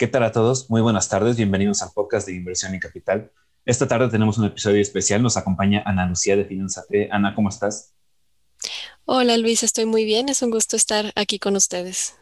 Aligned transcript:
¿Qué 0.00 0.06
tal 0.06 0.22
a 0.22 0.32
todos? 0.32 0.70
Muy 0.70 0.80
buenas 0.80 1.10
tardes, 1.10 1.36
bienvenidos 1.36 1.82
al 1.82 1.90
podcast 1.94 2.26
de 2.26 2.34
Inversión 2.34 2.74
y 2.74 2.80
Capital. 2.80 3.30
Esta 3.66 3.86
tarde 3.86 4.08
tenemos 4.08 4.38
un 4.38 4.46
episodio 4.46 4.80
especial, 4.80 5.22
nos 5.22 5.36
acompaña 5.36 5.82
Ana 5.84 6.06
Lucía 6.06 6.36
de 6.36 6.46
Finanzate. 6.46 7.10
Ana, 7.12 7.34
¿cómo 7.34 7.50
estás? 7.50 7.92
Hola 9.04 9.36
Luis, 9.36 9.62
estoy 9.62 9.84
muy 9.84 10.06
bien, 10.06 10.30
es 10.30 10.40
un 10.40 10.50
gusto 10.50 10.74
estar 10.74 11.12
aquí 11.16 11.38
con 11.38 11.54
ustedes. 11.54 12.14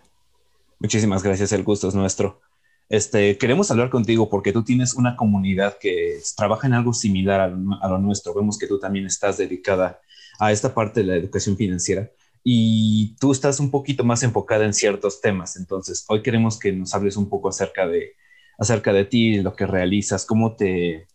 Muchísimas 0.81 1.23
gracias, 1.23 1.53
el 1.53 1.63
gusto 1.63 1.87
es 1.87 1.95
nuestro. 1.95 2.41
Este, 2.89 3.39
queremos 3.39 3.71
hablar 3.71 3.91
contigo 3.91 4.29
porque 4.29 4.53
tú 4.53 4.65
tienes 4.65 4.95
una 4.95 5.15
comunidad 5.15 5.79
que 5.79 6.19
trabaja 6.37 6.67
en 6.67 6.73
algo 6.73 6.93
similar 6.93 7.43
a 7.43 7.89
lo 7.89 7.99
nuestro. 7.99 8.35
Vemos 8.35 8.59
que 8.59 8.67
tú 8.67 8.81
también 8.81 9.07
estás 9.07 9.37
dedicada 9.37 10.01
a 10.41 10.51
esta 10.51 10.75
parte 10.75 11.03
de 11.03 11.07
la 11.07 11.15
educación 11.15 11.57
financiera 11.57 12.11
y 12.45 13.17
tú 13.17 13.33
estás 13.33 13.61
un 13.61 13.71
poquito 13.71 14.05
más 14.05 14.23
enfocada 14.23 14.65
en 14.65 14.75
ciertos 14.75 15.21
temas. 15.21 15.57
Entonces, 15.57 16.05
hoy 16.09 16.23
queremos 16.23 16.59
que 16.59 16.73
nos 16.73 16.95
hables 16.95 17.17
un 17.17 17.29
poco 17.29 17.49
acerca 17.49 17.87
de, 17.87 18.13
acerca 18.59 18.93
de 18.93 19.05
ti, 19.05 19.41
lo 19.41 19.55
que 19.55 19.67
realizas, 19.67 20.25
cómo 20.25 20.57
te, 20.57 21.07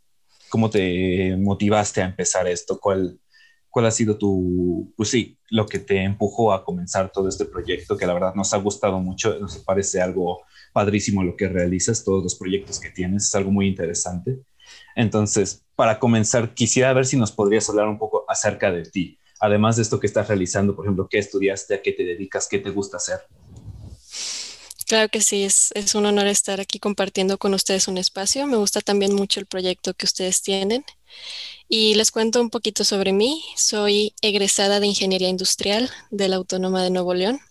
cómo 0.50 0.70
te 0.70 1.36
motivaste 1.38 2.02
a 2.02 2.06
empezar 2.06 2.48
esto, 2.48 2.80
cuál, 2.80 3.20
cuál 3.70 3.86
ha 3.88 3.92
sido 3.92 4.18
tu, 4.18 4.94
pues 4.96 5.10
sí, 5.10 5.38
lo 5.50 5.66
que 5.66 5.80
te 5.80 6.04
empujó 6.04 6.54
a 6.54 6.64
comenzar 6.64 7.12
todo 7.12 7.28
este 7.28 7.46
proyecto, 7.46 7.98
que 7.98 8.06
la 8.06 8.14
verdad 8.14 8.36
nos 8.36 8.54
ha 8.54 8.58
gustado 8.58 9.00
mucho, 9.00 9.40
nos 9.40 9.58
parece 9.58 10.02
algo 10.02 10.44
padrísimo 10.74 11.24
lo 11.24 11.36
que 11.36 11.48
realizas, 11.48 12.04
todos 12.04 12.24
los 12.24 12.36
proyectos 12.36 12.80
que 12.80 12.90
tienes, 12.90 13.28
es 13.28 13.36
algo 13.36 13.52
muy 13.52 13.68
interesante. 13.68 14.40
Entonces, 14.96 15.64
para 15.76 16.00
comenzar, 16.00 16.54
quisiera 16.54 16.94
ver 16.94 17.06
si 17.06 17.18
nos 17.18 17.32
podrías 17.32 17.68
hablar 17.70 17.88
un 17.88 17.98
poco 17.98 18.26
acerca 18.28 18.72
de 18.72 18.84
ti 18.84 19.20
además 19.44 19.76
de 19.76 19.82
esto 19.82 20.00
que 20.00 20.08
estás 20.08 20.30
realizando, 20.30 20.74
por 20.74 20.86
ejemplo, 20.86 21.06
qué 21.10 21.18
estudiaste, 21.18 21.76
a 21.76 21.82
qué 21.82 21.92
te 21.92 22.06
dedicas, 22.06 22.48
qué 22.50 22.60
te 22.60 22.70
gusta 22.70 22.96
hacer. 22.96 23.20
Claro 24.88 25.10
que 25.10 25.20
sí, 25.20 25.44
es, 25.44 25.96
un 25.96 26.06
honor 26.06 26.28
estar 26.28 26.62
aquí 26.62 26.80
compartiendo 26.80 27.38
con 27.38 27.54
ustedes 27.54 27.90
un 27.90 27.98
espacio. 27.98 28.48
Me 28.48 28.56
gusta 28.56 28.80
también 28.80 29.14
mucho 29.14 29.42
el 29.42 29.46
proyecto 29.46 29.94
que 29.96 30.06
ustedes 30.06 30.42
tienen. 30.42 30.86
Y 31.68 31.96
les 31.96 32.10
cuento 32.12 32.40
un 32.40 32.50
poquito 32.50 32.86
sobre 32.86 33.12
mí. 33.12 33.44
Soy 33.58 34.16
egresada 34.22 34.80
de 34.80 34.88
Ingeniería 34.88 35.28
Industrial 35.28 35.92
de 36.10 36.30
la 36.30 36.38
Autónoma 36.38 36.82
de 36.82 36.92
Nuevo 36.92 37.14
León 37.14 37.42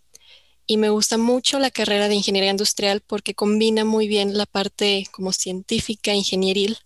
y 0.66 0.78
me 0.78 0.88
gusta 0.88 1.18
mucho 1.18 1.58
la 1.58 1.70
carrera 1.70 2.08
de 2.08 2.14
Ingeniería 2.14 2.50
Industrial 2.50 3.02
porque 3.06 3.34
combina 3.34 3.84
muy 3.84 4.08
bien 4.08 4.38
la 4.38 4.46
parte 4.46 5.06
como 5.12 5.32
científica, 5.32 6.14
ingenieril 6.14 6.78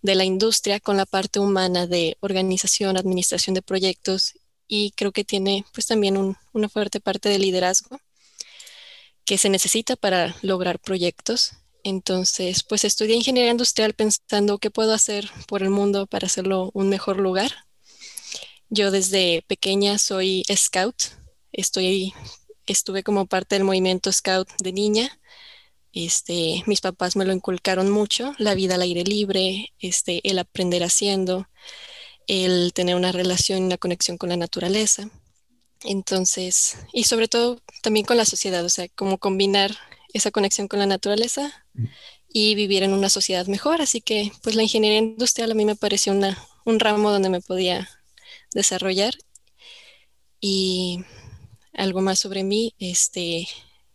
de 0.00 0.14
la 0.14 0.24
industria 0.24 0.80
con 0.80 0.96
la 0.96 1.04
parte 1.04 1.38
humana 1.38 1.86
de 1.86 2.16
organización, 2.20 2.96
administración 2.96 3.52
de 3.52 3.60
proyectos 3.60 4.34
y 4.76 4.90
creo 4.90 5.12
que 5.12 5.22
tiene 5.22 5.64
pues 5.72 5.86
también 5.86 6.36
una 6.52 6.68
fuerte 6.68 6.98
parte 6.98 7.28
de 7.28 7.38
liderazgo 7.38 8.00
que 9.24 9.38
se 9.38 9.48
necesita 9.48 9.94
para 9.94 10.34
lograr 10.42 10.80
proyectos. 10.80 11.52
Entonces, 11.84 12.64
pues 12.64 12.84
estudié 12.84 13.14
ingeniería 13.14 13.52
industrial 13.52 13.94
pensando 13.94 14.58
qué 14.58 14.70
puedo 14.70 14.92
hacer 14.92 15.30
por 15.46 15.62
el 15.62 15.70
mundo 15.70 16.08
para 16.08 16.26
hacerlo 16.26 16.72
un 16.74 16.88
mejor 16.88 17.20
lugar. 17.20 17.52
Yo 18.68 18.90
desde 18.90 19.44
pequeña 19.46 19.98
soy 19.98 20.42
scout, 20.52 20.96
estoy, 21.52 22.12
estuve 22.66 23.04
como 23.04 23.26
parte 23.26 23.54
del 23.54 23.64
movimiento 23.64 24.10
scout 24.10 24.48
de 24.60 24.72
niña. 24.72 25.20
Este, 25.92 26.64
mis 26.66 26.80
papás 26.80 27.14
me 27.14 27.24
lo 27.24 27.32
inculcaron 27.32 27.90
mucho, 27.90 28.34
la 28.38 28.56
vida 28.56 28.74
al 28.74 28.82
aire 28.82 29.04
libre, 29.04 29.72
este, 29.78 30.20
el 30.28 30.40
aprender 30.40 30.82
haciendo 30.82 31.46
el 32.26 32.72
tener 32.72 32.96
una 32.96 33.12
relación, 33.12 33.64
una 33.64 33.78
conexión 33.78 34.18
con 34.18 34.30
la 34.30 34.36
naturaleza. 34.36 35.10
Entonces, 35.82 36.76
y 36.92 37.04
sobre 37.04 37.28
todo 37.28 37.60
también 37.82 38.06
con 38.06 38.16
la 38.16 38.24
sociedad, 38.24 38.64
o 38.64 38.68
sea, 38.68 38.88
cómo 38.88 39.18
combinar 39.18 39.76
esa 40.14 40.30
conexión 40.30 40.68
con 40.68 40.78
la 40.78 40.86
naturaleza 40.86 41.52
y 42.28 42.54
vivir 42.54 42.82
en 42.82 42.94
una 42.94 43.10
sociedad 43.10 43.46
mejor. 43.46 43.82
Así 43.82 44.00
que, 44.00 44.32
pues 44.42 44.56
la 44.56 44.62
ingeniería 44.62 44.98
industrial 44.98 45.50
a 45.50 45.54
mí 45.54 45.64
me 45.64 45.76
pareció 45.76 46.12
una, 46.12 46.38
un 46.64 46.80
ramo 46.80 47.10
donde 47.10 47.28
me 47.28 47.40
podía 47.40 47.88
desarrollar. 48.54 49.14
Y 50.40 51.00
algo 51.72 52.00
más 52.00 52.18
sobre 52.18 52.44
mí, 52.44 52.74
este, 52.78 53.48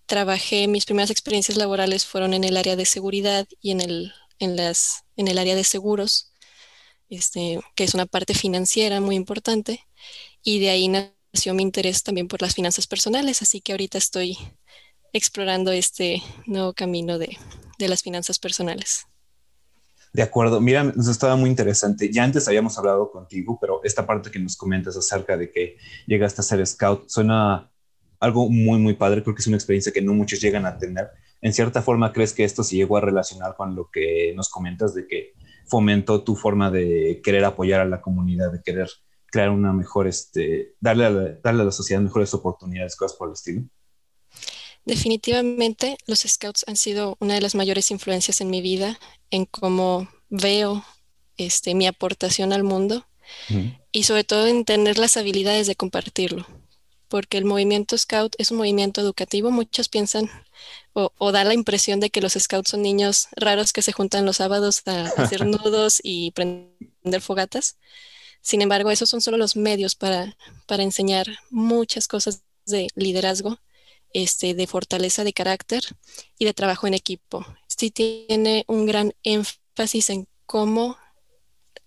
trabajé, 0.06 0.68
mis 0.68 0.86
primeras 0.86 1.12
experiencias 1.12 1.58
laborales 1.58 2.06
fueron 2.06 2.34
en 2.34 2.44
el 2.44 2.58
área 2.58 2.76
de 2.76 2.86
seguridad 2.86 3.48
y 3.62 3.72
en 3.72 3.82
el, 3.82 4.14
en 4.40 4.56
las, 4.56 5.04
en 5.16 5.28
el 5.28 5.38
área 5.38 5.56
de 5.56 5.64
seguros 5.64 6.29
este, 7.10 7.60
que 7.76 7.84
es 7.84 7.94
una 7.94 8.06
parte 8.06 8.34
financiera 8.34 9.02
muy 9.02 9.16
importante, 9.16 9.86
y 10.44 10.60
de 10.60 10.70
ahí 10.70 10.88
nació 10.88 11.54
mi 11.54 11.64
interés 11.64 12.04
también 12.04 12.28
por 12.28 12.42
las 12.42 12.56
finanzas 12.56 12.88
personales, 12.88 13.42
así 13.42 13.62
que 13.62 13.74
ahorita 13.74 13.98
estoy 13.98 14.38
explorando 15.14 15.72
este 15.72 16.22
nuevo 16.46 16.74
camino 16.74 17.18
de, 17.18 17.38
de 17.78 17.88
las 17.88 18.04
finanzas 18.04 18.40
personales. 18.40 19.06
De 20.12 20.24
acuerdo, 20.24 20.60
mira, 20.60 20.84
nos 20.84 21.08
estaba 21.08 21.36
muy 21.36 21.50
interesante. 21.50 22.12
Ya 22.12 22.24
antes 22.24 22.48
habíamos 22.48 22.78
hablado 22.78 23.12
contigo, 23.12 23.60
pero 23.62 23.82
esta 23.84 24.08
parte 24.08 24.32
que 24.32 24.40
nos 24.40 24.58
comentas 24.58 24.98
acerca 24.98 25.38
de 25.38 25.52
que 25.52 25.78
llegaste 26.08 26.42
a 26.42 26.44
ser 26.44 26.66
scout 26.66 27.08
suena 27.08 27.72
algo 28.20 28.50
muy, 28.50 28.80
muy 28.80 28.96
padre. 28.96 29.22
Creo 29.22 29.36
que 29.36 29.42
es 29.42 29.48
una 29.48 29.58
experiencia 29.58 29.92
que 29.92 30.02
no 30.02 30.14
muchos 30.14 30.42
llegan 30.42 30.66
a 30.66 30.78
tener. 30.78 31.10
En 31.42 31.54
cierta 31.54 31.84
forma, 31.84 32.12
¿crees 32.12 32.34
que 32.34 32.44
esto 32.44 32.64
se 32.64 32.76
llegó 32.76 32.98
a 32.98 33.02
relacionar 33.02 33.56
con 33.56 33.76
lo 33.76 33.90
que 33.92 34.34
nos 34.36 34.50
comentas 34.50 34.96
de 34.96 35.08
que 35.08 35.34
fomentó 35.70 36.24
tu 36.24 36.36
forma 36.36 36.72
de 36.72 37.22
querer 37.24 37.46
apoyar 37.46 37.82
a 37.82 37.86
la 37.86 38.02
comunidad, 38.02 38.52
de 38.52 38.62
querer 38.62 38.90
crear 39.28 39.52
una 39.52 39.72
mejor, 39.74 40.08
este, 40.08 40.74
darle 40.80 41.06
a 41.06 41.10
la, 41.10 41.34
darle 41.44 41.62
a 41.62 41.66
la 41.66 41.72
sociedad 41.72 42.02
mejores 42.02 42.34
oportunidades, 42.34 42.96
cosas 42.96 43.18
por 43.18 43.30
el 43.30 43.34
estilo? 43.34 43.64
Definitivamente 44.86 45.98
los 46.08 46.22
scouts 46.22 46.66
han 46.68 46.76
sido 46.76 47.16
una 47.20 47.36
de 47.36 47.42
las 47.42 47.54
mayores 47.54 47.92
influencias 47.92 48.42
en 48.42 48.50
mi 48.50 48.62
vida, 48.62 49.00
en 49.30 49.46
cómo 49.46 50.10
veo 50.30 50.84
este, 51.38 51.76
mi 51.76 51.86
aportación 51.86 52.54
al 52.54 52.64
mundo 52.64 53.06
y 53.92 54.04
sobre 54.04 54.24
todo 54.24 54.48
en 54.48 54.66
tener 54.66 54.98
las 54.98 55.16
habilidades 55.16 55.68
de 55.68 55.76
compartirlo, 55.76 56.48
porque 57.10 57.38
el 57.38 57.46
movimiento 57.46 57.98
scout 57.98 58.36
es 58.38 58.52
un 58.52 58.58
movimiento 58.58 59.02
educativo. 59.02 59.52
Muchos 59.52 59.90
piensan 59.90 60.30
o, 60.94 61.32
da 61.32 61.44
la 61.44 61.54
impresión 61.54 62.00
de 62.00 62.10
que 62.10 62.22
los 62.22 62.34
scouts 62.34 62.70
son 62.70 62.82
niños 62.82 63.28
raros 63.36 63.74
que 63.74 63.82
se 63.82 63.92
juntan 63.92 64.26
los 64.26 64.38
sábados 64.38 64.82
a, 64.86 65.08
hacer 65.18 65.46
nudos 65.46 66.00
y 66.04 66.32
prender 66.32 67.22
fogatas. 67.22 67.78
Sin 68.42 68.62
embargo, 68.62 68.92
esos 68.92 69.10
son 69.10 69.22
solo 69.22 69.38
los 69.38 69.56
medios 69.56 69.96
para, 69.96 70.38
para 70.66 70.84
enseñar 70.84 71.28
muchas 71.50 72.08
cosas 72.08 72.44
de 72.66 72.88
liderazgo, 72.96 73.60
este, 74.14 74.54
de 74.54 74.68
fortaleza 74.68 75.24
de 75.24 75.34
carácter 75.34 75.84
y 76.38 76.46
de 76.46 76.54
trabajo 76.54 76.88
en 76.88 76.94
equipo. 76.94 77.46
Sí 77.68 77.92
tiene 77.92 78.64
un 78.68 78.86
gran 78.86 79.14
énfasis 79.24 80.10
en 80.10 80.28
cómo, 80.46 80.98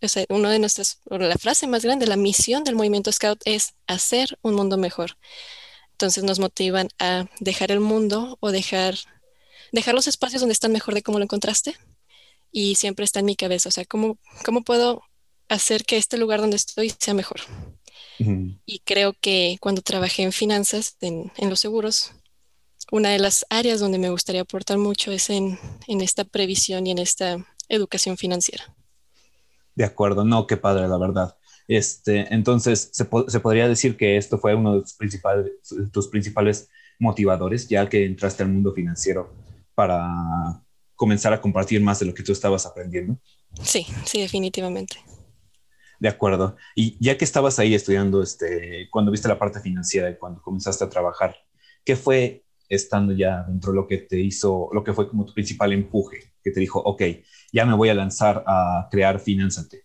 o 0.02 0.08
sea, 0.08 0.24
uno 0.28 0.48
de 0.50 0.58
nuestras, 0.58 1.00
la 1.06 1.38
frase 1.38 1.66
más 1.66 1.84
grande, 1.84 2.06
la 2.06 2.16
misión 2.16 2.64
del 2.64 2.74
movimiento 2.74 3.12
Scout 3.12 3.40
es 3.44 3.74
hacer 3.86 4.38
un 4.42 4.54
mundo 4.54 4.76
mejor. 4.76 5.16
Entonces 5.92 6.24
nos 6.24 6.38
motivan 6.38 6.88
a 6.98 7.26
dejar 7.38 7.70
el 7.70 7.80
mundo 7.80 8.36
o 8.40 8.50
dejar, 8.50 8.96
dejar 9.70 9.94
los 9.94 10.08
espacios 10.08 10.40
donde 10.40 10.54
están 10.54 10.72
mejor 10.72 10.94
de 10.94 11.02
cómo 11.02 11.18
lo 11.18 11.24
encontraste. 11.24 11.76
Y 12.50 12.74
siempre 12.74 13.04
está 13.04 13.20
en 13.20 13.26
mi 13.26 13.36
cabeza, 13.36 13.68
o 13.68 13.72
sea, 13.72 13.84
¿cómo, 13.84 14.18
cómo 14.44 14.62
puedo 14.62 15.02
hacer 15.48 15.84
que 15.84 15.96
este 15.96 16.18
lugar 16.18 16.40
donde 16.40 16.56
estoy 16.56 16.90
sea 16.90 17.14
mejor? 17.14 17.40
Y 18.66 18.80
creo 18.80 19.14
que 19.20 19.56
cuando 19.60 19.82
trabajé 19.82 20.22
en 20.22 20.32
finanzas, 20.32 20.96
en, 21.00 21.32
en, 21.36 21.50
los 21.50 21.58
seguros, 21.60 22.12
una 22.92 23.08
de 23.08 23.18
las 23.18 23.44
áreas 23.50 23.80
donde 23.80 23.98
me 23.98 24.10
gustaría 24.10 24.42
aportar 24.42 24.78
mucho 24.78 25.10
es 25.10 25.28
en, 25.30 25.58
en 25.88 26.00
esta 26.00 26.24
previsión 26.24 26.86
y 26.86 26.92
en 26.92 26.98
esta 26.98 27.44
educación 27.68 28.16
financiera. 28.16 28.72
De 29.74 29.84
acuerdo, 29.84 30.24
no, 30.24 30.46
qué 30.46 30.56
padre, 30.56 30.88
la 30.88 30.98
verdad. 30.98 31.36
Este, 31.68 32.32
entonces, 32.34 32.90
se, 32.92 33.04
podría 33.04 33.68
decir 33.68 33.96
que 33.96 34.16
esto 34.16 34.38
fue 34.38 34.54
uno 34.54 34.74
de 34.74 34.80
tus 34.82 34.94
principales, 34.94 35.52
tus 35.92 36.08
principales 36.08 36.68
motivadores, 36.98 37.68
ya 37.68 37.88
que 37.88 38.04
entraste 38.04 38.42
al 38.42 38.50
mundo 38.50 38.72
financiero 38.72 39.32
para 39.74 40.62
comenzar 40.94 41.32
a 41.32 41.40
compartir 41.40 41.80
más 41.80 41.98
de 42.00 42.06
lo 42.06 42.14
que 42.14 42.22
tú 42.22 42.32
estabas 42.32 42.66
aprendiendo. 42.66 43.18
Sí, 43.62 43.86
sí, 44.04 44.20
definitivamente. 44.20 44.96
De 45.98 46.08
acuerdo. 46.08 46.56
Y 46.74 46.96
ya 47.04 47.16
que 47.16 47.24
estabas 47.24 47.58
ahí 47.58 47.74
estudiando, 47.74 48.22
este, 48.22 48.88
cuando 48.90 49.10
viste 49.10 49.28
la 49.28 49.38
parte 49.38 49.60
financiera 49.60 50.10
y 50.10 50.16
cuando 50.16 50.42
comenzaste 50.42 50.84
a 50.84 50.90
trabajar, 50.90 51.36
¿qué 51.84 51.96
fue 51.96 52.44
estando 52.68 53.12
ya 53.12 53.44
dentro 53.44 53.72
de 53.72 53.76
lo 53.76 53.86
que 53.86 53.98
te 53.98 54.18
hizo, 54.18 54.70
lo 54.72 54.82
que 54.82 54.92
fue 54.92 55.08
como 55.08 55.26
tu 55.26 55.34
principal 55.34 55.72
empuje, 55.72 56.32
que 56.42 56.50
te 56.50 56.60
dijo, 56.60 56.80
ok, 56.80 57.02
ya 57.52 57.66
me 57.66 57.74
voy 57.74 57.90
a 57.90 57.94
lanzar 57.94 58.42
a 58.46 58.88
crear 58.90 59.20
Finanzate? 59.20 59.84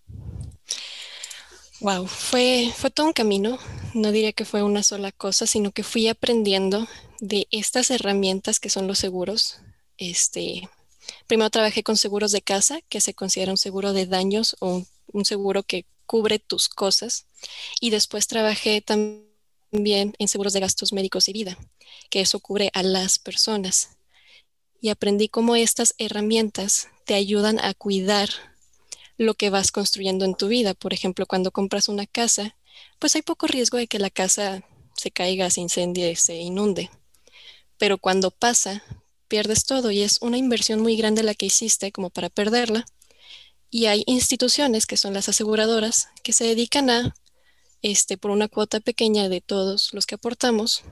Wow, 1.81 2.07
fue, 2.07 2.71
fue 2.75 2.89
todo 2.89 3.07
un 3.07 3.13
camino. 3.13 3.59
No 3.93 4.11
diría 4.11 4.31
que 4.31 4.45
fue 4.45 4.63
una 4.63 4.81
sola 4.81 5.11
cosa, 5.11 5.45
sino 5.45 5.71
que 5.71 5.83
fui 5.83 6.07
aprendiendo 6.07 6.87
de 7.19 7.47
estas 7.51 7.91
herramientas 7.91 8.59
que 8.59 8.69
son 8.69 8.87
los 8.87 8.97
seguros. 8.97 9.59
Este, 9.97 10.69
primero 11.27 11.49
trabajé 11.49 11.83
con 11.83 11.97
seguros 11.97 12.31
de 12.31 12.41
casa, 12.41 12.79
que 12.89 13.01
se 13.01 13.13
considera 13.13 13.51
un 13.51 13.57
seguro 13.57 13.93
de 13.93 14.07
daños 14.07 14.55
o 14.59 14.83
un, 15.11 15.25
seguro 15.25 15.61
que 15.61 15.85
cubre 16.05 16.39
tus 16.39 16.69
cosas. 16.69 17.25
Y 17.79 17.91
después 17.91 18.27
trabajé 18.27 18.81
también 18.81 20.15
en 20.17 20.27
seguros 20.27 20.53
de 20.53 20.61
gastos 20.61 20.93
médicos 20.93 21.27
y 21.27 21.33
vida, 21.33 21.57
que 22.09 22.21
eso 22.21 22.39
cubre 22.39 22.71
a 22.73 22.81
las 22.81 23.19
personas. 23.19 23.89
y 24.79 24.89
aprendí 24.89 25.27
cómo 25.27 25.55
estas 25.55 25.95
herramientas 25.97 26.87
te 27.07 27.15
ayudan 27.15 27.57
a 27.59 27.73
cuidar 27.73 28.29
lo 29.17 29.33
que 29.33 29.49
vas 29.49 29.71
construyendo 29.71 30.25
en 30.25 30.35
tu 30.35 30.49
vida. 30.49 30.73
Por 30.73 30.93
ejemplo, 30.93 31.25
cuando 31.25 31.51
compras 31.51 31.87
una 31.87 32.05
casa, 32.05 32.57
pues 32.99 33.15
hay 33.15 33.21
poco 33.21 33.47
riesgo 33.47 33.77
de 33.77 33.87
que 33.87 33.97
la 33.97 34.09
casa 34.09 34.61
se 34.93 35.09
caiga, 35.09 35.49
se 35.49 35.61
incendie, 35.61 36.17
se 36.17 36.35
inunde. 36.35 36.91
Pero 37.77 37.97
cuando 37.97 38.29
pasa, 38.29 38.83
pierdes 39.29 39.63
todo 39.63 39.89
y 39.89 40.01
es 40.01 40.21
una 40.21 40.37
inversión 40.37 40.81
muy 40.81 40.97
grande 40.97 41.23
la 41.23 41.33
que 41.33 41.45
hiciste 41.45 41.93
como 41.93 42.09
para 42.09 42.29
perderla. 42.29 42.85
Y 43.69 43.85
hay 43.85 44.03
instituciones 44.05 44.85
que 44.85 44.97
son 44.97 45.13
las 45.13 45.29
aseguradoras 45.29 46.09
que 46.23 46.33
se 46.33 46.43
dedican 46.43 46.89
a, 46.89 47.15
este, 47.81 48.17
por 48.17 48.31
una 48.31 48.49
cuota 48.49 48.81
pequeña 48.81 49.29
de 49.29 49.39
todos 49.39 49.93
los 49.93 50.05
que 50.05 50.15
aportamos, 50.15 50.83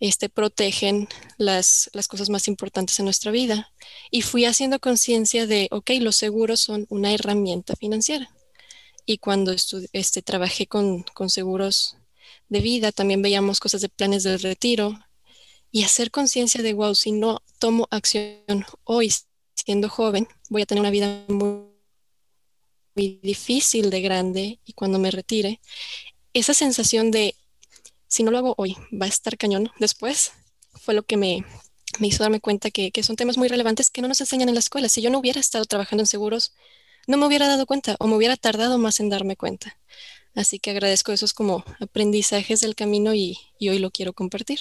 este, 0.00 0.28
protegen 0.28 1.08
las, 1.38 1.90
las 1.92 2.08
cosas 2.08 2.30
más 2.30 2.48
importantes 2.48 2.98
en 2.98 3.06
nuestra 3.06 3.30
vida. 3.30 3.72
Y 4.10 4.22
fui 4.22 4.44
haciendo 4.44 4.80
conciencia 4.80 5.46
de, 5.46 5.68
ok, 5.70 5.90
los 6.00 6.16
seguros 6.16 6.60
son 6.60 6.86
una 6.88 7.12
herramienta 7.12 7.76
financiera. 7.76 8.30
Y 9.06 9.18
cuando 9.18 9.54
este, 9.92 10.22
trabajé 10.22 10.66
con, 10.66 11.02
con 11.14 11.30
seguros 11.30 11.96
de 12.48 12.60
vida, 12.60 12.92
también 12.92 13.22
veíamos 13.22 13.60
cosas 13.60 13.80
de 13.80 13.88
planes 13.88 14.22
de 14.22 14.38
retiro 14.38 14.98
y 15.70 15.82
hacer 15.82 16.10
conciencia 16.10 16.62
de, 16.62 16.72
wow, 16.72 16.94
si 16.94 17.12
no 17.12 17.42
tomo 17.58 17.88
acción 17.90 18.64
hoy 18.84 19.12
siendo 19.54 19.88
joven, 19.88 20.28
voy 20.48 20.62
a 20.62 20.66
tener 20.66 20.80
una 20.80 20.90
vida 20.90 21.24
muy, 21.28 21.64
muy 22.94 23.20
difícil 23.22 23.90
de 23.90 24.00
grande 24.00 24.60
y 24.64 24.72
cuando 24.72 24.98
me 24.98 25.10
retire, 25.10 25.60
esa 26.32 26.54
sensación 26.54 27.10
de 27.10 27.34
si 28.14 28.22
no 28.22 28.30
lo 28.30 28.38
hago 28.38 28.54
hoy, 28.58 28.76
va 28.92 29.06
a 29.06 29.08
estar 29.08 29.36
cañón 29.36 29.72
después, 29.80 30.30
fue 30.74 30.94
lo 30.94 31.02
que 31.02 31.16
me, 31.16 31.44
hizo 31.98 32.22
darme 32.22 32.38
cuenta 32.38 32.70
que, 32.70 32.92
son 33.02 33.16
temas 33.16 33.36
muy 33.36 33.48
relevantes 33.48 33.90
que 33.90 34.02
no 34.02 34.06
nos 34.06 34.20
enseñan 34.20 34.48
en 34.48 34.54
la 34.54 34.60
escuela. 34.60 34.88
Si 34.88 35.02
yo 35.02 35.10
no 35.10 35.18
hubiera 35.18 35.40
estado 35.40 35.64
trabajando 35.64 36.02
en 36.02 36.06
seguros, 36.06 36.54
no 37.08 37.16
me 37.16 37.26
hubiera 37.26 37.48
dado 37.48 37.66
cuenta 37.66 37.96
o 37.98 38.06
me 38.06 38.14
hubiera 38.14 38.36
tardado 38.36 38.78
más 38.78 39.00
en 39.00 39.10
darme 39.10 39.34
cuenta. 39.34 39.76
Así 40.36 40.60
que 40.60 40.70
agradezco 40.70 41.10
esos 41.10 41.32
como 41.32 41.64
aprendizajes 41.80 42.60
del 42.60 42.76
camino 42.76 43.14
y, 43.14 43.36
hoy 43.60 43.80
lo 43.80 43.90
quiero 43.90 44.12
compartir. 44.12 44.60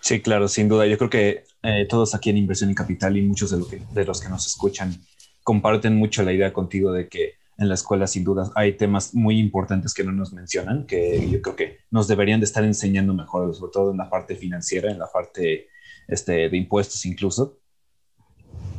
Sí, 0.00 0.22
claro, 0.22 0.48
sin 0.48 0.66
duda. 0.66 0.86
Yo 0.86 0.96
creo 0.96 1.10
que 1.10 1.44
eh, 1.62 1.86
todos 1.86 2.14
aquí 2.14 2.30
en 2.30 2.38
Inversión 2.38 2.70
y 2.70 2.74
Capital 2.74 3.14
y 3.18 3.22
muchos 3.22 3.50
de, 3.50 3.58
lo 3.58 3.68
que, 3.68 3.82
de 3.92 4.04
los 4.06 4.22
que 4.22 4.30
nos 4.30 4.46
escuchan 4.46 5.04
comparten 5.42 5.96
mucho 5.96 6.22
la 6.22 6.32
idea 6.32 6.50
contigo 6.50 6.92
de 6.92 7.10
que 7.10 7.34
en 7.56 7.68
la 7.68 7.74
escuela 7.74 8.06
sin 8.06 8.24
duda 8.24 8.50
hay 8.54 8.76
temas 8.76 9.14
muy 9.14 9.38
importantes 9.38 9.94
que 9.94 10.04
no 10.04 10.12
nos 10.12 10.32
mencionan, 10.32 10.86
que 10.86 11.28
yo 11.30 11.40
creo 11.40 11.56
que 11.56 11.78
nos 11.90 12.08
deberían 12.08 12.40
de 12.40 12.46
estar 12.46 12.64
enseñando 12.64 13.14
mejor, 13.14 13.54
sobre 13.54 13.72
todo 13.72 13.90
en 13.92 13.98
la 13.98 14.10
parte 14.10 14.36
financiera, 14.36 14.90
en 14.90 14.98
la 14.98 15.06
parte 15.06 15.68
este, 16.08 16.48
de 16.48 16.56
impuestos 16.56 17.04
incluso. 17.06 17.58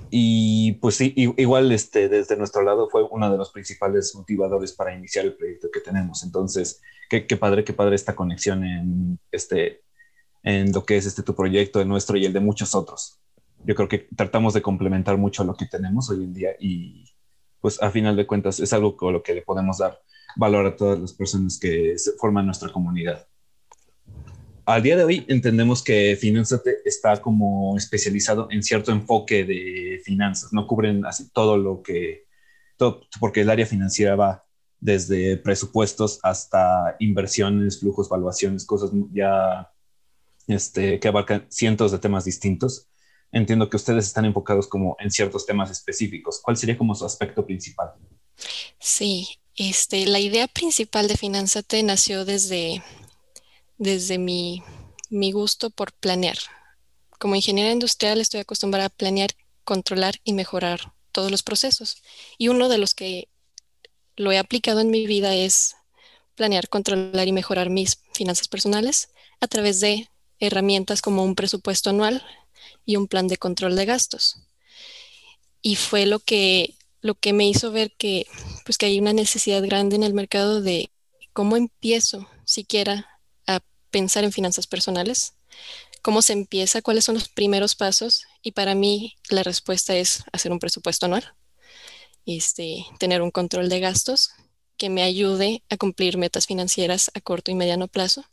Y 0.09 0.73
pues 0.73 0.95
sí, 0.95 1.13
igual 1.15 1.71
este, 1.71 2.07
desde 2.07 2.37
nuestro 2.37 2.61
lado 2.61 2.89
fue 2.89 3.03
uno 3.09 3.29
de 3.31 3.37
los 3.37 3.51
principales 3.51 4.13
motivadores 4.15 4.71
para 4.73 4.95
iniciar 4.95 5.25
el 5.25 5.35
proyecto 5.35 5.69
que 5.73 5.81
tenemos. 5.81 6.23
Entonces, 6.23 6.81
qué, 7.09 7.25
qué 7.25 7.37
padre, 7.37 7.63
qué 7.63 7.73
padre 7.73 7.95
esta 7.95 8.15
conexión 8.15 8.63
en, 8.63 9.19
este, 9.31 9.81
en 10.43 10.71
lo 10.71 10.85
que 10.85 10.97
es 10.97 11.05
este 11.05 11.23
tu 11.23 11.35
proyecto, 11.35 11.81
el 11.81 11.87
nuestro 11.87 12.17
y 12.17 12.25
el 12.25 12.33
de 12.33 12.39
muchos 12.39 12.75
otros. 12.75 13.19
Yo 13.65 13.73
creo 13.73 13.89
que 13.89 14.07
tratamos 14.15 14.53
de 14.53 14.61
complementar 14.61 15.17
mucho 15.17 15.43
lo 15.43 15.55
que 15.55 15.65
tenemos 15.65 16.09
hoy 16.09 16.23
en 16.23 16.33
día 16.33 16.51
y 16.59 17.14
pues 17.65 17.81
a 17.81 17.89
final 17.89 18.15
de 18.15 18.27
cuentas 18.27 18.59
es 18.59 18.73
algo 18.73 18.95
con 18.95 19.11
lo 19.11 19.23
que 19.23 19.33
le 19.33 19.41
podemos 19.41 19.79
dar 19.79 19.99
valor 20.35 20.67
a 20.67 20.75
todas 20.75 20.99
las 20.99 21.13
personas 21.13 21.57
que 21.57 21.95
forman 22.19 22.45
nuestra 22.45 22.71
comunidad. 22.71 23.27
Al 24.67 24.83
día 24.83 24.95
de 24.95 25.03
hoy 25.03 25.25
entendemos 25.29 25.83
que 25.83 26.15
Finanzate 26.15 26.81
está 26.85 27.19
como 27.19 27.75
especializado 27.75 28.49
en 28.51 28.61
cierto 28.61 28.91
enfoque 28.91 29.45
de 29.45 29.99
finanzas, 30.05 30.53
no 30.53 30.67
cubren 30.67 31.07
así 31.07 31.31
todo 31.31 31.57
lo 31.57 31.81
que, 31.81 32.27
todo, 32.77 33.01
porque 33.19 33.41
el 33.41 33.49
área 33.49 33.65
financiera 33.65 34.15
va 34.15 34.45
desde 34.79 35.35
presupuestos 35.35 36.19
hasta 36.21 36.95
inversiones, 36.99 37.79
flujos, 37.79 38.07
valuaciones, 38.09 38.63
cosas 38.63 38.91
ya 39.11 39.71
este, 40.45 40.99
que 40.99 41.07
abarcan 41.07 41.47
cientos 41.49 41.91
de 41.91 41.97
temas 41.97 42.25
distintos 42.25 42.89
entiendo 43.35 43.69
que 43.69 43.75
ustedes 43.75 44.07
están 44.07 44.23
enfocados 44.23 44.65
como 44.65 44.95
en 44.97 45.11
ciertos 45.11 45.45
temas 45.45 45.69
específicos. 45.69 46.39
¿Cuál 46.41 46.55
sería 46.55 46.77
como 46.77 46.95
su 46.95 47.05
aspecto 47.05 47.45
principal? 47.45 47.91
Sí, 48.79 49.27
este, 49.55 50.05
la 50.05 50.19
idea 50.19 50.47
principal 50.47 51.09
de 51.09 51.17
Finanzate 51.17 51.83
nació 51.83 52.23
desde, 52.23 52.81
desde 53.77 54.17
mi, 54.17 54.63
mi 55.09 55.33
gusto 55.33 55.69
por 55.69 55.91
planear. 55.91 56.37
Como 57.19 57.35
ingeniera 57.35 57.71
industrial 57.71 58.21
estoy 58.21 58.39
acostumbrada 58.39 58.85
a 58.85 58.89
planear, 58.89 59.31
controlar 59.65 60.15
y 60.23 60.31
mejorar 60.31 60.93
todos 61.11 61.29
los 61.29 61.43
procesos. 61.43 62.01
Y 62.37 62.47
uno 62.47 62.69
de 62.69 62.77
los 62.77 62.93
que 62.93 63.27
lo 64.15 64.31
he 64.31 64.37
aplicado 64.37 64.79
en 64.79 64.91
mi 64.91 65.05
vida 65.07 65.35
es 65.35 65.75
planear, 66.35 66.69
controlar 66.69 67.27
y 67.27 67.33
mejorar 67.33 67.69
mis 67.69 68.01
finanzas 68.13 68.47
personales 68.47 69.09
a 69.41 69.47
través 69.47 69.81
de 69.81 70.09
herramientas 70.39 71.01
como 71.01 71.23
un 71.23 71.35
presupuesto 71.35 71.89
anual, 71.89 72.23
y 72.85 72.95
un 72.95 73.07
plan 73.07 73.27
de 73.27 73.37
control 73.37 73.75
de 73.75 73.85
gastos. 73.85 74.37
Y 75.61 75.75
fue 75.75 76.05
lo 76.05 76.19
que, 76.19 76.75
lo 77.01 77.15
que 77.15 77.33
me 77.33 77.47
hizo 77.47 77.71
ver 77.71 77.91
que, 77.97 78.27
pues, 78.65 78.77
que 78.77 78.85
hay 78.85 78.99
una 78.99 79.13
necesidad 79.13 79.63
grande 79.63 79.95
en 79.95 80.03
el 80.03 80.13
mercado 80.13 80.61
de 80.61 80.91
cómo 81.33 81.57
empiezo 81.57 82.27
siquiera 82.45 83.07
a 83.47 83.61
pensar 83.89 84.23
en 84.23 84.31
finanzas 84.31 84.67
personales, 84.67 85.33
cómo 86.01 86.21
se 86.21 86.33
empieza, 86.33 86.81
cuáles 86.81 87.05
son 87.05 87.15
los 87.15 87.29
primeros 87.29 87.75
pasos. 87.75 88.25
Y 88.41 88.51
para 88.51 88.75
mí 88.75 89.15
la 89.29 89.43
respuesta 89.43 89.95
es 89.95 90.23
hacer 90.31 90.51
un 90.51 90.59
presupuesto 90.59 91.07
anual, 91.07 91.33
este, 92.25 92.85
tener 92.99 93.21
un 93.21 93.31
control 93.31 93.69
de 93.69 93.79
gastos 93.79 94.31
que 94.77 94.89
me 94.89 95.03
ayude 95.03 95.63
a 95.69 95.77
cumplir 95.77 96.17
metas 96.17 96.45
financieras 96.47 97.09
a 97.13 97.21
corto 97.21 97.49
y 97.49 97.55
mediano 97.55 97.87
plazo 97.87 98.25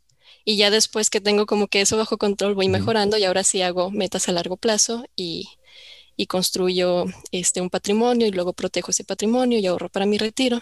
y 0.45 0.57
ya 0.57 0.71
después 0.71 1.11
que 1.11 1.21
tengo 1.21 1.47
como 1.47 1.69
que 1.69 1.81
eso 1.81 1.97
bajo 1.97 2.19
control, 2.19 2.55
voy 2.55 2.69
mejorando 2.69 3.17
y 3.19 3.25
ahora 3.25 3.45
sí 3.45 3.63
hago 3.63 3.91
metas 3.91 4.29
a 4.29 4.33
largo 4.33 4.57
plazo 4.57 5.05
y, 5.17 5.49
y 6.17 6.27
construyo 6.27 7.07
este, 7.31 7.61
un 7.61 7.71
patrimonio 7.71 8.27
y 8.27 8.31
luego 8.31 8.53
protejo 8.53 8.91
ese 8.91 9.05
patrimonio 9.05 9.59
y 9.59 9.67
ahorro 9.67 9.89
para 9.89 10.07
mi 10.07 10.19
retiro. 10.19 10.61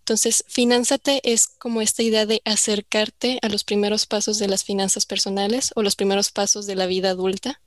Entonces, 0.00 0.44
Finanzate 0.48 1.20
es 1.24 1.46
como 1.46 1.80
esta 1.80 2.02
idea 2.02 2.26
de 2.26 2.42
acercarte 2.44 3.38
a 3.40 3.48
los 3.48 3.64
primeros 3.64 4.06
pasos 4.06 4.38
de 4.38 4.48
las 4.48 4.64
finanzas 4.64 5.06
personales 5.06 5.72
o 5.76 5.82
los 5.82 5.96
primeros 5.96 6.30
pasos 6.30 6.66
de 6.66 6.74
la 6.74 6.86
vida 6.86 7.10
adulta, 7.10 7.62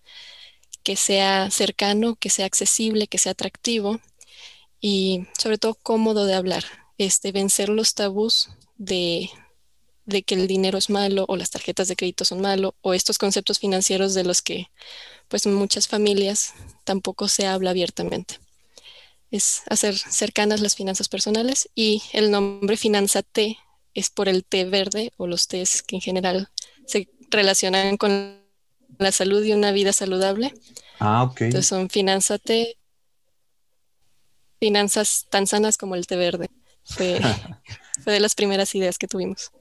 que 0.84 0.96
sea 0.96 1.50
cercano, 1.50 2.16
que 2.16 2.30
sea 2.30 2.46
accesible, 2.46 3.08
que 3.08 3.18
sea 3.18 3.32
atractivo 3.32 4.00
y 4.80 5.26
sobre 5.40 5.58
todo 5.58 5.76
cómodo 5.76 6.26
de 6.26 6.36
hablar, 6.36 6.64
este, 7.00 7.32
vencer 7.32 7.70
los 7.70 7.96
tabús 7.96 8.50
de, 8.78 9.32
de 10.08 10.24
que 10.24 10.36
el 10.36 10.48
dinero 10.48 10.78
es 10.78 10.90
malo 10.90 11.26
o 11.28 11.36
las 11.36 11.52
tarjetas 11.52 11.90
de 11.90 11.96
crédito 11.96 12.26
son 12.26 12.42
malo 12.42 12.76
o 12.82 12.94
estos 12.94 13.18
conceptos 13.18 13.60
financieros 13.60 14.14
de 14.14 14.24
los 14.24 14.42
que 14.42 14.72
pues 15.28 15.46
muchas 15.46 15.88
familias 15.88 16.54
tampoco 16.86 17.28
se 17.28 17.46
habla 17.46 17.72
abiertamente. 17.72 18.40
Es 19.30 19.64
hacer 19.70 19.98
cercanas 19.98 20.62
las 20.62 20.76
finanzas 20.76 21.10
personales 21.10 21.70
y 21.76 22.02
el 22.14 22.32
nombre 22.32 22.78
Finanza 22.78 23.22
T 23.22 23.58
es 23.94 24.10
por 24.10 24.30
el 24.30 24.46
té 24.46 24.64
verde 24.64 25.12
o 25.18 25.28
los 25.28 25.50
tés 25.50 25.84
que 25.84 25.98
en 25.98 26.02
general 26.02 26.50
se 26.86 27.10
relacionan 27.30 27.98
con 27.98 28.42
la 28.98 29.12
salud 29.12 29.44
y 29.44 29.52
una 29.52 29.74
vida 29.74 29.92
saludable. 29.92 30.54
Ah, 31.00 31.24
ok. 31.24 31.42
Entonces 31.42 31.68
son 31.68 31.90
Finanza 31.90 32.38
T, 32.38 32.78
finanzas 34.62 35.28
tan 35.30 35.48
sanas 35.48 35.78
como 35.78 35.96
el 35.96 36.08
té 36.08 36.16
verde. 36.16 36.50
Fue, 36.86 37.20
fue 38.06 38.14
de 38.14 38.22
las 38.22 38.36
primeras 38.36 38.74
ideas 38.74 38.98
que 38.98 39.10
tuvimos. 39.10 39.52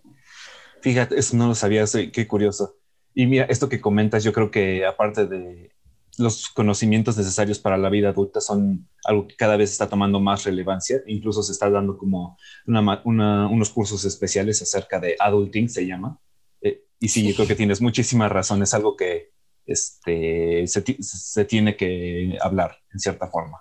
Fíjate, 0.87 1.19
eso 1.19 1.37
no 1.37 1.49
lo 1.49 1.55
sabía, 1.57 1.85
qué 2.13 2.29
curioso. 2.29 2.77
Y 3.13 3.27
mira, 3.27 3.47
esto 3.47 3.69
que 3.69 3.81
comentas, 3.81 4.23
yo 4.23 4.33
creo 4.33 4.53
que 4.53 4.87
aparte 4.87 5.27
de 5.27 5.73
los 6.17 6.47
conocimientos 6.47 7.17
necesarios 7.19 7.59
para 7.59 7.77
la 7.77 7.91
vida 7.91 8.11
adulta 8.11 8.41
son 8.41 8.89
algo 9.03 9.27
que 9.27 9.35
cada 9.35 9.57
vez 9.57 9.73
está 9.73 9.89
tomando 9.89 10.21
más 10.21 10.45
relevancia. 10.45 11.03
Incluso 11.09 11.43
se 11.43 11.51
está 11.51 11.69
dando 11.71 11.99
como 11.99 12.39
unos 12.67 13.71
cursos 13.71 14.05
especiales 14.05 14.63
acerca 14.63 15.01
de 15.01 15.17
adulting, 15.19 15.69
se 15.69 15.89
llama. 15.89 16.21
Eh, 16.61 16.85
y 17.01 17.09
sí, 17.09 17.27
yo 17.27 17.35
creo 17.35 17.49
que 17.49 17.57
tienes 17.57 17.81
muchísima 17.81 18.29
razón. 18.29 18.63
Es 18.63 18.73
algo 18.73 18.95
que 18.95 19.33
este, 19.67 20.69
se, 20.69 20.85
se, 21.03 21.45
tiene 21.47 21.77
que 21.77 22.39
hablar 22.41 22.77
en 22.93 23.01
cierta 23.01 23.27
forma. 23.27 23.59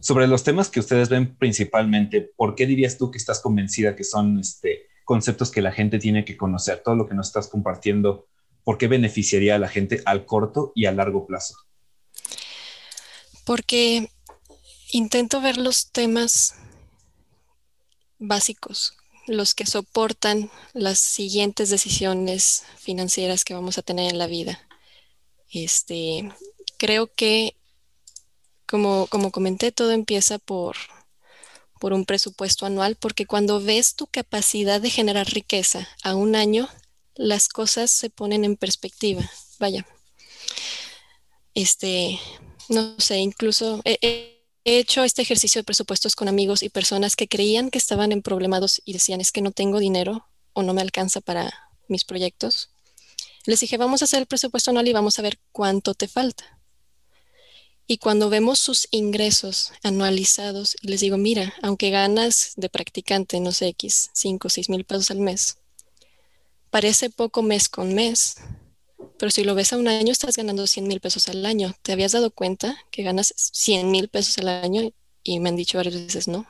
Sobre 0.00 0.26
los 0.26 0.44
temas 0.44 0.68
que 0.68 0.80
ustedes 0.80 1.08
ven 1.08 1.34
principalmente, 1.38 2.30
¿por 2.36 2.54
qué 2.54 2.66
dirías 2.66 2.98
tú 2.98 3.10
que 3.10 3.16
estás 3.16 3.40
convencida 3.40 3.96
que 3.96 4.04
son 4.04 4.38
este, 4.38 4.87
conceptos 5.08 5.50
que 5.50 5.62
la 5.62 5.72
gente 5.72 5.98
tiene 5.98 6.26
que 6.26 6.36
conocer, 6.36 6.82
todo 6.84 6.94
lo 6.94 7.08
que 7.08 7.14
nos 7.14 7.28
estás 7.28 7.48
compartiendo, 7.48 8.28
¿por 8.62 8.76
qué 8.76 8.88
beneficiaría 8.88 9.54
a 9.54 9.58
la 9.58 9.70
gente 9.70 10.02
al 10.04 10.26
corto 10.26 10.70
y 10.74 10.84
a 10.84 10.92
largo 10.92 11.26
plazo? 11.26 11.54
Porque 13.46 14.10
intento 14.92 15.40
ver 15.40 15.56
los 15.56 15.92
temas 15.92 16.56
básicos, 18.18 18.98
los 19.26 19.54
que 19.54 19.64
soportan 19.64 20.50
las 20.74 20.98
siguientes 20.98 21.70
decisiones 21.70 22.64
financieras 22.76 23.46
que 23.46 23.54
vamos 23.54 23.78
a 23.78 23.82
tener 23.82 24.10
en 24.10 24.18
la 24.18 24.26
vida. 24.26 24.60
Este, 25.50 26.30
creo 26.76 27.10
que, 27.14 27.56
como, 28.66 29.06
como 29.06 29.30
comenté, 29.30 29.72
todo 29.72 29.92
empieza 29.92 30.38
por, 30.38 30.76
por 31.78 31.92
un 31.92 32.04
presupuesto 32.04 32.66
anual, 32.66 32.96
porque 32.96 33.26
cuando 33.26 33.60
ves 33.60 33.94
tu 33.94 34.06
capacidad 34.06 34.80
de 34.80 34.90
generar 34.90 35.26
riqueza 35.28 35.88
a 36.02 36.14
un 36.14 36.36
año, 36.36 36.68
las 37.14 37.48
cosas 37.48 37.90
se 37.90 38.10
ponen 38.10 38.44
en 38.44 38.56
perspectiva. 38.56 39.28
Vaya. 39.58 39.86
Este, 41.54 42.18
no 42.68 42.94
sé, 42.98 43.18
incluso 43.18 43.80
he, 43.84 44.34
hecho 44.64 45.02
este 45.02 45.22
ejercicio 45.22 45.60
de 45.60 45.64
presupuestos 45.64 46.14
con 46.14 46.28
amigos 46.28 46.62
y 46.62 46.68
personas 46.68 47.16
que 47.16 47.26
creían 47.26 47.70
que 47.70 47.78
estaban 47.78 48.12
en 48.12 48.20
problemados 48.20 48.82
y 48.84 48.92
decían, 48.92 49.20
es 49.20 49.32
que 49.32 49.40
no 49.40 49.50
tengo 49.50 49.78
dinero 49.78 50.28
o 50.52 50.62
no 50.62 50.74
me 50.74 50.82
alcanza 50.82 51.22
para 51.22 51.70
mis 51.88 52.04
proyectos. 52.04 52.70
Les 53.46 53.60
dije, 53.60 53.78
vamos 53.78 54.02
a 54.02 54.04
hacer 54.04 54.20
el 54.20 54.26
presupuesto 54.26 54.70
anual 54.70 54.86
y 54.86 54.92
vamos 54.92 55.18
a 55.18 55.22
ver 55.22 55.38
cuánto 55.52 55.94
te 55.94 56.06
falta. 56.06 56.57
Y 57.90 57.96
cuando 57.96 58.28
vemos 58.28 58.58
sus 58.58 58.86
ingresos 58.90 59.72
anualizados, 59.82 60.76
les 60.82 61.00
digo, 61.00 61.16
mira, 61.16 61.54
aunque 61.62 61.88
ganas 61.88 62.52
de 62.56 62.68
practicante, 62.68 63.40
no 63.40 63.50
sé, 63.50 63.68
X, 63.68 64.10
5 64.12 64.46
o 64.46 64.50
6 64.50 64.68
mil 64.68 64.84
pesos 64.84 65.10
al 65.10 65.20
mes, 65.20 65.56
parece 66.68 67.08
poco 67.08 67.42
mes 67.42 67.70
con 67.70 67.94
mes, 67.94 68.36
pero 69.18 69.30
si 69.30 69.42
lo 69.42 69.54
ves 69.54 69.72
a 69.72 69.78
un 69.78 69.88
año, 69.88 70.12
estás 70.12 70.36
ganando 70.36 70.66
100 70.66 70.86
mil 70.86 71.00
pesos 71.00 71.30
al 71.30 71.46
año. 71.46 71.74
¿Te 71.80 71.92
habías 71.92 72.12
dado 72.12 72.30
cuenta 72.30 72.76
que 72.90 73.02
ganas 73.02 73.32
100 73.36 73.90
mil 73.90 74.08
pesos 74.08 74.36
al 74.36 74.48
año? 74.48 74.92
Y 75.24 75.40
me 75.40 75.48
han 75.48 75.56
dicho 75.56 75.78
varias 75.78 75.94
veces 75.94 76.28
no. 76.28 76.46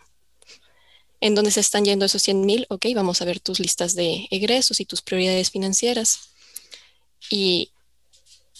¿En 1.21 1.37
dónde 1.37 1.53
se 1.53 1.61
están 1.61 1.85
yendo 1.85 2.05
esos 2.05 2.23
100 2.23 2.45
mil? 2.45 2.67
Ok, 2.69 2.87
vamos 2.97 3.23
a 3.23 3.25
ver 3.25 3.39
tus 3.39 3.61
listas 3.61 3.95
de 3.95 4.27
egresos 4.31 4.81
y 4.81 4.85
tus 4.87 5.03
prioridades 5.03 5.51
financieras. 5.51 6.31
Y 7.31 7.71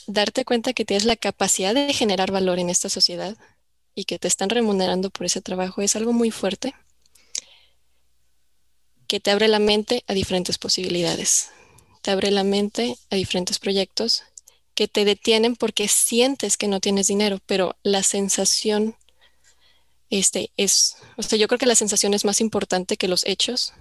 darte 0.09 0.45
cuenta 0.45 0.73
que 0.73 0.87
tienes 0.87 1.05
la 1.05 1.17
capacidad 1.17 1.75
de 1.75 1.93
generar 1.93 2.33
valor 2.33 2.59
en 2.59 2.71
esta 2.71 2.89
sociedad 2.89 3.37
y 3.95 4.05
que 4.05 4.19
te 4.19 4.27
están 4.27 4.49
remunerando 4.49 5.11
por 5.11 5.27
ese 5.27 5.43
trabajo 5.43 5.83
es 5.83 5.95
algo 5.97 6.13
muy 6.13 6.31
fuerte 6.31 6.75
que 9.07 9.21
te 9.21 9.31
abre 9.31 9.49
la 9.49 9.59
mente 9.59 10.05
a 10.07 10.15
diferentes 10.15 10.59
posibilidades, 10.59 11.51
te 12.03 12.11
abre 12.11 12.31
la 12.31 12.43
mente 12.43 12.97
a 13.11 13.17
diferentes 13.17 13.59
proyectos 13.59 14.23
que 14.75 14.89
te 14.89 15.05
detienen 15.05 15.57
porque 15.57 15.89
sientes 15.89 16.57
que 16.57 16.69
no 16.69 16.81
tienes 16.81 17.07
dinero, 17.07 17.39
pero 17.47 17.77
la 17.83 18.03
sensación 18.03 18.97
este 20.11 20.53
es, 20.57 20.97
o 21.17 21.23
sea, 21.23 21.39
yo 21.39 21.49
creo 21.49 21.59
que 21.59 21.67
la 21.67 21.75
sensación 21.75 22.15
es 22.15 22.25
más 22.25 22.41
importante 22.41 22.97
que 22.97 23.09
los 23.09 23.27
hechos. 23.27 23.75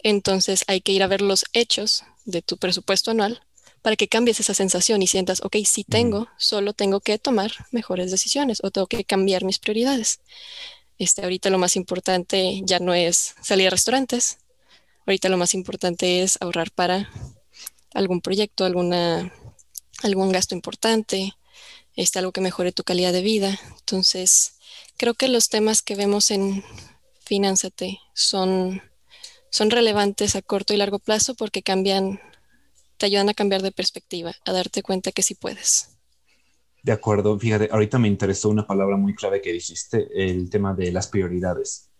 Entonces 0.00 0.64
hay 0.66 0.82
que 0.82 0.92
ir 0.92 1.02
a 1.02 1.06
ver 1.06 1.22
los 1.22 1.46
hechos 1.54 2.04
de 2.26 2.42
tu 2.42 2.58
presupuesto 2.58 3.10
anual 3.10 3.42
para 3.82 3.96
que 3.96 4.08
cambies 4.08 4.38
esa 4.40 4.54
sensación 4.54 5.02
y 5.02 5.08
sientas, 5.08 5.42
ok, 5.42 5.56
si 5.64 5.82
tengo, 5.82 6.28
solo 6.38 6.72
tengo 6.72 7.00
que 7.00 7.18
tomar 7.18 7.52
mejores 7.72 8.10
decisiones 8.10 8.60
o 8.62 8.70
tengo 8.70 8.86
que 8.86 9.04
cambiar 9.04 9.44
mis 9.44 9.58
prioridades. 9.58 10.20
Este, 10.98 11.22
ahorita 11.22 11.50
lo 11.50 11.58
más 11.58 11.74
importante 11.74 12.60
ya 12.64 12.78
no 12.78 12.94
es 12.94 13.34
salir 13.42 13.66
a 13.66 13.70
restaurantes, 13.70 14.38
ahorita 15.04 15.28
lo 15.28 15.36
más 15.36 15.52
importante 15.54 16.22
es 16.22 16.38
ahorrar 16.40 16.70
para 16.70 17.10
algún 17.92 18.20
proyecto, 18.20 18.64
alguna, 18.64 19.34
algún 20.02 20.30
gasto 20.30 20.54
importante, 20.54 21.34
este, 21.96 22.20
algo 22.20 22.30
que 22.30 22.40
mejore 22.40 22.70
tu 22.70 22.84
calidad 22.84 23.12
de 23.12 23.22
vida. 23.22 23.58
Entonces, 23.80 24.54
creo 24.96 25.14
que 25.14 25.26
los 25.26 25.48
temas 25.48 25.82
que 25.82 25.96
vemos 25.96 26.30
en 26.30 26.64
Finanzate 27.24 27.98
son, 28.14 28.80
son 29.50 29.70
relevantes 29.70 30.36
a 30.36 30.42
corto 30.42 30.72
y 30.72 30.76
largo 30.76 31.00
plazo 31.00 31.34
porque 31.34 31.62
cambian 31.62 32.20
te 33.02 33.06
ayudan 33.06 33.30
a 33.30 33.34
cambiar 33.34 33.62
de 33.62 33.72
perspectiva, 33.72 34.32
a 34.44 34.52
darte 34.52 34.80
cuenta 34.80 35.10
que 35.10 35.22
sí 35.22 35.34
puedes. 35.34 35.88
De 36.84 36.92
acuerdo, 36.92 37.36
fíjate, 37.36 37.68
ahorita 37.72 37.98
me 37.98 38.06
interesó 38.06 38.48
una 38.48 38.64
palabra 38.64 38.96
muy 38.96 39.12
clave 39.16 39.42
que 39.42 39.52
dijiste, 39.52 40.06
el 40.14 40.48
tema 40.48 40.72
de 40.72 40.92
las 40.92 41.08
prioridades. 41.08 41.90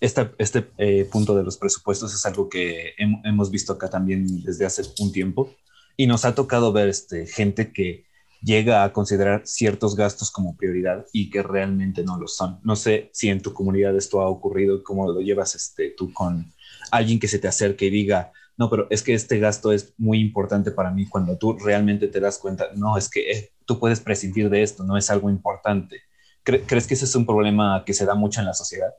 Este, 0.00 0.70
eh, 0.78 1.06
punto 1.12 1.36
de 1.36 1.44
los 1.44 1.58
presupuestos 1.58 2.14
es 2.14 2.24
algo 2.24 2.48
que 2.48 2.94
hemos 3.24 3.50
visto 3.50 3.74
acá 3.74 3.90
también 3.90 4.42
desde 4.42 4.64
hace 4.64 4.84
un 5.00 5.12
tiempo 5.12 5.54
y 5.98 6.06
nos 6.06 6.24
ha 6.24 6.34
tocado 6.34 6.72
ver 6.72 6.88
este, 6.88 7.26
gente 7.26 7.70
que 7.70 8.06
llega 8.40 8.84
a 8.84 8.92
considerar 8.94 9.42
ciertos 9.44 9.96
gastos 9.96 10.30
como 10.30 10.56
prioridad 10.56 11.04
y 11.12 11.28
que 11.28 11.42
realmente 11.42 12.04
no 12.04 12.18
lo 12.18 12.26
son. 12.26 12.58
No 12.62 12.74
sé 12.74 13.10
si 13.12 13.28
en 13.28 13.42
tu 13.42 13.52
comunidad 13.52 13.94
esto 13.98 14.22
ha 14.22 14.28
ocurrido, 14.28 14.82
cómo 14.82 15.12
lo 15.12 15.20
llevas 15.20 15.54
este, 15.54 15.90
tú 15.94 16.10
con 16.14 16.50
alguien 16.90 17.20
que 17.20 17.28
se 17.28 17.38
te 17.38 17.48
acerque 17.48 17.84
y 17.84 17.90
diga, 17.90 18.32
no, 18.58 18.68
pero 18.68 18.88
es 18.90 19.04
que 19.04 19.14
este 19.14 19.38
gasto 19.38 19.70
es 19.70 19.94
muy 19.98 20.20
importante 20.20 20.72
para 20.72 20.90
mí 20.90 21.06
cuando 21.06 21.38
tú 21.38 21.56
realmente 21.56 22.08
te 22.08 22.18
das 22.18 22.38
cuenta, 22.38 22.66
no, 22.74 22.98
es 22.98 23.08
que 23.08 23.30
eh, 23.30 23.52
tú 23.64 23.78
puedes 23.78 24.00
prescindir 24.00 24.50
de 24.50 24.64
esto, 24.64 24.82
no 24.82 24.96
es 24.98 25.10
algo 25.10 25.30
importante. 25.30 26.02
¿Crees 26.42 26.86
que 26.86 26.94
ese 26.94 27.04
es 27.04 27.14
un 27.14 27.24
problema 27.24 27.84
que 27.86 27.94
se 27.94 28.04
da 28.04 28.14
mucho 28.14 28.40
en 28.40 28.46
la 28.46 28.54
sociedad? 28.54 28.92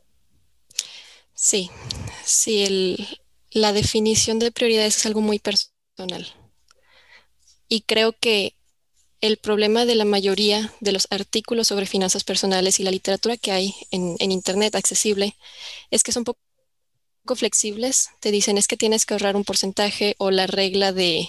Sí, 1.33 1.69
sí, 2.23 2.95
la 3.51 3.73
definición 3.73 4.39
de 4.39 4.51
prioridades 4.51 4.97
es 4.97 5.05
algo 5.05 5.19
muy 5.19 5.39
personal. 5.39 6.27
Y 7.67 7.81
creo 7.81 8.13
que 8.13 8.55
el 9.19 9.37
problema 9.37 9.85
de 9.85 9.95
la 9.95 10.05
mayoría 10.05 10.71
de 10.79 10.93
los 10.93 11.07
artículos 11.09 11.67
sobre 11.67 11.85
finanzas 11.85 12.23
personales 12.23 12.79
y 12.79 12.83
la 12.83 12.91
literatura 12.91 13.35
que 13.35 13.51
hay 13.51 13.75
en, 13.91 14.15
en 14.19 14.31
Internet 14.31 14.75
accesible 14.75 15.35
es 15.91 16.03
que 16.03 16.13
son 16.13 16.23
poco 16.23 16.39
flexibles, 17.35 18.09
te 18.19 18.31
dicen 18.31 18.57
es 18.57 18.67
que 18.67 18.77
tienes 18.77 19.05
que 19.05 19.13
ahorrar 19.13 19.35
un 19.35 19.43
porcentaje 19.43 20.15
o 20.17 20.31
la 20.31 20.47
regla 20.47 20.91
de, 20.91 21.27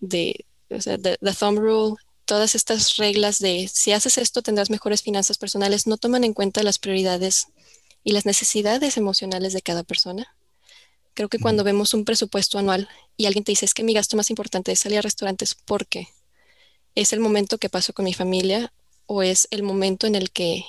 de 0.00 0.46
o 0.70 0.80
sea, 0.80 0.98
the, 0.98 1.18
thumb 1.38 1.58
rule, 1.58 1.96
todas 2.24 2.54
estas 2.54 2.96
reglas 2.96 3.38
de 3.38 3.68
si 3.72 3.92
haces 3.92 4.18
esto 4.18 4.42
tendrás 4.42 4.70
mejores 4.70 5.02
finanzas 5.02 5.38
personales, 5.38 5.86
no 5.86 5.96
toman 5.96 6.24
en 6.24 6.34
cuenta 6.34 6.62
las 6.62 6.78
prioridades 6.78 7.48
y 8.02 8.12
las 8.12 8.26
necesidades 8.26 8.96
emocionales 8.96 9.52
de 9.52 9.62
cada 9.62 9.82
persona. 9.82 10.36
Creo 11.14 11.28
que 11.28 11.38
cuando 11.38 11.64
vemos 11.64 11.94
un 11.94 12.04
presupuesto 12.04 12.58
anual 12.58 12.88
y 13.16 13.26
alguien 13.26 13.44
te 13.44 13.52
dice 13.52 13.66
es 13.66 13.74
que 13.74 13.84
mi 13.84 13.94
gasto 13.94 14.16
más 14.16 14.30
importante 14.30 14.72
es 14.72 14.80
salir 14.80 14.98
a 14.98 15.02
restaurantes, 15.02 15.54
¿por 15.54 15.86
qué? 15.86 16.08
¿Es 16.94 17.12
el 17.12 17.20
momento 17.20 17.58
que 17.58 17.68
paso 17.68 17.92
con 17.92 18.04
mi 18.04 18.14
familia 18.14 18.72
o 19.06 19.22
es 19.22 19.46
el 19.50 19.62
momento 19.62 20.06
en 20.06 20.14
el 20.14 20.30
que 20.30 20.64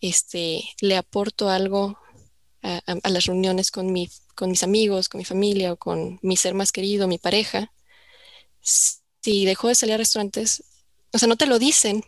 este, 0.00 0.64
le 0.80 0.96
aporto 0.96 1.48
algo 1.48 1.98
a, 2.62 3.08
las 3.08 3.26
reuniones 3.26 3.70
con, 3.70 3.92
mi, 3.92 4.08
con 4.34 4.50
mis 4.50 4.62
amigos, 4.62 5.08
con 5.08 5.18
mi 5.18 5.24
familia 5.24 5.72
o 5.72 5.76
con 5.76 6.18
mi 6.22 6.36
ser 6.36 6.54
más 6.54 6.72
querido, 6.72 7.08
mi 7.08 7.18
pareja, 7.18 7.72
si 8.60 9.44
dejo 9.44 9.68
de 9.68 9.74
salir 9.74 9.94
a 9.94 9.98
restaurantes, 9.98 10.64
o 11.12 11.18
sea, 11.18 11.28
no 11.28 11.36
te 11.36 11.46
lo 11.46 11.58
dicen 11.58 12.04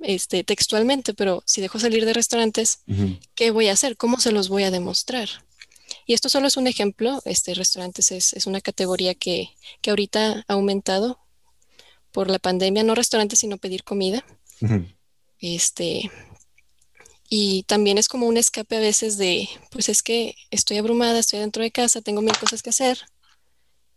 este, 0.00 0.44
textualmente, 0.44 1.14
pero 1.14 1.42
si 1.46 1.60
dejo 1.60 1.78
salir 1.78 2.04
de 2.04 2.12
restaurantes, 2.12 2.80
¿qué 3.34 3.50
voy 3.50 3.68
a 3.68 3.72
hacer? 3.72 3.96
¿Cómo 3.96 4.20
se 4.20 4.32
los 4.32 4.48
voy 4.48 4.64
a 4.64 4.70
demostrar? 4.70 5.28
Y 6.04 6.14
esto 6.14 6.28
solo 6.28 6.46
es 6.46 6.56
un 6.56 6.66
ejemplo, 6.66 7.20
este, 7.24 7.54
restaurantes 7.54 8.10
es, 8.10 8.32
es 8.32 8.46
una 8.46 8.60
categoría 8.60 9.14
que, 9.14 9.50
que, 9.80 9.90
ahorita 9.90 10.44
ha 10.46 10.52
aumentado 10.52 11.18
por 12.12 12.30
la 12.30 12.38
pandemia, 12.38 12.82
no 12.82 12.94
restaurantes, 12.94 13.38
sino 13.40 13.58
pedir 13.58 13.84
comida. 13.84 14.24
Este, 15.38 16.10
y 17.28 17.64
también 17.64 17.98
es 17.98 18.08
como 18.08 18.26
un 18.26 18.36
escape 18.36 18.76
a 18.76 18.80
veces 18.80 19.18
de, 19.18 19.48
pues 19.70 19.88
es 19.88 20.02
que 20.02 20.36
estoy 20.50 20.78
abrumada, 20.78 21.18
estoy 21.18 21.40
dentro 21.40 21.62
de 21.62 21.70
casa, 21.70 22.00
tengo 22.00 22.22
mil 22.22 22.36
cosas 22.38 22.62
que 22.62 22.70
hacer 22.70 22.98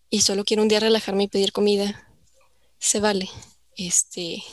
y 0.09 0.21
solo 0.21 0.43
quiero 0.43 0.63
un 0.63 0.69
día 0.69 0.79
relajarme 0.79 1.23
y 1.23 1.27
pedir 1.27 1.51
comida. 1.51 2.07
Se 2.79 2.99
vale. 2.99 3.29
Este, 3.75 4.43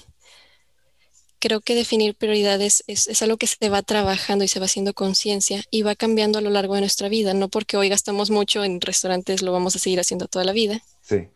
creo 1.38 1.60
que 1.60 1.74
definir 1.74 2.14
prioridades 2.14 2.84
es, 2.86 3.08
es, 3.08 3.22
algo 3.22 3.38
que 3.38 3.46
se 3.46 3.68
va 3.68 3.82
trabajando 3.82 4.44
y 4.44 4.48
se 4.48 4.58
va 4.60 4.66
haciendo 4.66 4.92
conciencia 4.94 5.64
y 5.70 5.82
va 5.82 5.94
cambiando 5.94 6.38
a 6.38 6.42
lo 6.42 6.50
largo 6.50 6.74
de 6.74 6.80
nuestra 6.80 7.08
vida. 7.08 7.32
No 7.32 7.48
porque 7.48 7.76
hoy 7.76 7.88
gastamos 7.88 8.30
mucho 8.30 8.64
en 8.64 8.80
restaurantes, 8.80 9.42
lo 9.42 9.52
vamos 9.52 9.74
a 9.76 9.78
seguir 9.78 10.00
haciendo 10.00 10.28
toda 10.28 10.44
la 10.44 10.52
vida. 10.52 10.82
Sí. 11.00 11.28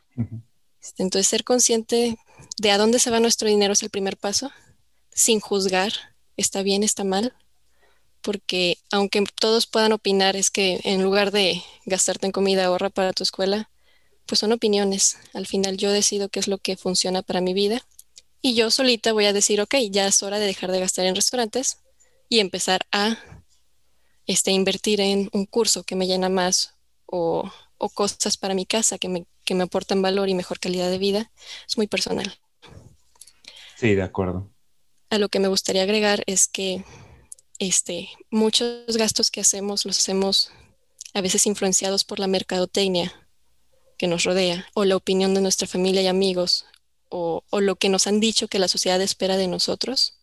Este, 0.83 1.03
entonces, 1.03 1.29
ser 1.29 1.45
consciente 1.45 2.19
de 2.59 2.71
a 2.71 2.79
dónde 2.79 2.99
se 2.99 3.11
va 3.11 3.21
nuestro 3.21 3.49
dinero 3.49 3.73
es 3.73 3.83
el 3.83 3.91
primer 3.91 4.17
paso, 4.17 4.51
sin 5.13 5.41
juzgar 5.41 5.93
está 6.41 6.63
bien, 6.63 6.83
está 6.83 7.05
mal, 7.05 7.35
porque 8.23 8.79
aunque 8.91 9.25
todos 9.39 9.67
puedan 9.67 9.93
opinar, 9.93 10.37
es 10.37 10.51
que 10.51 10.81
en 10.85 11.03
lugar 11.03 11.31
de 11.31 11.63
gastarte 11.87 12.27
en 12.27 12.33
comida, 12.33 12.67
ahorra 12.67 12.91
para 12.91 13.13
tu 13.13 13.23
escuela, 13.23 13.71
pues 14.27 14.39
son 14.39 14.53
opiniones. 14.53 15.19
Al 15.35 15.47
final 15.47 15.77
yo 15.77 15.91
decido 15.91 16.29
qué 16.29 16.41
es 16.41 16.49
lo 16.49 16.59
que 16.59 16.77
funciona 16.77 17.23
para 17.23 17.41
mi 17.41 17.55
vida 17.55 17.83
y 18.43 18.55
yo 18.55 18.71
solita 18.71 19.13
voy 19.13 19.27
a 19.27 19.33
decir, 19.33 19.61
ok, 19.61 19.77
ya 19.91 20.07
es 20.07 20.23
hora 20.23 20.39
de 20.39 20.47
dejar 20.47 20.71
de 20.71 20.81
gastar 20.81 21.07
en 21.07 21.15
restaurantes 21.15 21.79
y 22.29 22.41
empezar 22.41 22.87
a 22.93 23.19
este, 24.27 24.53
invertir 24.53 25.01
en 25.01 25.29
un 25.33 25.47
curso 25.47 25.83
que 25.83 25.97
me 25.97 26.07
llena 26.07 26.29
más 26.29 26.75
o, 27.07 27.51
o 27.79 27.89
cosas 27.91 28.37
para 28.37 28.55
mi 28.55 28.67
casa 28.67 28.99
que 28.99 29.09
me, 29.09 29.27
que 29.45 29.55
me 29.55 29.65
aportan 29.65 30.03
valor 30.03 30.29
y 30.29 30.35
mejor 30.35 30.61
calidad 30.61 30.91
de 30.91 30.99
vida. 30.99 31.33
Es 31.69 31.77
muy 31.77 31.87
personal. 31.87 32.39
Sí, 33.77 33.95
de 33.95 34.03
acuerdo 34.03 34.49
a 35.11 35.19
lo 35.19 35.29
que 35.29 35.41
me 35.41 35.49
gustaría 35.49 35.83
agregar 35.83 36.23
es 36.27 36.49
que 36.49 36.85
este, 37.59 38.09
muchos 38.31 38.97
gastos 38.97 39.31
que 39.31 39.41
hacemos 39.41 39.85
los 39.85 39.99
hacemos 39.99 40.51
a 41.13 41.21
veces 41.21 41.47
influenciados 41.47 42.05
por 42.05 42.19
la 42.19 42.29
mercadotecnia 42.29 43.13
que 43.99 44.07
nos 44.07 44.25
rodea 44.25 44.67
o 44.73 44.85
la 44.85 44.97
opinión 44.97 45.35
de 45.35 45.41
nuestra 45.41 45.69
familia 45.69 46.01
y 46.01 46.07
amigos 46.07 46.65
o, 47.11 47.43
lo 47.53 47.77
que 47.77 47.89
nos 47.89 48.07
han 48.07 48.21
dicho 48.21 48.49
que 48.49 48.61
la 48.61 48.69
sociedad 48.69 49.01
espera 49.03 49.37
de 49.37 49.49
nosotros. 49.49 50.17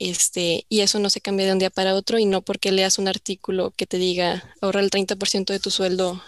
Este, 0.00 0.66
y 0.68 0.80
eso 0.80 0.98
no 0.98 1.08
se 1.08 1.20
cambia 1.20 1.46
de 1.46 1.52
un 1.52 1.60
día 1.60 1.70
para 1.70 1.94
otro 1.94 2.18
y 2.18 2.26
no 2.26 2.42
porque 2.42 2.72
leas 2.72 2.98
un 2.98 3.06
artículo 3.06 3.70
que 3.70 3.86
te 3.86 3.96
diga 3.96 4.52
ahorra 4.60 4.80
el 4.80 4.90
30% 4.90 5.52
de 5.52 5.60
tu 5.60 5.70
sueldo 5.70 6.20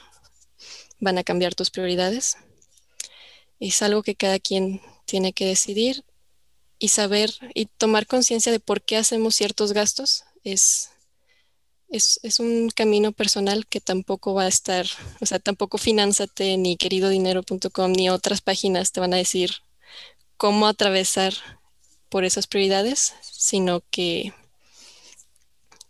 van 1.01 1.19
a 1.19 1.25
cambiar 1.25 1.57
tus 1.57 1.71
prioridades. 1.71 2.37
Es 3.59 3.83
algo 3.83 4.05
que 4.05 4.15
cada 4.15 4.39
quien 4.39 4.81
tiene 5.05 5.33
que 5.33 5.47
decidir 5.47 6.05
y 6.79 6.89
saber 6.89 7.33
y 7.55 7.67
tomar 7.67 8.07
conciencia 8.07 8.53
de 8.53 8.61
por 8.61 8.83
qué 8.83 8.97
hacemos 8.97 9.35
ciertos 9.35 9.73
gastos 9.73 10.25
es, 10.45 10.91
es, 11.89 12.41
un 12.41 12.71
camino 12.71 13.13
personal 13.13 13.67
que 13.67 13.81
tampoco 13.81 14.35
va 14.35 14.45
a 14.45 14.49
estar, 14.49 14.87
o 15.21 15.27
sea, 15.27 15.39
tampoco 15.39 15.79
Finanzate 15.79 16.57
ni 16.57 16.77
queridodinero.com 16.77 17.93
ni 17.93 18.11
otras 18.11 18.41
páginas 18.41 18.93
te 18.93 19.01
van 19.01 19.15
a 19.15 19.19
decir 19.19 19.53
cómo 20.37 20.67
atravesar 20.67 21.35
por 22.09 22.25
esas 22.25 22.47
prioridades, 22.47 23.15
sino 23.23 23.83
que, 23.91 24.33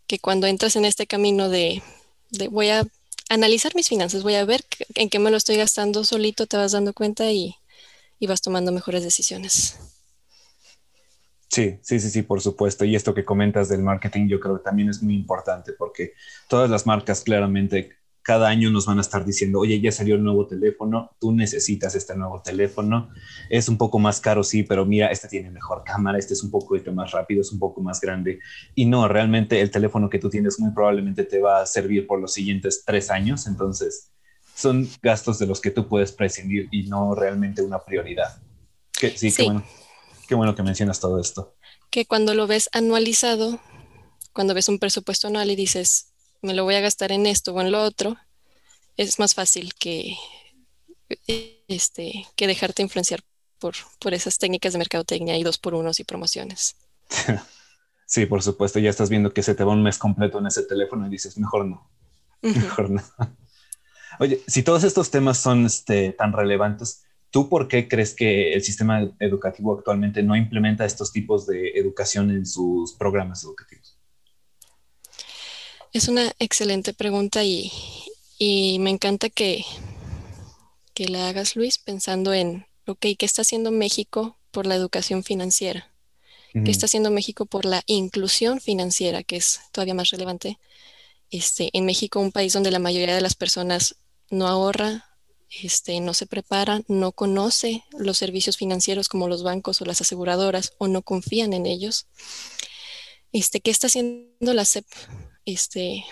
que 0.07 0.19
cuando 0.19 0.47
entras 0.47 0.77
en 0.77 0.85
este 0.85 1.07
camino 1.07 1.49
de, 1.49 1.83
de 2.31 2.49
voy 2.49 2.69
a 2.69 2.87
analizar 3.29 3.75
mis 3.75 3.89
finanzas, 3.89 4.23
voy 4.23 4.35
a 4.35 4.45
ver 4.45 4.65
en 4.95 5.11
qué 5.11 5.19
me 5.19 5.31
lo 5.31 5.37
estoy 5.37 5.57
gastando 5.57 6.05
solito, 6.05 6.47
te 6.47 6.57
vas 6.57 6.73
dando 6.73 6.93
cuenta 6.95 7.31
y, 7.33 7.57
y 8.19 8.27
vas 8.27 8.41
tomando 8.41 8.73
mejores 8.73 9.03
decisiones. 9.03 9.77
Sí, 11.49 11.79
sí, 11.83 12.01
sí, 12.01 12.11
sí, 12.11 12.23
por 12.23 12.41
supuesto. 12.41 12.85
Y 12.85 12.97
esto 12.97 13.15
que 13.15 13.25
comentas 13.25 13.69
del 13.69 13.83
marketing 13.83 14.29
yo 14.29 14.41
creo 14.41 14.59
que 14.59 14.65
también 14.65 14.89
es 14.89 15.03
muy 15.03 15.15
importante 15.15 15.73
porque 15.73 16.13
todas 16.49 16.69
las 16.69 16.87
marcas 16.87 17.23
claramente 17.23 17.97
cada 18.27 18.49
año 18.49 18.71
nos 18.71 18.87
van 18.87 18.99
a 18.99 19.03
estar 19.03 19.25
diciendo, 19.25 19.61
oye, 19.61 19.81
ya 19.81 19.93
salió 19.93 20.17
el 20.17 20.25
nuevo 20.25 20.49
teléfono, 20.49 21.13
tú 21.21 21.31
necesitas 21.31 21.95
este 21.95 22.17
nuevo 22.17 22.43
teléfono, 22.43 23.09
es 23.49 23.69
un 23.69 23.79
poco 23.79 24.01
más 24.01 24.21
caro, 24.21 24.43
sí, 24.43 24.65
pero 24.65 24.85
mira, 24.85 25.13
este 25.13 25.29
tiene 25.29 25.49
mejor 25.49 25.85
cámara, 25.85 26.19
este 26.19 26.35
es 26.35 26.43
un 26.43 26.51
poco 26.51 26.75
más 26.93 27.13
rápido, 27.13 27.41
es 27.41 27.53
un 27.53 27.61
poco 27.61 27.81
más 27.81 28.01
grande. 28.01 28.41
Y 28.75 28.87
no, 28.87 29.07
realmente 29.07 29.61
el 29.61 29.71
teléfono 29.71 30.11
que 30.11 30.19
tú 30.19 30.29
tienes 30.29 30.59
muy 30.59 30.73
probablemente 30.73 31.23
te 31.23 31.39
va 31.39 31.63
a 31.63 31.67
servir 31.67 32.09
por 32.09 32.21
los 32.21 32.33
siguientes 32.33 32.83
tres 32.85 33.13
años, 33.13 33.47
entonces 33.47 34.11
son 34.57 34.89
gastos 35.01 35.39
de 35.39 35.47
los 35.47 35.61
que 35.61 35.71
tú 35.71 35.87
puedes 35.87 36.11
prescindir 36.11 36.67
y 36.73 36.89
no 36.89 37.15
realmente 37.15 37.63
una 37.63 37.79
prioridad. 37.79 38.43
Que, 38.91 39.11
sí, 39.17 39.31
sí. 39.31 39.45
bueno. 39.45 39.63
Qué 40.27 40.35
bueno 40.35 40.55
que 40.55 40.63
mencionas 40.63 41.01
todo 41.01 41.21
esto. 41.21 41.55
Que 41.91 42.07
cuando 42.07 42.35
lo 42.35 42.47
ves 42.47 42.69
anualizado, 42.73 43.61
cuando 44.33 44.55
ves 44.55 44.69
un 44.69 44.79
presupuesto 44.79 45.29
anual 45.29 45.51
y 45.51 45.57
dices, 45.57 46.13
me 46.43 46.55
lo 46.55 46.65
voy 46.65 46.75
a 46.75 46.81
gastar 46.81 47.13
en 47.13 47.27
esto 47.27 47.53
o 47.53 47.61
en 47.61 47.73
lo 47.73 47.83
otro, 47.83 48.17
es 48.97 49.19
más 49.19 49.35
fácil 49.35 49.75
que, 49.75 50.17
este, 51.69 52.27
que 52.37 52.47
dejarte 52.47 52.83
influenciar 52.83 53.21
por, 53.59 53.75
por 53.99 54.15
esas 54.15 54.39
técnicas 54.39 54.73
de 54.73 54.79
mercadotecnia 54.79 55.37
y 55.39 55.43
dos 55.43 55.59
por 55.59 55.75
unos 55.75 56.01
y 56.01 56.05
promociones. 56.05 56.77
Sí, 58.09 58.25
por 58.25 58.41
supuesto, 58.41 58.79
ya 58.79 58.89
estás 58.89 59.11
viendo 59.11 59.35
que 59.35 59.43
se 59.43 59.57
te 59.57 59.65
va 59.65 59.73
un 59.73 59.83
mes 59.83 59.99
completo 59.99 60.39
en 60.39 60.47
ese 60.47 60.63
teléfono 60.63 61.07
y 61.07 61.11
dices, 61.11 61.37
mejor 61.39 61.67
no, 61.67 61.91
mejor 62.41 62.89
no. 62.89 63.03
Oye, 64.21 64.43
si 64.47 64.63
todos 64.63 64.85
estos 64.85 65.11
temas 65.11 65.39
son 65.39 65.67
este, 65.67 66.13
tan 66.13 66.33
relevantes, 66.33 67.03
¿Tú 67.37 67.51
por 67.51 67.69
qué 67.69 67.87
crees 67.87 68.15
que 68.15 68.55
el 68.55 68.63
sistema 68.63 69.13
educativo 69.21 69.77
actualmente 69.77 70.23
no 70.23 70.35
implementa 70.35 70.87
estos 70.87 71.13
tipos 71.13 71.47
de 71.47 71.69
educación 71.75 72.31
en 72.31 72.47
sus 72.47 72.95
programas 72.95 73.45
educativos? 73.45 73.99
Es 75.93 76.09
una 76.09 76.33
excelente 76.39 76.95
pregunta 76.95 77.45
y, 77.45 77.71
me 78.81 78.89
encanta 78.89 79.29
que, 79.29 79.67
que 80.95 81.09
la 81.09 81.29
hagas, 81.29 81.57
Luis, 81.57 81.77
pensando 81.77 82.33
en, 82.33 82.65
ok, 82.87 83.05
¿qué 83.19 83.27
está 83.27 83.43
haciendo 83.43 83.71
México 83.71 84.39
por 84.51 84.65
la 84.65 84.75
educación 84.75 85.23
financiera? 85.23 85.93
¿Qué 86.55 86.71
está 86.71 86.87
haciendo 86.87 87.11
México 87.11 87.45
por 87.45 87.67
la 87.67 87.83
inclusión 87.85 88.63
financiera, 88.63 89.23
que 89.25 89.37
es 89.37 89.61
todavía 89.73 89.93
más 89.93 90.09
relevante? 90.09 90.59
Este, 91.31 91.69
en 91.75 91.85
México, 91.85 92.19
un 92.19 92.33
país 92.33 92.55
donde 92.55 92.71
la 92.71 92.79
mayoría 92.79 93.15
de 93.15 93.21
las 93.21 93.35
personas 93.35 93.97
no 94.31 94.49
ahorra, 94.49 95.16
este, 95.51 96.01
no 96.01 96.15
se 96.15 96.27
prepara, 96.27 96.83
no 96.89 97.13
conoce 97.13 97.85
los 97.99 98.19
servicios 98.19 98.57
financieros 98.57 99.09
como 99.09 99.29
los 99.29 99.43
bancos 99.43 99.81
o 99.81 99.85
las 99.85 100.01
aseguradoras 100.01 100.73
o 100.79 100.89
no 100.89 101.03
confían 101.03 101.53
en 101.53 101.67
ellos. 101.67 102.07
Este, 103.33 103.61
¿Qué 103.61 103.71
está 103.71 103.87
haciendo 103.87 104.55
la 104.55 104.65
SEP? 104.65 104.87
Este, 105.45 106.05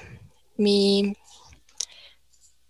mi, 0.57 1.17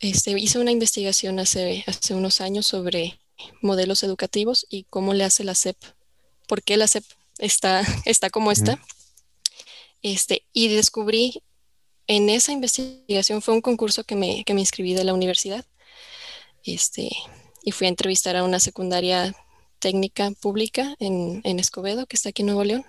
este, 0.01 0.39
hice 0.39 0.59
una 0.59 0.71
investigación 0.71 1.39
hace, 1.39 1.85
hace 1.87 2.15
unos 2.15 2.41
años 2.41 2.67
sobre 2.67 3.19
modelos 3.61 4.03
educativos 4.03 4.67
y 4.71 4.85
cómo 4.85 5.15
le 5.15 5.25
hace 5.25 5.45
la 5.45 5.55
SEP, 5.55 5.77
por 6.47 6.63
qué 6.63 6.77
la 6.77 6.87
SEP 6.87 7.05
está, 7.39 7.83
está 8.05 8.31
como 8.31 8.53
está. 8.53 8.81
Este, 10.03 10.45
y 10.53 10.69
descubrí 10.69 11.43
en 12.07 12.29
esa 12.29 12.53
investigación, 12.53 13.41
fue 13.41 13.55
un 13.55 13.63
concurso 13.63 14.05
que 14.05 14.17
me, 14.17 14.45
que 14.45 14.53
me 14.53 14.61
inscribí 14.61 14.93
de 14.93 15.05
la 15.05 15.15
universidad, 15.15 15.65
este, 16.65 17.11
y 17.63 17.73
fui 17.73 17.87
a 17.87 17.91
entrevistar 17.91 18.37
a 18.37 18.45
una 18.45 18.61
secundaria 18.61 19.35
técnica 19.79 20.31
pública 20.41 20.97
en, 20.99 21.43
Escobedo, 21.59 22.07
que 22.07 22.17
está 22.17 22.31
aquí 22.31 22.43
en 22.43 22.47
Nuevo 22.47 22.65
León. 22.65 22.85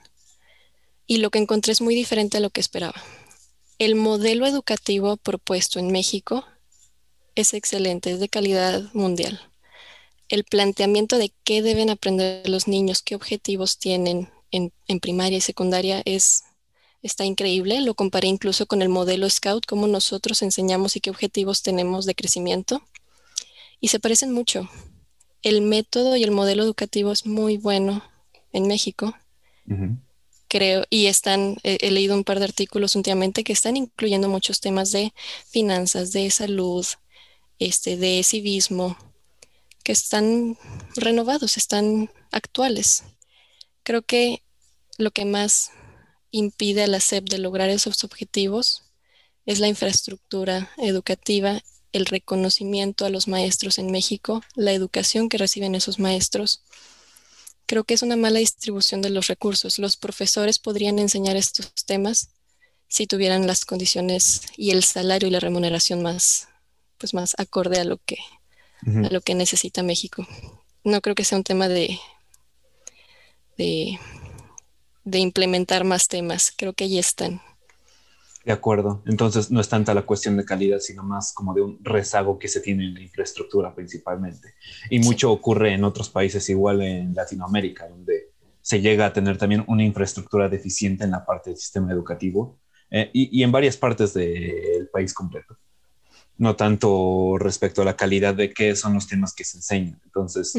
Y 1.07 1.17
lo 1.17 1.29
que 1.29 1.39
encontré 1.39 1.73
es 1.73 1.81
muy 1.81 1.93
diferente 1.93 2.38
a 2.38 2.39
lo 2.39 2.49
que 2.49 2.61
esperaba. 2.61 2.95
El 3.79 3.95
modelo 3.95 4.47
educativo 4.47 5.17
propuesto 5.17 5.79
en 5.79 5.91
México 5.91 6.45
es 7.35 7.53
excelente, 7.53 8.11
es 8.11 8.19
de 8.19 8.29
calidad 8.29 8.81
mundial. 8.93 9.41
El 10.29 10.45
planteamiento 10.45 11.17
de 11.17 11.33
qué 11.43 11.61
deben 11.61 11.89
aprender 11.89 12.47
los 12.47 12.67
niños, 12.67 13.01
qué 13.01 13.13
objetivos 13.15 13.77
tienen 13.77 14.29
en, 14.51 14.71
en, 14.88 14.99
primaria 15.01 15.38
y 15.38 15.41
secundaria 15.41 16.01
es, 16.05 16.43
está 17.01 17.25
increíble. 17.25 17.81
Lo 17.81 17.93
comparé 17.93 18.29
incluso 18.29 18.65
con 18.65 18.81
el 18.81 18.89
modelo 18.89 19.29
Scout, 19.29 19.65
cómo 19.65 19.85
nosotros 19.88 20.41
enseñamos 20.41 20.95
y 20.95 21.01
qué 21.01 21.09
objetivos 21.09 21.61
tenemos 21.61 22.05
de 22.05 22.15
crecimiento 22.15 22.81
y 23.86 23.88
se 23.88 24.00
parecen 24.00 24.32
mucho. 24.32 24.67
El 25.43 25.62
método 25.62 26.15
y 26.15 26.24
el 26.24 26.32
modelo 26.32 26.63
educativo 26.63 27.12
es 27.12 27.28
muy 27.28 27.58
bueno 27.58 28.04
en 28.52 28.65
México. 28.65 29.15
Creo, 30.48 30.86
y 30.89 31.06
están, 31.06 31.58
he, 31.62 31.91
leído 31.91 32.15
un 32.15 32.24
par 32.24 32.39
de 32.39 32.45
artículos 32.45 32.95
últimamente 32.95 33.43
que 33.43 33.54
están 33.54 33.78
incluyendo 33.78 34.28
muchos 34.28 34.60
temas 34.60 34.91
de 34.91 35.13
finanzas, 35.48 36.12
de 36.13 36.32
salud, 36.32 36.84
este, 37.60 37.95
de 37.95 38.24
civismo, 38.24 38.98
que 39.84 39.91
están 39.91 40.58
renovados, 40.95 41.56
están 41.56 42.10
actuales. 42.32 43.04
Creo 43.84 44.02
que 44.02 44.41
lo 44.98 45.12
que 45.12 45.26
más 45.26 45.69
impide 46.32 46.86
a 46.86 46.88
la 46.88 47.00
SEP 47.00 47.30
de 47.30 47.38
lograr 47.38 47.69
esos 47.69 48.04
objetivos 48.04 48.82
es 49.45 49.60
la 49.60 49.67
infraestructura 49.67 50.71
educativa 50.78 51.62
el 51.91 52.06
reconocimiento 52.06 53.06
a 53.06 53.10
los 53.10 53.28
maestros 53.28 53.78
en 53.80 53.91
México, 53.91 54.43
la 54.56 54.74
educación 54.74 55.30
que 55.30 55.38
reciben 55.38 55.76
esos 55.76 56.00
maestros. 56.00 56.63
Creo 57.65 57.84
que 57.84 57.93
es 57.93 58.02
una 58.02 58.15
mala 58.15 58.39
distribución 58.39 59.02
de 59.02 59.10
los 59.10 59.28
recursos. 59.28 59.80
Los 59.80 59.98
profesores 59.98 60.60
podrían 60.60 61.00
enseñar 61.00 61.36
estos 61.36 61.74
temas 61.86 62.30
si 62.88 63.08
tuvieran 63.08 63.48
las 63.48 63.65
condiciones 63.65 64.41
y 64.58 64.71
el 64.71 64.84
salario 64.84 65.28
y 65.28 65.32
la 65.32 65.39
remuneración 65.39 66.02
más, 66.02 66.48
pues 66.98 67.13
más 67.13 67.36
acorde 67.38 67.80
a 67.80 67.84
lo 67.84 67.98
que, 67.98 68.17
a 68.86 69.10
lo 69.12 69.21
que 69.21 69.36
necesita 69.36 69.84
México. 69.84 70.28
No 70.84 71.02
creo 71.02 71.15
que 71.15 71.26
sea 71.26 71.38
un 71.38 71.43
tema 71.43 71.67
de, 71.67 72.00
de, 73.58 74.00
de 75.04 75.19
implementar 75.19 75.84
más 75.84 76.08
temas. 76.08 76.54
Creo 76.56 76.74
que 76.74 76.84
ahí 76.84 77.00
están. 77.00 77.41
De 78.45 78.51
acuerdo. 78.51 79.01
Entonces 79.08 79.49
no 79.49 79.60
es 79.60 79.67
tanta 79.67 79.95
la 79.95 80.03
cuestión 80.03 80.38
de 80.38 80.45
calidad, 80.45 80.77
sino 80.79 81.01
más 81.01 81.34
como 81.34 81.55
de 81.55 81.63
un 81.63 81.79
rezago 81.84 82.38
que 82.38 82.47
se 82.47 82.62
tiene 82.62 82.86
en 82.86 82.93
la 82.93 83.01
infraestructura 83.01 83.73
principalmente. 83.73 84.53
Y 84.91 84.99
mucho 84.99 85.31
ocurre 85.31 85.73
en 85.73 85.84
otros 85.84 86.10
países, 86.10 86.47
igual 86.49 86.84
en 86.84 87.15
Latinoamérica, 87.15 87.88
donde 87.88 88.29
se 88.62 88.81
llega 88.81 89.08
a 89.08 89.13
tener 89.13 89.39
también 89.39 89.63
una 89.67 89.84
infraestructura 89.84 90.47
deficiente 90.47 91.05
en 91.05 91.12
la 91.12 91.25
parte 91.25 91.49
del 91.49 91.58
sistema 91.58 91.91
educativo 91.91 92.60
eh, 92.91 93.10
y, 93.13 93.41
en 93.41 93.51
varias 93.51 93.77
partes 93.77 94.13
del 94.13 94.89
país 94.93 95.12
completo. 95.12 95.58
No 96.38 96.55
tanto 96.55 97.38
respecto 97.39 97.81
a 97.81 97.86
la 97.86 97.95
calidad 97.95 98.36
de 98.36 98.53
qué 98.53 98.75
son 98.75 98.93
los 98.93 99.08
temas 99.08 99.34
que 99.34 99.43
se 99.43 99.58
enseñan. 99.58 99.99
Entonces, 100.05 100.53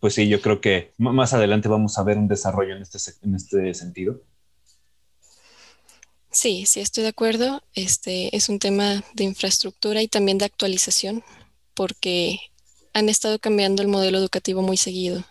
pues 0.00 0.14
sí, 0.14 0.28
yo 0.28 0.40
creo 0.40 0.60
que 0.60 0.94
más 0.98 1.32
adelante 1.32 1.68
vamos 1.68 1.96
a 1.96 2.02
ver 2.02 2.18
un 2.18 2.26
desarrollo 2.26 2.74
en 2.74 2.82
este, 2.82 2.98
en 3.22 3.36
este 3.36 3.72
sentido 3.74 4.20
Sí, 6.34 6.66
sí, 6.66 6.80
estoy 6.80 7.04
de 7.04 7.10
acuerdo. 7.10 7.62
Este 7.74 8.36
es 8.36 8.48
un 8.48 8.58
tema 8.58 9.04
de 9.14 9.24
infraestructura 9.24 10.02
y 10.02 10.08
también 10.08 10.36
de 10.38 10.44
actualización, 10.44 11.22
porque 11.74 12.40
han 12.92 13.08
estado 13.08 13.38
cambiando 13.38 13.82
el 13.82 13.88
modelo 13.88 14.18
educativo 14.18 14.60
muy 14.60 14.76
seguido. 14.76 15.24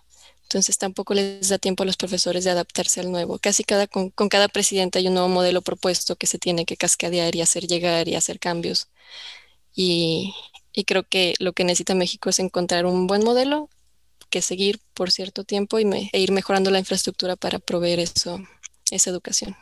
Entonces 0.44 0.78
tampoco 0.78 1.14
les 1.14 1.50
da 1.50 1.58
tiempo 1.60 1.84
a 1.84 1.86
los 1.86 1.98
profesores 1.98 2.46
de 2.46 2.52
adaptarse 2.52 3.02
al 3.02 3.12
nuevo. 3.12 3.38
Casi 3.40 3.64
cada, 3.66 3.88
con, 3.88 4.12
cada 4.12 4.48
presidente 4.48 5.00
hay 5.00 5.08
un 5.08 5.16
nuevo 5.16 5.30
modelo 5.30 5.62
propuesto 5.62 6.16
que 6.16 6.28
se 6.28 6.40
tiene 6.40 6.66
que 6.66 6.78
cascadear 6.78 7.36
y 7.36 7.42
hacer 7.42 7.68
llegar 7.68 8.08
y 8.08 8.16
hacer 8.16 8.40
cambios. 8.40 8.88
Y, 9.76 10.34
creo 10.88 11.04
que 11.04 11.34
lo 11.40 11.54
que 11.54 11.66
necesita 11.66 11.96
México 11.96 12.30
es 12.30 12.40
encontrar 12.40 12.86
un 12.86 13.08
buen 13.08 13.24
modelo 13.24 13.70
que 14.30 14.42
seguir 14.42 14.80
por 14.94 15.12
cierto 15.12 15.44
tiempo 15.44 15.80
y 15.80 16.10
e 16.14 16.20
ir 16.20 16.32
mejorando 16.32 16.72
la 16.72 16.80
infraestructura 16.80 17.36
para 17.36 17.60
proveer 17.60 18.00
eso, 18.00 18.40
esa 18.92 19.10
educación. 19.10 19.56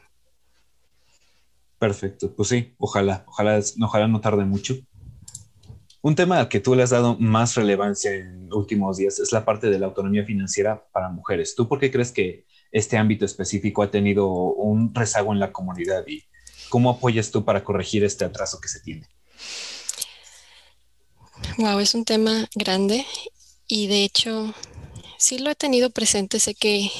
Perfecto, 1.82 2.32
pues 2.36 2.50
sí, 2.50 2.76
ojalá, 2.78 3.26
ojalá, 3.28 3.60
ojalá 3.82 4.08
no 4.08 4.22
tarde 4.22 4.46
mucho. 4.46 4.76
Un 6.04 6.14
tema 6.14 6.40
al 6.40 6.48
que 6.48 6.60
tú 6.60 6.76
le 6.76 6.84
has 6.84 6.92
dado 6.92 7.18
más 7.18 7.56
relevancia 7.56 8.14
en 8.14 8.54
últimos 8.54 8.98
días 8.98 9.18
es 9.18 9.32
la 9.32 9.44
parte 9.44 9.72
de 9.72 9.80
la 9.80 9.88
autonomía 9.88 10.24
financiera 10.24 10.86
para 10.94 11.10
mujeres. 11.10 11.56
¿Tú 11.56 11.68
por 11.68 11.80
qué 11.80 11.90
crees 11.90 12.12
que 12.12 12.46
este 12.72 12.98
ámbito 12.98 13.26
específico 13.26 13.82
ha 13.82 13.90
tenido 13.90 14.30
un 14.30 14.94
rezago 14.94 15.34
en 15.34 15.40
la 15.40 15.52
comunidad 15.52 16.06
y 16.06 16.24
cómo 16.70 16.92
apoyas 16.92 17.32
tú 17.32 17.44
para 17.44 17.64
corregir 17.64 18.04
este 18.04 18.26
atraso 18.26 18.60
que 18.62 18.70
se 18.70 18.82
tiene? 18.82 19.08
Wow, 21.58 21.80
es 21.80 21.96
un 21.96 22.06
tema 22.06 22.48
grande 22.54 23.08
y 23.66 23.88
de 23.88 24.04
hecho 24.04 24.54
sí 25.18 25.40
lo 25.40 25.50
he 25.50 25.56
tenido 25.56 25.90
presente. 25.90 26.40
Sé 26.40 26.54
que, 26.54 26.92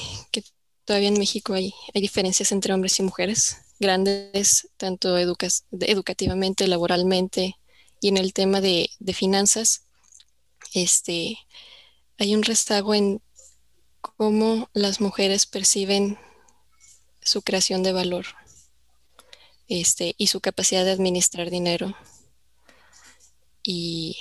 todavía 0.84 1.06
en 1.06 1.20
México 1.20 1.54
hay 1.54 1.72
diferencias 1.94 2.50
entre 2.50 2.74
hombres 2.74 2.98
y 2.98 3.04
mujeres 3.04 3.58
grandes, 3.82 4.70
tanto 4.78 5.18
educativamente, 5.18 6.66
laboralmente 6.66 7.56
y 8.00 8.08
en 8.08 8.16
el 8.16 8.32
tema 8.32 8.60
de, 8.60 8.90
finanzas, 9.12 9.84
este, 10.72 11.38
hay 12.18 12.34
un 12.34 12.42
rezago 12.42 12.94
en 12.94 13.20
cómo 14.00 14.70
las 14.72 15.00
mujeres 15.00 15.46
perciben 15.46 16.18
su 17.20 17.42
creación 17.42 17.82
de 17.82 17.92
valor 17.92 18.26
este, 19.68 20.14
y 20.18 20.28
su 20.28 20.40
capacidad 20.40 20.84
de 20.84 20.90
administrar 20.90 21.50
dinero 21.50 21.94
y, 23.62 24.16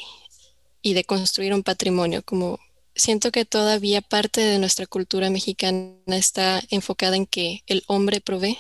y 0.82 0.94
de 0.94 1.04
construir 1.04 1.54
un 1.54 1.64
patrimonio. 1.64 2.24
Como 2.24 2.60
siento 2.96 3.32
que 3.32 3.46
todavía 3.46 4.02
parte 4.02 4.42
de 4.42 4.60
nuestra 4.60 4.86
cultura 4.86 5.30
mexicana 5.30 5.96
está 6.08 6.62
enfocada 6.70 7.16
en 7.16 7.26
que 7.26 7.64
el 7.66 7.84
hombre 7.88 8.22
provee 8.22 8.60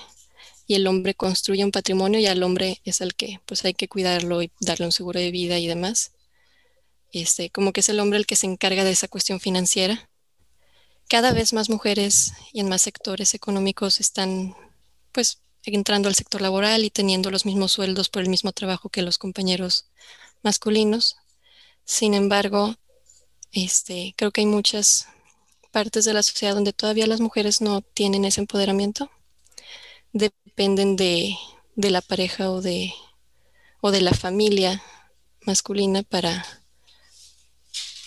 y 0.67 0.76
el 0.76 0.88
hombre 0.88 1.15
construye 1.15 1.65
un 1.65 1.71
patrimonio 1.71 2.19
y 2.19 2.28
al 2.28 2.43
hombre 2.43 2.82
es 2.86 3.02
el 3.02 3.15
que 3.15 3.39
pues 3.45 3.65
hay 3.65 3.74
que 3.74 3.88
cuidarlo 3.88 4.41
y 4.41 4.52
darle 4.60 4.86
un 4.86 4.91
seguro 4.91 5.19
de 5.19 5.32
vida 5.32 5.60
y 5.60 5.67
demás. 5.67 6.12
Este, 7.12 7.50
como 7.50 7.74
que 7.74 7.82
es 7.82 7.89
el 7.89 8.00
hombre 8.00 8.19
el 8.19 8.26
que 8.26 8.36
se 8.36 8.47
encarga 8.47 8.84
de 8.84 8.91
esa 8.91 9.08
cuestión 9.08 9.39
financiera. 9.39 10.10
Cada 11.10 11.34
vez 11.34 11.52
más 11.52 11.69
mujeres 11.69 12.34
y 12.54 12.62
en 12.62 12.69
más 12.69 12.84
sectores 12.84 13.34
económicos 13.34 14.00
están 14.00 14.56
pues 15.12 15.41
entrando 15.63 16.08
al 16.08 16.15
sector 16.15 16.41
laboral 16.41 16.86
y 16.86 16.89
teniendo 16.89 17.32
los 17.32 17.45
mismos 17.45 17.74
sueldos 17.74 18.10
por 18.10 18.21
el 18.21 18.30
mismo 18.30 18.52
trabajo 18.54 18.89
que 18.89 19.02
los 19.02 19.17
compañeros 19.17 19.88
masculinos. 20.41 21.17
Sin 21.84 22.13
embargo, 22.13 22.76
este, 23.52 24.13
creo 24.15 24.32
que 24.32 24.41
hay 24.41 24.47
muchas 24.47 25.08
partes 25.71 26.06
de 26.06 26.13
la 26.13 26.24
sociedad 26.24 26.56
donde 26.56 26.74
todavía 26.74 27.08
las 27.08 27.19
mujeres 27.19 27.62
no 27.62 27.82
tienen 27.82 28.24
ese 28.26 28.41
empoderamiento 28.41 29.12
dependen 30.13 30.95
de, 30.95 31.36
la 31.76 32.02
pareja 32.02 32.52
o 32.52 32.62
de, 32.62 32.93
o 33.82 33.91
de 33.91 34.02
la 34.02 34.13
familia 34.13 34.82
masculina 35.45 36.04
para, 36.04 36.45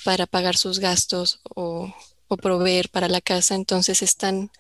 para 0.05 0.27
pagar 0.27 0.57
sus 0.57 0.79
gastos 0.79 1.41
o, 1.55 1.93
proveer 2.43 2.89
para 2.89 3.09
la 3.09 3.21
casa, 3.21 3.55
entonces 3.55 4.03
están 4.03 4.51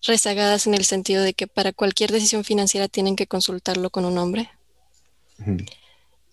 rezagadas 0.00 0.66
en 0.66 0.72
el 0.72 0.86
sentido 0.86 1.22
de 1.22 1.34
que 1.34 1.46
para 1.46 1.74
cualquier 1.74 2.12
decisión 2.12 2.44
financiera 2.44 2.88
tienen 2.88 3.14
que 3.14 3.26
consultarlo 3.26 3.90
con 3.90 4.06
un 4.06 4.16
hombre. 4.16 4.48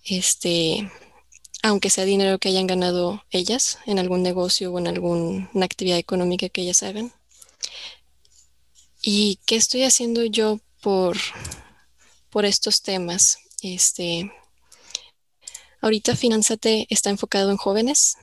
Este, 0.06 0.89
aunque 1.62 1.89
sea 1.89 2.06
dinero 2.06 2.39
que 2.39 2.48
hayan 2.48 2.67
ganado 2.67 3.22
ellas 3.32 3.80
en 3.86 4.00
algún 4.00 4.24
negocio 4.24 4.72
o 4.72 4.80
en 4.80 4.88
alguna 4.88 5.50
actividad 5.62 5.98
económica 5.98 6.48
que 6.48 6.62
ellas 6.62 6.84
hagan. 6.84 7.12
¿Y 9.10 9.39
qué 9.46 9.56
estoy 9.56 9.84
haciendo 9.84 10.26
yo 10.26 10.60
por, 10.82 11.15
por 12.30 12.43
estos 12.43 12.82
temas? 12.82 13.38
Este, 13.62 14.30
ahorita 15.80 16.17
Finanzate 16.17 16.88
está 16.89 17.10
enfocado 17.10 17.50
en 17.50 17.56
jóvenes, 17.56 18.17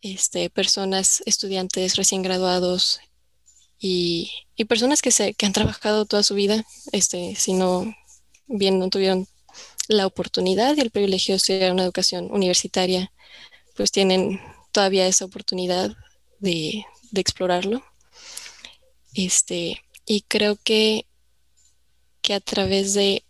este, 0.00 0.48
personas, 0.48 1.22
estudiantes 1.26 1.96
recién 1.96 2.22
graduados 2.22 3.00
y, 3.78 4.32
personas 4.66 5.02
que, 5.02 5.10
se, 5.10 5.34
que 5.34 5.44
han 5.44 5.52
trabajado 5.52 6.06
toda 6.06 6.22
su 6.22 6.34
vida, 6.34 6.64
este, 6.92 7.34
si 7.36 7.52
no 7.52 7.84
bien 8.46 8.78
no 8.78 8.88
tuvieron 8.88 9.28
la 9.88 10.06
oportunidad 10.06 10.74
y 10.74 10.80
el 10.80 10.90
privilegio 10.90 11.34
de 11.34 11.36
estudiar 11.36 11.72
una 11.72 11.84
educación 11.84 12.30
universitaria, 12.32 13.12
pues 13.74 13.92
tienen 13.92 14.40
todavía 14.72 15.06
esa 15.06 15.26
oportunidad 15.26 15.94
de, 16.40 16.86
de 17.10 17.20
explorarlo. 17.20 17.82
Este, 19.16 19.82
y 20.04 20.20
creo 20.28 20.56
que, 20.62 21.06
que 22.20 22.34
a 22.34 22.40
través 22.40 22.92
de, 22.92 23.24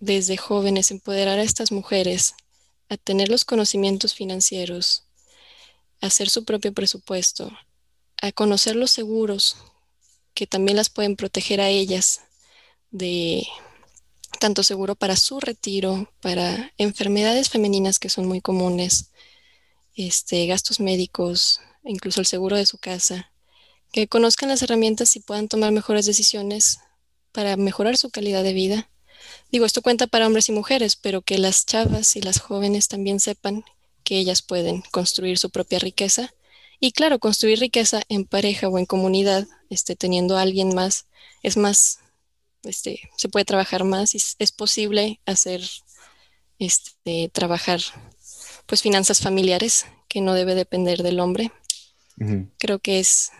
desde 0.00 0.36
jóvenes, 0.36 0.90
empoderar 0.90 1.38
a 1.38 1.44
estas 1.44 1.70
mujeres 1.70 2.34
a 2.88 2.96
tener 2.96 3.28
los 3.28 3.44
conocimientos 3.44 4.14
financieros, 4.14 5.04
a 6.00 6.08
hacer 6.08 6.28
su 6.28 6.44
propio 6.44 6.72
presupuesto, 6.72 7.56
a 8.20 8.32
conocer 8.32 8.74
los 8.74 8.90
seguros 8.90 9.56
que 10.34 10.48
también 10.48 10.76
las 10.76 10.90
pueden 10.90 11.14
proteger 11.14 11.60
a 11.60 11.68
ellas 11.68 12.22
de 12.90 13.46
tanto 14.40 14.64
seguro 14.64 14.96
para 14.96 15.14
su 15.14 15.38
retiro, 15.38 16.12
para 16.20 16.72
enfermedades 16.78 17.48
femeninas 17.48 18.00
que 18.00 18.10
son 18.10 18.26
muy 18.26 18.40
comunes, 18.40 19.12
este, 19.94 20.46
gastos 20.46 20.80
médicos, 20.80 21.60
incluso 21.84 22.18
el 22.20 22.26
seguro 22.26 22.56
de 22.56 22.66
su 22.66 22.78
casa 22.78 23.30
que 23.92 24.08
conozcan 24.08 24.48
las 24.48 24.62
herramientas 24.62 25.16
y 25.16 25.20
puedan 25.20 25.48
tomar 25.48 25.72
mejores 25.72 26.06
decisiones 26.06 26.78
para 27.32 27.56
mejorar 27.56 27.96
su 27.96 28.10
calidad 28.10 28.42
de 28.42 28.52
vida. 28.52 28.90
Digo, 29.50 29.66
esto 29.66 29.82
cuenta 29.82 30.06
para 30.06 30.26
hombres 30.26 30.48
y 30.48 30.52
mujeres, 30.52 30.96
pero 30.96 31.22
que 31.22 31.38
las 31.38 31.66
chavas 31.66 32.16
y 32.16 32.20
las 32.20 32.40
jóvenes 32.40 32.88
también 32.88 33.20
sepan 33.20 33.64
que 34.04 34.18
ellas 34.18 34.42
pueden 34.42 34.82
construir 34.90 35.38
su 35.38 35.50
propia 35.50 35.78
riqueza. 35.78 36.32
Y 36.78 36.92
claro, 36.92 37.18
construir 37.18 37.58
riqueza 37.58 38.02
en 38.08 38.24
pareja 38.24 38.68
o 38.68 38.78
en 38.78 38.86
comunidad, 38.86 39.46
este, 39.70 39.96
teniendo 39.96 40.36
a 40.36 40.42
alguien 40.42 40.74
más, 40.74 41.06
es 41.42 41.56
más, 41.56 41.98
este, 42.64 43.10
se 43.16 43.28
puede 43.28 43.44
trabajar 43.44 43.84
más 43.84 44.14
y 44.14 44.18
es 44.38 44.52
posible 44.52 45.20
hacer, 45.26 45.62
este, 46.58 47.30
trabajar, 47.32 47.80
pues 48.66 48.82
finanzas 48.82 49.20
familiares, 49.20 49.86
que 50.08 50.20
no 50.20 50.34
debe 50.34 50.54
depender 50.54 51.02
del 51.02 51.20
hombre. 51.20 51.52
Creo 52.58 52.78
que 52.78 52.98
es 52.98 53.30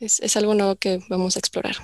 es, 0.00 0.36
algo 0.36 0.54
nuevo 0.54 0.76
que 0.76 1.00
vamos 1.08 1.36
a 1.36 1.38
explorar. 1.38 1.76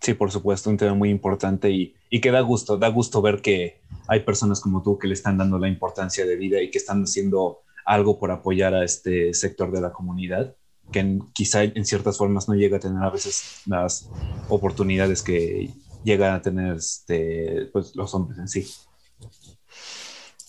Sí, 0.00 0.14
por 0.14 0.30
supuesto, 0.30 0.70
un 0.70 0.76
tema 0.76 0.94
muy 0.94 1.10
importante 1.10 1.70
y, 1.70 1.94
y, 2.10 2.20
que 2.20 2.30
da 2.30 2.40
gusto, 2.40 2.76
da 2.76 2.88
gusto 2.88 3.22
ver 3.22 3.40
que 3.40 3.80
hay 4.08 4.20
personas 4.20 4.60
como 4.60 4.82
tú 4.82 4.98
que 4.98 5.08
le 5.08 5.14
están 5.14 5.38
dando 5.38 5.58
la 5.58 5.68
importancia 5.68 6.26
de 6.26 6.36
vida 6.36 6.60
y 6.60 6.70
que 6.70 6.78
están 6.78 7.02
haciendo 7.02 7.62
algo 7.84 8.18
por 8.18 8.30
apoyar 8.30 8.74
a 8.74 8.84
este 8.84 9.32
sector 9.32 9.72
de 9.72 9.80
la 9.80 9.92
comunidad, 9.92 10.54
que 10.92 11.18
quizá 11.32 11.64
en 11.64 11.84
ciertas 11.84 12.18
formas 12.18 12.48
no 12.48 12.54
llega 12.54 12.76
a 12.76 12.80
tener 12.80 13.02
a 13.02 13.10
veces 13.10 13.62
las 13.66 14.08
oportunidades 14.48 15.22
que 15.22 15.70
llegan 16.04 16.34
a 16.34 16.42
tener 16.42 16.76
este, 16.76 17.68
pues, 17.72 17.94
los 17.96 18.14
hombres 18.14 18.38
en 18.38 18.48
sí. 18.48 18.66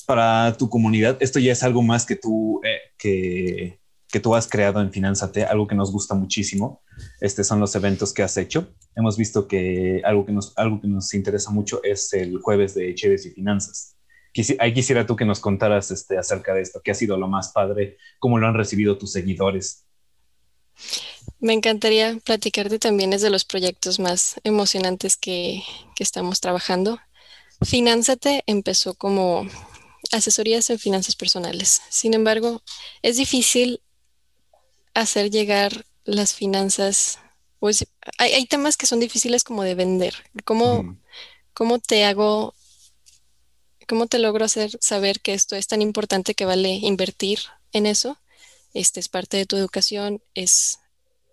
Para 0.06 0.56
tu 0.58 0.70
comunidad, 0.70 1.18
esto 1.20 1.40
ya 1.40 1.52
es 1.52 1.64
algo 1.64 1.82
más 1.82 2.06
que 2.06 2.16
tú, 2.16 2.62
eh, 2.64 2.94
que 2.98 3.80
que 4.12 4.20
tú 4.20 4.36
has 4.36 4.48
creado 4.48 4.82
en 4.82 4.92
Finanzate, 4.92 5.44
algo 5.44 5.68
que 5.68 5.76
nos 5.76 5.92
gusta 5.92 6.16
muchísimo. 6.16 6.82
Estos 7.20 7.48
son 7.48 7.60
los 7.60 7.76
eventos 7.76 8.14
que 8.14 8.24
has 8.24 8.38
hecho. 8.38 8.74
Hemos 8.96 9.18
visto 9.18 9.48
que 9.48 10.02
algo 10.06 10.26
que 10.26 10.32
nos, 10.32 10.54
algo 10.58 10.80
que 10.80 10.88
nos 10.88 11.14
interesa 11.14 11.52
mucho 11.52 11.82
es 11.84 12.14
el 12.14 12.40
jueves 12.42 12.74
de 12.74 12.94
Cheves 12.96 13.26
y 13.26 13.32
Finanzas. 13.32 13.96
ahí 14.60 14.74
quisiera 14.74 15.06
tú 15.06 15.16
que 15.16 15.26
nos 15.26 15.40
contaras 15.40 15.92
este, 15.92 16.18
acerca 16.18 16.54
de 16.54 16.62
esto, 16.62 16.82
qué 16.84 16.92
ha 16.92 16.96
sido 16.96 17.18
lo 17.18 17.28
más 17.28 17.50
padre, 17.50 17.98
cómo 18.20 18.40
lo 18.40 18.48
han 18.48 18.54
recibido 18.54 18.98
tus 18.98 19.12
seguidores. 19.12 19.86
Me 21.40 21.54
encantaría 21.54 22.18
platicarte 22.24 22.80
también 22.80 23.14
es 23.14 23.22
de 23.22 23.30
los 23.30 23.46
proyectos 23.46 24.00
más 24.00 24.40
emocionantes 24.44 25.18
que, 25.18 25.64
que 25.96 26.04
estamos 26.04 26.40
trabajando. 26.40 27.00
Finanzate 27.62 28.44
empezó 28.48 28.94
como 28.94 29.48
asesorías 30.12 30.70
en 30.70 30.80
finanzas 30.80 31.16
personales. 31.16 31.82
Sin 31.90 32.14
embargo, 32.14 32.62
es 33.02 33.18
difícil 33.18 33.82
hacer 35.02 35.30
llegar 35.30 35.86
las 36.06 36.34
finanzas, 36.34 37.20
pues 37.60 37.88
hay, 38.18 38.46
temas 38.46 38.78
que 38.78 38.86
son 38.86 39.00
difíciles 39.00 39.44
como 39.44 39.64
de 39.64 39.76
vender. 39.76 40.16
¿Cómo, 40.46 40.98
¿Cómo 41.54 41.80
te 41.80 42.06
hago, 42.06 42.54
cómo 43.88 44.08
te 44.08 44.20
logro 44.20 44.46
hacer 44.46 44.72
saber 44.82 45.22
que 45.22 45.34
esto 45.34 45.56
es 45.56 45.68
tan 45.68 45.82
importante 45.82 46.34
que 46.34 46.46
vale 46.46 46.70
invertir 46.70 47.40
en 47.74 47.86
eso? 47.86 48.18
Este 48.74 49.00
es 49.00 49.10
parte 49.10 49.38
de 49.38 49.46
tu 49.46 49.56
educación, 49.56 50.22
es, 50.34 50.80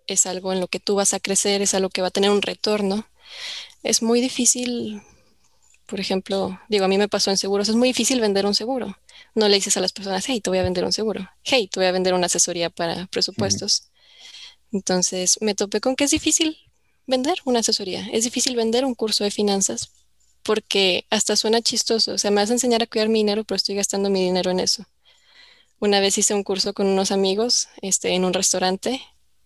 es 0.07 0.25
algo 0.25 0.51
en 0.53 0.59
lo 0.59 0.67
que 0.67 0.79
tú 0.79 0.95
vas 0.95 1.13
a 1.13 1.19
crecer, 1.19 1.61
es 1.61 1.73
algo 1.73 1.89
que 1.89 2.01
va 2.01 2.07
a 2.07 2.11
tener 2.11 2.31
un 2.31 2.41
retorno. 2.41 3.07
Es 3.83 4.01
muy 4.01 4.21
difícil 4.21 5.01
Por 5.85 5.99
ejemplo, 5.99 6.59
digo, 6.67 6.85
a 6.85 6.87
mí 6.87 6.97
me 6.97 7.07
pasó 7.07 7.29
en 7.31 7.37
seguros, 7.37 7.69
es 7.69 7.75
muy 7.75 7.89
difícil 7.89 8.19
vender 8.19 8.45
un 8.45 8.55
seguro. 8.55 8.97
No 9.35 9.47
le 9.47 9.55
dices 9.55 9.77
a 9.77 9.81
las 9.81 9.93
personas, 9.93 10.25
hey, 10.27 10.41
te 10.41 10.49
voy 10.49 10.59
a 10.59 10.63
vender 10.63 10.83
un 10.83 10.93
seguro. 10.93 11.29
Hey, 11.43 11.67
te 11.71 11.79
voy 11.79 11.87
a 11.87 11.91
vender 11.91 12.13
una 12.13 12.25
asesoría 12.25 12.69
para 12.69 13.05
presupuestos. 13.07 13.89
Entonces 14.71 15.37
me 15.41 15.55
topé 15.55 15.79
con 15.81 15.95
que 15.95 16.05
es 16.05 16.11
difícil 16.11 16.57
vender 17.05 17.37
una 17.45 17.59
asesoría, 17.59 18.07
es 18.11 18.23
difícil 18.23 18.55
vender 18.55 18.83
un 18.83 18.95
curso 18.95 19.23
de 19.23 19.31
finanzas 19.31 19.91
porque 20.45 21.05
hasta 21.09 21.35
suena 21.35 21.61
chistoso. 21.61 22.13
O 22.13 22.17
sea, 22.17 22.29
me 22.29 22.41
vas 22.41 22.51
a 22.51 22.53
enseñar 22.53 22.83
a 22.83 22.87
cuidar 22.87 23.09
mi 23.09 23.19
dinero, 23.19 23.43
pero 23.43 23.57
estoy 23.57 23.75
gastando 23.75 24.11
mi 24.11 24.23
dinero 24.23 24.51
en 24.51 24.59
eso. 24.59 24.85
Una 25.79 25.99
vez 25.99 26.17
hice 26.19 26.35
un 26.35 26.43
curso 26.43 26.73
con 26.73 26.85
unos 26.87 27.11
amigos 27.11 27.67
este, 27.81 28.13
en 28.13 28.23
un 28.23 28.33
restaurante. 28.33 29.01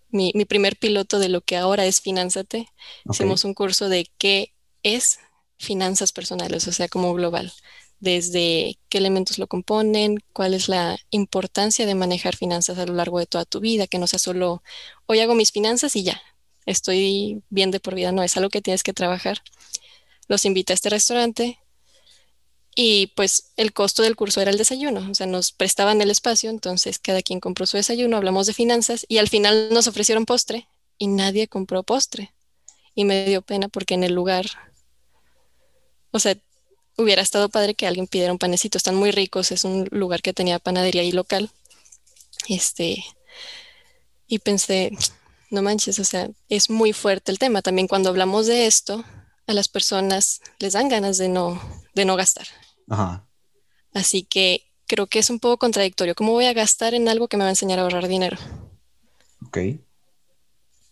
Mi, 0.09 0.31
mi 0.35 0.43
primer 0.43 0.75
piloto 0.75 1.17
de 1.19 1.29
lo 1.29 1.39
que 1.41 1.55
ahora 1.55 1.85
es 1.85 2.01
Finanzate. 2.01 2.67
Hicimos 3.09 3.45
un 3.45 3.53
curso 3.53 3.87
de 3.87 4.11
qué 4.17 4.53
es 4.83 5.19
finanzas 5.59 6.11
personales, 6.11 6.67
o 6.67 6.71
sea, 6.71 6.87
como 6.87 7.13
global. 7.13 7.53
Desde 7.99 8.79
qué 8.89 8.97
elementos 8.97 9.37
lo 9.37 9.47
componen, 9.47 10.17
cuál 10.33 10.53
es 10.53 10.69
la 10.69 10.97
importancia 11.11 11.85
de 11.85 11.95
manejar 11.95 12.35
finanzas 12.35 12.77
a 12.79 12.85
lo 12.85 12.93
largo 12.93 13.19
de 13.19 13.25
toda 13.27 13.45
tu 13.45 13.59
vida, 13.59 13.87
que 13.87 13.99
no 13.99 14.07
sea 14.07 14.19
solo 14.19 14.63
hoy 15.05 15.19
hago 15.19 15.35
mis 15.35 15.51
finanzas 15.51 15.95
y 15.95 16.03
ya, 16.03 16.21
estoy 16.65 17.43
bien 17.49 17.71
de 17.71 17.79
por 17.79 17.95
vida, 17.95 18.11
no, 18.11 18.23
es 18.23 18.37
algo 18.37 18.49
que 18.49 18.61
tienes 18.61 18.83
que 18.83 18.93
trabajar. 18.93 19.43
Los 20.27 20.45
invité 20.45 20.73
a 20.73 20.75
este 20.75 20.89
restaurante, 20.89 21.59
y 22.81 23.07
pues 23.07 23.51
el 23.57 23.73
costo 23.73 24.03
del 24.03 24.15
curso 24.15 24.39
era 24.39 24.51
el 24.51 24.57
desayuno, 24.57 25.05
o 25.11 25.13
sea, 25.13 25.27
nos 25.27 25.51
prestaban 25.51 26.01
el 26.01 26.11
espacio, 26.11 26.49
entonces 26.49 26.97
cada 26.97 27.21
quien 27.21 27.41
compró 27.41 27.65
su 27.65 27.75
desayuno, 27.75 28.15
hablamos 28.15 28.47
de 28.47 28.53
finanzas 28.53 29.05
y 29.09 29.17
al 29.17 29.27
final 29.27 29.69
nos 29.71 29.87
ofrecieron 29.87 30.25
postre 30.25 30.69
y 30.97 31.07
nadie 31.07 31.49
compró 31.49 31.83
postre. 31.83 32.33
Y 32.95 33.05
me 33.05 33.25
dio 33.25 33.41
pena 33.41 33.67
porque 33.67 33.95
en 33.95 34.03
el 34.03 34.13
lugar, 34.13 34.45
o 36.11 36.19
sea, 36.19 36.37
hubiera 36.97 37.21
estado 37.21 37.49
padre 37.49 37.75
que 37.75 37.87
alguien 37.87 38.07
pidiera 38.07 38.31
un 38.31 38.39
panecito, 38.39 38.77
están 38.77 38.95
muy 38.95 39.11
ricos, 39.11 39.51
es 39.51 39.63
un 39.63 39.87
lugar 39.91 40.21
que 40.21 40.33
tenía 40.33 40.59
panadería 40.59 41.03
y 41.03 41.11
local. 41.11 41.49
Este, 42.47 43.03
y 44.27 44.39
pensé, 44.39 44.91
no 45.49 45.61
manches, 45.61 45.99
o 45.99 46.03
sea, 46.03 46.29
es 46.49 46.69
muy 46.69 46.93
fuerte 46.93 47.31
el 47.31 47.39
tema. 47.39 47.61
También 47.61 47.87
cuando 47.87 48.09
hablamos 48.09 48.47
de 48.47 48.67
esto, 48.67 49.03
a 49.47 49.53
las 49.53 49.67
personas 49.67 50.41
les 50.59 50.73
dan 50.73 50.89
ganas 50.89 51.17
de 51.17 51.29
no, 51.29 51.61
de 51.95 52.05
no 52.05 52.15
gastar. 52.15 52.47
Ajá. 52.89 53.27
Así 53.93 54.23
que 54.23 54.69
creo 54.85 55.07
que 55.07 55.19
es 55.19 55.29
un 55.29 55.39
poco 55.39 55.57
contradictorio. 55.57 56.15
¿Cómo 56.15 56.33
voy 56.33 56.45
a 56.45 56.53
gastar 56.53 56.93
en 56.93 57.07
algo 57.09 57.27
que 57.27 57.37
me 57.37 57.43
va 57.43 57.49
a 57.49 57.51
enseñar 57.51 57.79
a 57.79 57.83
ahorrar 57.83 58.07
dinero? 58.07 58.37
Ok. 59.47 59.57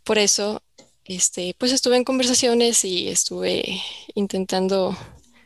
Por 0.03 0.17
eso, 0.17 0.63
este, 1.08 1.56
pues 1.58 1.72
estuve 1.72 1.96
en 1.96 2.04
conversaciones 2.04 2.84
y 2.84 3.08
estuve 3.08 3.82
intentando 4.13 4.96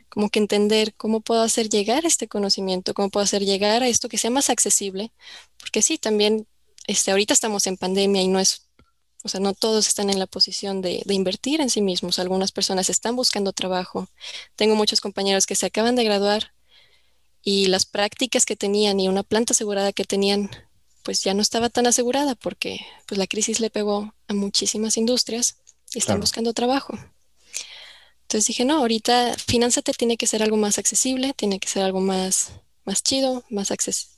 como 0.08 0.28
que 0.28 0.40
entender 0.40 0.94
cómo 0.94 1.20
puedo 1.20 1.40
hacer 1.40 1.68
llegar 1.68 2.04
este 2.04 2.28
conocimiento, 2.28 2.92
cómo 2.94 3.08
puedo 3.08 3.24
hacer 3.24 3.44
llegar 3.44 3.82
a 3.82 3.88
esto 3.88 4.08
que 4.08 4.18
sea 4.18 4.30
más 4.30 4.50
accesible, 4.50 5.10
porque 5.58 5.80
sí, 5.80 5.96
también, 5.96 6.46
este, 6.86 7.12
ahorita 7.12 7.32
estamos 7.32 7.66
en 7.66 7.78
pandemia 7.78 8.20
y 8.20 8.28
no 8.28 8.38
es, 8.38 8.68
o 9.24 9.28
sea, 9.28 9.40
no 9.40 9.54
todos 9.54 9.88
están 9.88 10.10
en 10.10 10.18
la 10.18 10.26
posición 10.26 10.82
de, 10.82 11.02
de 11.06 11.14
invertir 11.14 11.62
en 11.62 11.70
sí 11.70 11.80
mismos, 11.80 12.18
algunas 12.18 12.52
personas 12.52 12.90
están 12.90 13.16
buscando 13.16 13.52
trabajo, 13.54 14.08
tengo 14.56 14.74
muchos 14.74 15.00
compañeros 15.00 15.46
que 15.46 15.54
se 15.54 15.66
acaban 15.66 15.96
de 15.96 16.04
graduar 16.04 16.52
y 17.42 17.66
las 17.66 17.86
prácticas 17.86 18.44
que 18.44 18.56
tenían 18.56 19.00
y 19.00 19.08
una 19.08 19.22
planta 19.22 19.52
asegurada 19.52 19.92
que 19.92 20.04
tenían, 20.04 20.50
pues 21.02 21.22
ya 21.22 21.34
no 21.34 21.42
estaba 21.42 21.68
tan 21.68 21.86
asegurada 21.86 22.34
porque 22.34 22.80
pues 23.06 23.18
la 23.18 23.26
crisis 23.26 23.60
le 23.60 23.70
pegó 23.70 24.14
a 24.28 24.34
muchísimas 24.34 24.96
industrias 24.96 25.56
y 25.94 25.98
están 25.98 26.20
buscando 26.20 26.52
trabajo. 26.52 26.94
Entonces 28.22 28.46
dije, 28.46 28.64
no, 28.64 28.78
ahorita 28.78 29.36
Finanzate 29.36 29.92
tiene 29.92 30.16
que 30.16 30.26
ser 30.26 30.42
algo 30.42 30.56
más 30.56 30.78
accesible, 30.78 31.34
tiene 31.34 31.58
que 31.58 31.68
ser 31.68 31.82
algo 31.82 32.00
más, 32.00 32.52
más 32.84 33.02
chido, 33.02 33.44
más 33.50 33.70
accesible, 33.70 34.16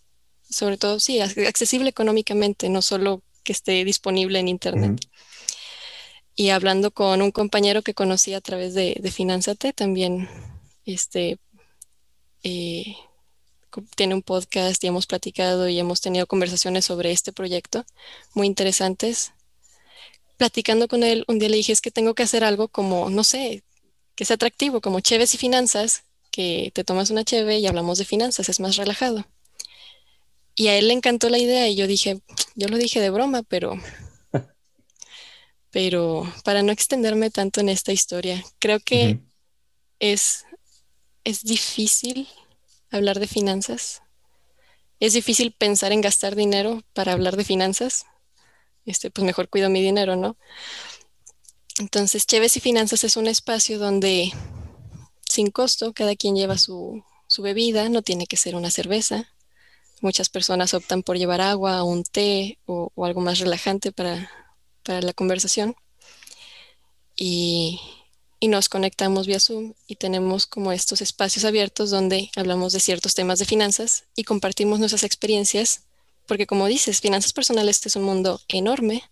sobre 0.49 0.77
todo, 0.77 1.01
sí, 1.01 1.21
accesible 1.21 1.89
económicamente, 1.89 2.69
no 2.69 2.81
solo 2.81 3.23
que 3.43 3.53
esté 3.53 3.85
disponible 3.85 4.39
en 4.39 4.49
Internet. 4.49 5.01
Y 6.37 6.51
hablando 6.51 6.91
con 6.93 7.23
un 7.23 7.31
compañero 7.31 7.83
que 7.83 7.95
conocí 7.95 8.35
a 8.35 8.41
través 8.41 8.75
de, 8.75 8.97
de 9.01 9.11
Finanzate, 9.11 9.73
también 9.73 10.29
este, 10.85 11.39
eh, 12.43 12.97
tiene 13.97 14.15
un 14.15 14.23
podcast 14.23 14.83
y 14.83 14.87
hemos 14.87 15.07
platicado 15.07 15.69
y 15.69 15.79
hemos 15.79 16.01
tenido 16.01 16.27
conversaciones 16.27 16.85
sobre 16.85 17.13
este 17.13 17.33
proyecto 17.33 17.85
muy 18.35 18.47
interesantes. 18.47 19.33
Platicando 20.37 20.89
con 20.89 21.03
él, 21.03 21.25
un 21.29 21.39
día 21.39 21.49
le 21.49 21.57
dije, 21.57 21.73
es 21.73 21.81
que 21.81 21.91
tengo 21.91 22.15
que 22.15 22.25
hacer 22.25 22.45
algo 22.45 22.69
como, 22.69 23.11
no 23.11 23.25
sé, 23.25 23.63
que 24.15 24.25
sea 24.25 24.35
atractivo, 24.35 24.81
como 24.81 25.01
Cheves 25.01 25.35
y 25.35 25.39
Finanzas, 25.39 26.05
que 26.31 26.73
te 26.75 26.85
tomas 26.85 27.11
una 27.11 27.25
Cheve 27.25 27.59
y 27.59 27.67
hablamos 27.67 27.99
de 27.99 28.05
finanzas, 28.05 28.49
es 28.49 28.61
más 28.61 28.77
relajado. 28.77 29.25
Y 30.57 30.69
a 30.69 30.77
él 30.77 30.89
le 30.89 30.95
encantó 30.95 31.29
la 31.29 31.39
idea 31.39 31.69
y 31.69 31.77
yo 31.77 31.87
dije, 31.87 32.21
yo 32.55 32.69
lo 32.69 32.77
dije 32.77 33.01
de 33.01 33.11
broma, 33.11 33.43
pero 33.43 33.75
pero 35.71 36.33
para 36.45 36.63
no 36.63 36.73
extenderme 36.73 37.31
tanto 37.31 37.61
en 37.61 37.69
esta 37.69 37.93
historia, 37.93 38.45
creo 38.59 38.81
que 38.81 39.19
es, 39.99 40.45
es 41.25 41.43
difícil 41.43 42.29
hablar 42.97 43.21
de 43.21 43.27
finanzas. 43.27 44.03
Es 45.01 45.13
difícil 45.13 45.53
pensar 45.53 45.93
en 45.93 46.01
gastar 46.01 46.37
dinero 46.37 46.83
para 46.93 47.13
hablar 47.13 47.37
de 47.37 47.45
finanzas. 47.45 48.07
Este, 48.85 49.11
pues 49.11 49.25
mejor 49.25 49.49
cuido 49.49 49.71
mi 49.71 49.83
dinero, 49.83 50.17
¿no? 50.17 50.37
Entonces, 51.79 52.27
Cheves 52.27 52.57
y 52.57 52.61
Finanzas 52.61 53.03
es 53.05 53.17
un 53.17 53.27
espacio 53.27 53.79
donde 53.79 54.33
sin 55.29 55.51
costo 55.51 55.93
cada 55.93 56.15
quien 56.15 56.37
lleva 56.37 56.59
su, 56.59 57.03
bebida, 57.39 57.89
no 57.89 58.03
tiene 58.03 58.27
que 58.27 58.37
ser 58.37 58.55
una 58.55 58.71
cerveza. 58.71 59.29
Muchas 60.01 60.29
personas 60.29 60.75
optan 60.75 61.03
por 61.03 61.19
llevar 61.19 61.41
agua, 61.41 61.83
un 61.83 62.05
té 62.05 62.59
o 62.67 62.93
algo 63.05 63.21
más 63.21 63.41
relajante 63.41 63.91
para, 63.91 64.31
para 64.85 65.01
la 65.03 65.13
conversación. 65.13 65.75
Y, 67.17 67.81
nos 68.43 68.69
conectamos 68.69 69.27
vía 69.27 69.41
Zoom 69.41 69.75
y 69.87 69.97
tenemos 69.97 70.47
como 70.47 70.73
estos 70.73 71.01
espacios 71.01 71.45
abiertos 71.45 71.91
donde 71.91 72.31
hablamos 72.37 72.73
de 72.73 72.81
ciertos 72.81 73.15
temas 73.15 73.39
de 73.39 73.45
finanzas 73.47 74.05
y 74.15 74.25
compartimos 74.25 74.79
nuestras 74.79 75.03
experiencias, 75.03 75.85
porque 76.27 76.47
como 76.47 76.67
dices, 76.67 77.01
finanzas 77.01 77.33
personales 77.33 77.85
es 77.87 77.97
un 77.97 78.03
mundo 78.03 78.41
enorme 78.49 79.03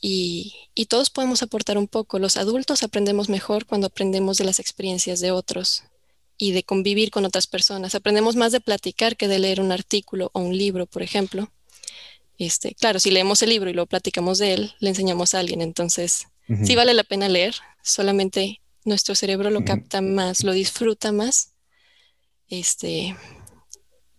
y, 0.00 0.54
y, 0.74 0.86
todos 0.86 1.10
podemos 1.10 1.42
aportar 1.42 1.76
un 1.76 1.88
poco. 1.88 2.18
Los 2.18 2.36
adultos 2.36 2.82
aprendemos 2.84 3.28
mejor 3.28 3.66
cuando 3.66 3.88
aprendemos 3.88 4.38
de 4.38 4.44
las 4.44 4.60
experiencias 4.60 5.18
de 5.20 5.32
otros 5.32 5.82
y 6.38 6.52
de 6.52 6.62
convivir 6.62 7.10
con 7.10 7.24
otras 7.24 7.48
personas. 7.48 7.96
Aprendemos 7.96 8.36
más 8.36 8.52
de 8.52 8.60
platicar 8.60 9.16
que 9.16 9.26
de 9.26 9.40
leer 9.40 9.60
un 9.60 9.72
artículo 9.72 10.30
o 10.32 10.40
un 10.40 10.56
libro, 10.56 10.86
por 10.86 11.02
ejemplo. 11.02 11.50
Este, 12.38 12.76
claro, 12.76 13.00
si 13.00 13.10
leemos 13.10 13.42
el 13.42 13.50
libro 13.50 13.68
y 13.68 13.74
lo 13.74 13.86
platicamos 13.86 14.38
de 14.38 14.54
él, 14.54 14.74
le 14.78 14.90
enseñamos 14.90 15.34
a 15.34 15.40
alguien. 15.40 15.60
Entonces, 15.60 16.28
sí 16.64 16.74
vale 16.74 16.94
la 16.94 17.04
pena 17.04 17.28
leer, 17.28 17.54
solamente 17.82 18.60
nuestro 18.84 19.14
cerebro 19.14 19.50
lo 19.50 19.64
capta 19.64 20.00
más, 20.00 20.44
lo 20.44 20.52
disfruta 20.52 21.12
más. 21.12 21.52
Este, 22.48 23.16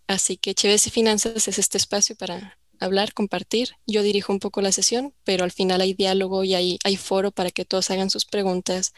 así 0.06 0.36
que 0.36 0.54
Chéves 0.54 0.86
y 0.86 0.90
Finanzas 0.90 1.48
es 1.48 1.58
este 1.58 1.78
espacio 1.78 2.16
para 2.16 2.58
hablar, 2.78 3.12
compartir. 3.12 3.70
Yo 3.86 4.02
dirijo 4.02 4.32
un 4.32 4.38
poco 4.38 4.60
la 4.62 4.72
sesión, 4.72 5.14
pero 5.24 5.44
al 5.44 5.52
final 5.52 5.80
hay 5.80 5.94
diálogo 5.94 6.44
y 6.44 6.54
hay, 6.54 6.78
hay 6.84 6.96
foro 6.96 7.30
para 7.30 7.50
que 7.50 7.64
todos 7.64 7.90
hagan 7.90 8.10
sus 8.10 8.24
preguntas. 8.24 8.92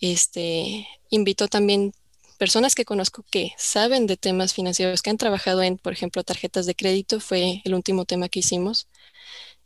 Este, 0.00 0.86
invito 1.10 1.48
también 1.48 1.92
personas 2.38 2.74
que 2.74 2.86
conozco 2.86 3.22
que 3.30 3.52
saben 3.58 4.06
de 4.06 4.16
temas 4.16 4.54
financieros, 4.54 5.02
que 5.02 5.10
han 5.10 5.18
trabajado 5.18 5.62
en, 5.62 5.76
por 5.76 5.92
ejemplo, 5.92 6.24
tarjetas 6.24 6.64
de 6.64 6.74
crédito, 6.74 7.20
fue 7.20 7.60
el 7.64 7.74
último 7.74 8.06
tema 8.06 8.30
que 8.30 8.38
hicimos. 8.38 8.88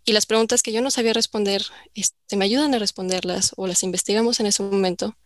Y 0.04 0.12
las 0.12 0.26
preguntas 0.26 0.62
que 0.62 0.72
yo 0.72 0.82
no 0.82 0.90
sabía 0.90 1.12
responder, 1.12 1.64
este, 1.94 2.36
me 2.36 2.44
ayudan 2.44 2.74
a 2.74 2.78
responderlas 2.78 3.52
o 3.56 3.66
las 3.66 3.82
investigamos 3.82 4.40
en 4.40 4.46
ese 4.46 4.62
momento 4.62 5.16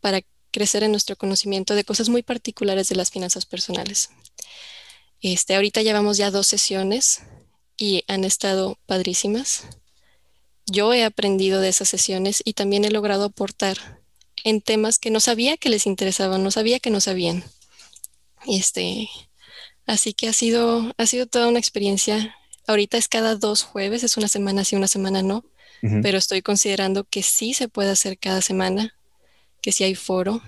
para 0.00 0.22
crecer 0.50 0.82
en 0.82 0.90
nuestro 0.90 1.16
conocimiento 1.16 1.74
de 1.74 1.84
cosas 1.84 2.08
muy 2.08 2.22
particulares 2.22 2.88
de 2.88 2.96
las 2.96 3.10
finanzas 3.10 3.46
personales. 3.46 4.10
Este, 5.20 5.54
ahorita 5.54 5.82
llevamos 5.82 6.16
ya 6.16 6.30
dos 6.30 6.48
sesiones 6.48 7.22
y 7.76 8.04
han 8.08 8.24
estado 8.24 8.78
padrísimas. 8.86 9.64
Yo 10.66 10.92
he 10.92 11.04
aprendido 11.04 11.60
de 11.60 11.68
esas 11.68 11.88
sesiones 11.88 12.42
y 12.44 12.54
también 12.54 12.84
he 12.84 12.90
logrado 12.90 13.24
aportar 13.24 14.02
en 14.44 14.60
temas 14.60 14.98
que 14.98 15.10
no 15.10 15.20
sabía 15.20 15.56
que 15.56 15.68
les 15.68 15.86
interesaban, 15.86 16.42
no 16.42 16.50
sabía 16.50 16.80
que 16.80 16.90
no 16.90 17.00
sabían. 17.00 17.44
Este, 18.46 19.08
así 19.86 20.12
que 20.12 20.28
ha 20.28 20.32
sido, 20.32 20.92
ha 20.96 21.06
sido 21.06 21.26
toda 21.26 21.48
una 21.48 21.58
experiencia. 21.58 22.36
Ahorita 22.66 22.96
es 22.96 23.08
cada 23.08 23.36
dos 23.36 23.62
jueves, 23.62 24.04
es 24.04 24.16
una 24.16 24.28
semana 24.28 24.64
sí, 24.64 24.76
una 24.76 24.88
semana 24.88 25.22
no, 25.22 25.44
pero 26.02 26.18
estoy 26.18 26.42
considerando 26.42 27.04
que 27.04 27.22
sí 27.22 27.54
se 27.54 27.68
puede 27.68 27.90
hacer 27.90 28.18
cada 28.18 28.40
semana, 28.40 28.94
que 29.60 29.72
sí 29.72 29.84
hay 29.84 29.94
foro. 29.94 30.42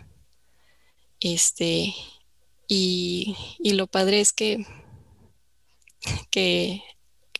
Este, 1.21 1.95
y, 2.69 3.37
y 3.59 3.73
lo 3.73 3.87
padre 3.87 4.21
es 4.21 4.33
que, 4.33 4.65
que 6.31 6.83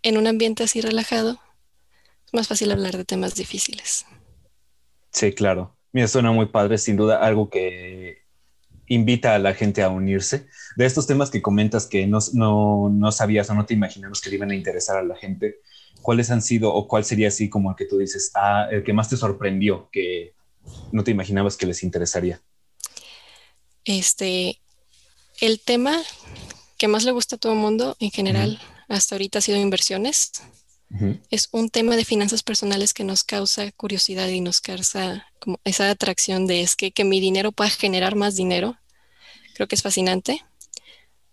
en 0.03 0.19
un 0.19 0.27
ambiente 0.27 0.63
así 0.65 0.81
relajado 0.81 1.41
es 2.27 2.35
más 2.35 2.49
fácil 2.49 2.73
hablar 2.73 2.97
de 2.97 3.05
temas 3.05 3.35
difíciles. 3.35 4.07
Sí, 5.13 5.33
claro. 5.33 5.79
Mira, 5.93 6.09
suena 6.09 6.33
muy 6.33 6.47
padre, 6.47 6.79
sin 6.79 6.97
duda, 6.97 7.19
algo 7.25 7.49
que 7.49 8.24
invita 8.87 9.35
a 9.35 9.39
la 9.39 9.55
gente 9.55 9.83
a 9.83 9.89
unirse. 9.89 10.47
De 10.77 10.85
estos 10.85 11.07
temas 11.07 11.31
que 11.31 11.43
comentas 11.43 11.87
que 11.87 12.07
no, 12.07 12.19
no, 12.33 12.89
no 12.91 13.13
sabías 13.13 13.49
o 13.51 13.55
no 13.55 13.67
te 13.67 13.75
imaginabas 13.75 14.21
que 14.21 14.31
le 14.31 14.37
iban 14.37 14.51
a 14.51 14.55
interesar 14.55 14.97
a 14.97 15.03
la 15.03 15.17
gente, 15.17 15.61
¿cuáles 16.03 16.31
han 16.31 16.43
sido 16.43 16.73
o 16.73 16.87
cuál 16.87 17.05
sería 17.05 17.29
así 17.29 17.49
como 17.49 17.71
el 17.71 17.77
que 17.77 17.87
tú 17.87 17.99
dices, 17.99 18.31
ah, 18.35 18.69
el 18.71 18.85
que 18.85 18.93
más 18.93 19.09
te 19.09 19.17
sorprendió, 19.17 19.89
que 19.91 20.35
no 20.93 21.05
te 21.05 21.11
imaginabas 21.11 21.57
que 21.57 21.67
les 21.67 21.83
interesaría? 21.83 22.41
Este, 23.85 24.61
el 25.41 25.61
tema 25.61 26.03
que 26.79 26.89
más 26.89 27.05
le 27.05 27.13
gusta 27.13 27.37
a 27.37 27.39
todo 27.39 27.53
el 27.53 27.59
mundo 27.59 27.97
en 28.01 28.11
general 28.11 28.61
hasta 28.89 29.15
ahorita 29.15 29.39
ha 29.39 29.43
sido 29.43 29.59
inversiones. 29.59 30.33
Es 31.31 31.49
un 31.51 31.71
tema 31.71 31.97
de 31.97 32.05
finanzas 32.05 32.43
personales 32.43 32.95
que 32.95 33.05
nos 33.05 33.25
causa 33.25 33.71
curiosidad 33.73 34.29
y 34.29 34.41
nos 34.41 34.61
causa 34.61 35.27
como 35.41 35.59
esa 35.65 35.91
atracción 35.91 36.47
de 36.47 36.61
es 36.61 36.77
que, 36.77 36.93
que 36.93 37.05
mi 37.05 37.21
dinero 37.21 37.53
pueda 37.53 37.71
generar 37.71 38.15
más 38.15 38.37
dinero. 38.37 38.77
Creo 39.55 39.67
que 39.67 39.75
es 39.75 39.83
fascinante. 39.83 40.45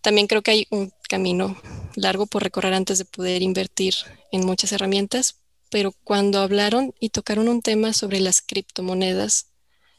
También 0.01 0.27
creo 0.27 0.41
que 0.41 0.51
hay 0.51 0.67
un 0.71 0.91
camino 1.07 1.61
largo 1.95 2.25
por 2.25 2.41
recorrer 2.41 2.73
antes 2.73 2.97
de 2.97 3.05
poder 3.05 3.41
invertir 3.43 3.93
en 4.31 4.45
muchas 4.45 4.71
herramientas, 4.71 5.35
pero 5.69 5.93
cuando 6.03 6.39
hablaron 6.39 6.93
y 6.99 7.09
tocaron 7.09 7.47
un 7.47 7.61
tema 7.61 7.93
sobre 7.93 8.19
las 8.19 8.41
criptomonedas, 8.41 9.47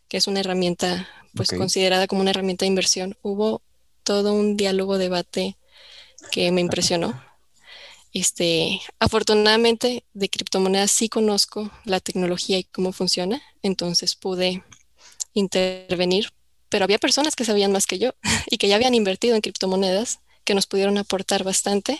que 0.09 0.17
es 0.17 0.27
una 0.27 0.41
herramienta 0.41 1.09
pues 1.35 1.51
considerada 1.51 2.07
como 2.07 2.21
una 2.21 2.31
herramienta 2.31 2.65
de 2.65 2.69
inversión, 2.69 3.17
hubo 3.23 3.63
todo 4.03 4.35
un 4.35 4.57
diálogo, 4.57 4.99
debate 4.99 5.57
que 6.31 6.51
me 6.51 6.61
impresionó. 6.61 7.23
Este, 8.13 8.81
afortunadamente 8.99 10.05
de 10.13 10.29
criptomonedas 10.29 10.91
sí 10.91 11.09
conozco 11.09 11.71
la 11.85 11.99
tecnología 11.99 12.59
y 12.59 12.65
cómo 12.65 12.93
funciona, 12.93 13.43
entonces 13.63 14.17
pude 14.17 14.63
intervenir, 15.33 16.31
pero 16.69 16.85
había 16.85 16.99
personas 16.99 17.35
que 17.35 17.47
sabían 17.47 17.73
más 17.73 17.87
que 17.87 17.99
yo 17.99 18.15
y 18.51 18.59
que 18.59 18.69
ya 18.69 18.77
habían 18.77 18.95
invertido 18.95 19.35
en 19.35 19.41
criptomonedas 19.41 20.21
que 20.45 20.55
nos 20.55 20.67
pudieron 20.67 20.99
aportar 20.99 21.45
bastante. 21.45 21.99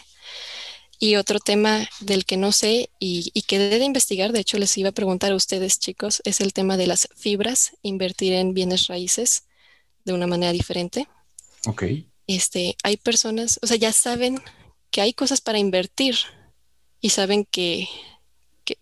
Y 0.99 1.17
otro 1.17 1.41
tema 1.41 1.89
del 2.01 2.25
que 2.25 2.37
no 2.37 2.53
sé 2.53 2.89
y, 3.01 3.33
y 3.35 3.43
que 3.43 3.59
de 3.59 3.85
investigar, 3.85 4.31
de 4.31 4.39
hecho 4.39 4.59
les 4.59 4.77
iba 4.79 4.91
a 4.91 4.93
preguntar 4.93 5.33
a 5.33 5.35
ustedes 5.35 5.81
chicos, 5.81 6.23
es 6.25 6.41
el 6.41 6.53
tema 6.53 6.77
de 6.77 6.87
las 6.87 7.09
fibras, 7.17 7.73
invertir 7.83 8.35
en 8.35 8.55
bienes 8.55 8.87
raíces 8.87 9.45
de 10.05 10.13
una 10.13 10.29
manera 10.29 10.53
diferente. 10.53 11.09
Ok. 11.67 11.85
Este, 12.29 12.77
hay 12.85 12.97
personas, 12.99 13.59
o 13.63 13.67
sea, 13.67 13.77
ya 13.77 13.93
saben 13.93 14.41
que 14.93 15.01
hay 15.01 15.15
cosas 15.15 15.41
para 15.41 15.59
invertir 15.59 16.15
y 17.01 17.09
saben 17.09 17.45
que, 17.45 17.89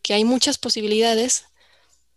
que, 0.02 0.12
hay 0.12 0.24
muchas 0.24 0.58
posibilidades, 0.58 1.46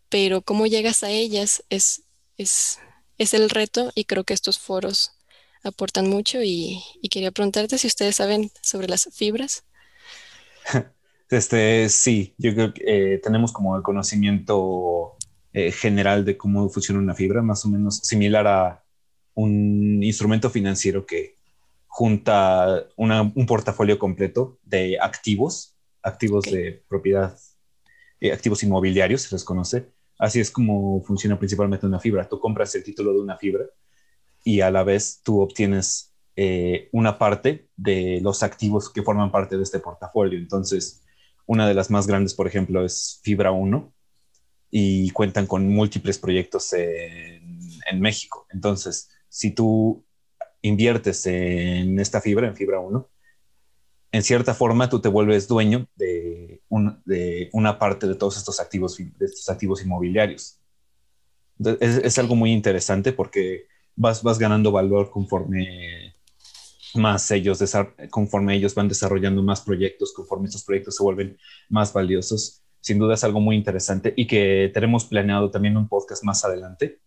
pero 0.10 0.42
cómo 0.42 0.66
llegas 0.66 1.04
a 1.04 1.12
ellas 1.12 1.64
es, 1.70 2.04
es, 2.38 2.80
es, 3.18 3.34
el 3.34 3.50
reto 3.50 3.92
y 3.96 4.04
creo 4.04 4.26
que 4.26 4.34
estos 4.34 4.60
foros 4.60 5.14
aportan 5.64 6.10
mucho 6.10 6.42
y, 6.44 6.84
quería 7.10 7.32
preguntarte 7.32 7.78
si 7.78 7.88
ustedes 7.88 8.18
saben 8.18 8.52
sobre 8.62 8.90
las 8.90 9.08
fibras. 9.14 9.64
Este, 11.30 11.90
sí, 11.90 12.36
yo 12.38 12.54
creo 12.54 12.74
que 12.76 12.84
eh, 12.86 13.18
tenemos 13.18 13.52
como 13.52 13.76
el 13.76 13.82
conocimiento 13.82 15.16
eh, 15.52 15.72
general 15.72 16.26
de 16.26 16.38
cómo 16.38 16.70
funciona 16.70 17.00
una 17.00 17.16
fibra, 17.16 17.42
más 17.42 17.66
o 17.66 17.70
menos 17.70 17.98
similar 18.04 18.46
a 18.46 18.84
un 19.34 20.04
instrumento 20.04 20.52
financiero 20.52 21.08
que 21.08 21.38
junta 21.96 22.88
un 22.96 23.46
portafolio 23.46 24.00
completo 24.00 24.58
de 24.64 24.98
activos, 25.00 25.78
activos 26.02 26.44
de 26.46 26.84
propiedad, 26.90 27.38
eh, 28.20 28.32
activos 28.32 28.64
inmobiliarios, 28.64 29.22
se 29.22 29.36
les 29.36 29.44
conoce. 29.44 29.92
Así 30.18 30.40
es 30.40 30.50
como 30.50 31.04
funciona 31.04 31.38
principalmente 31.38 31.86
una 31.86 32.00
fibra. 32.00 32.28
Tú 32.28 32.40
compras 32.40 32.74
el 32.74 32.84
título 32.84 33.14
de 33.14 33.20
una 33.20 33.38
fibra 33.38 33.66
y 34.44 34.62
a 34.62 34.72
la 34.72 34.84
vez 34.84 35.22
tú 35.24 35.40
obtienes 35.40 36.16
eh, 36.36 36.90
una 36.94 37.20
parte 37.20 37.70
de 37.78 38.20
los 38.24 38.42
activos 38.42 38.92
que 38.92 39.04
forman 39.04 39.32
parte 39.32 39.56
de 39.56 39.62
este 39.62 39.80
portafolio. 39.80 40.40
Entonces, 40.40 41.04
una 41.46 41.68
de 41.68 41.76
las 41.76 41.92
más 41.92 42.08
grandes, 42.08 42.34
por 42.34 42.48
ejemplo, 42.48 42.84
es 42.84 43.20
Fibra 43.22 43.52
1 43.52 43.94
y 44.72 45.12
cuentan 45.12 45.46
con 45.46 45.70
múltiples 45.70 46.18
proyectos 46.18 46.74
en, 46.74 47.60
en 47.86 48.02
México. 48.02 48.48
Entonces, 48.50 49.12
si 49.30 49.52
tú 49.52 50.04
inviertes 50.64 51.26
en 51.28 52.00
esta 52.00 52.22
fibra, 52.22 52.48
en 52.48 52.56
fibra 52.56 52.80
1, 52.80 53.10
en 54.14 54.24
cierta 54.24 54.54
forma 54.54 54.90
tú 54.90 55.00
te 55.02 55.10
vuelves 55.10 55.48
dueño 55.48 55.88
de, 55.96 56.62
una 57.52 57.78
parte 57.78 58.08
de 58.08 58.16
todos 58.16 58.38
estos 58.38 58.60
activos, 58.60 58.98
de 58.98 59.26
estos 59.26 59.50
activos 59.50 59.84
inmobiliarios. 59.84 60.60
Es, 61.80 62.18
algo 62.18 62.36
muy 62.36 62.52
interesante 62.52 63.12
porque 63.12 63.66
vas, 63.96 64.24
vas 64.24 64.40
ganando 64.40 64.72
valor 64.72 65.12
conforme 65.12 66.16
más 66.96 67.30
ellos, 67.32 67.60
conforme 68.10 68.56
ellos 68.56 68.74
van 68.76 68.88
desarrollando 68.88 69.44
más 69.44 69.62
proyectos, 69.62 70.14
conforme 70.14 70.48
estos 70.48 70.64
proyectos 70.64 70.96
se 70.96 71.04
vuelven 71.04 71.38
más 71.70 71.92
valiosos. 71.92 72.64
Sin 72.80 73.00
duda 73.00 73.16
es 73.16 73.24
algo 73.24 73.40
muy 73.40 73.56
interesante 73.56 74.14
y 74.16 74.28
que 74.28 74.72
tenemos 74.74 75.06
planeado 75.06 75.52
también 75.52 75.76
un 75.76 75.88
podcast 75.88 76.24
más 76.24 76.46
adelante 76.46 77.00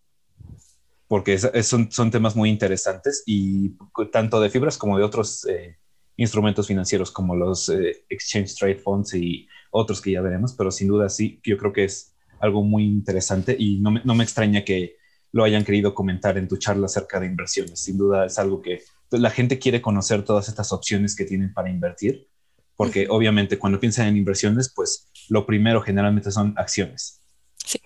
porque 1.07 1.37
son, 1.37 1.91
son, 1.91 2.11
temas 2.11 2.35
muy 2.35 2.49
interesantes 2.49 3.23
y 3.25 3.75
tanto 4.11 4.41
de 4.41 4.49
fibras 4.49 4.77
como 4.77 4.97
de 4.97 5.03
otros 5.03 5.45
eh, 5.45 5.77
instrumentos 6.17 6.67
financieros 6.67 7.11
como 7.11 7.35
los 7.35 7.69
eh, 7.69 8.03
Exchange 8.09 8.55
Trade 8.55 8.75
Funds 8.75 9.13
y 9.13 9.47
otros 9.71 10.01
que 10.01 10.11
ya 10.11 10.21
veremos, 10.21 10.53
pero 10.53 10.69
sin 10.69 10.89
duda 10.89 11.07
sí, 11.07 11.39
yo 11.43 11.57
creo 11.57 11.71
que 11.71 11.85
es 11.85 12.13
algo 12.39 12.63
muy 12.63 12.83
interesante 12.83 13.55
y 13.57 13.79
no 13.79 13.91
me, 13.91 14.01
no 14.03 14.15
me 14.15 14.23
extraña 14.23 14.65
que 14.65 14.97
lo 15.31 15.43
hayan 15.43 15.63
querido 15.63 15.93
comentar 15.93 16.37
en 16.37 16.47
tu 16.47 16.57
charla 16.57 16.85
acerca 16.85 17.19
de 17.19 17.27
inversiones. 17.27 17.79
Sin 17.79 17.97
duda 17.97 18.25
es 18.25 18.37
algo 18.39 18.61
que 18.61 18.83
la 19.11 19.29
gente 19.29 19.59
quiere 19.59 19.81
conocer 19.81 20.23
todas 20.23 20.49
estas 20.49 20.71
opciones 20.73 21.15
que 21.15 21.25
tienen 21.25 21.53
para 21.53 21.69
invertir, 21.69 22.27
porque 22.75 23.07
obviamente 23.09 23.57
cuando 23.57 23.79
piensan 23.79 24.07
en 24.07 24.17
inversiones, 24.17 24.71
pues 24.75 25.09
lo 25.29 25.45
primero 25.45 25.81
generalmente 25.81 26.31
son 26.31 26.53
acciones 26.57 27.21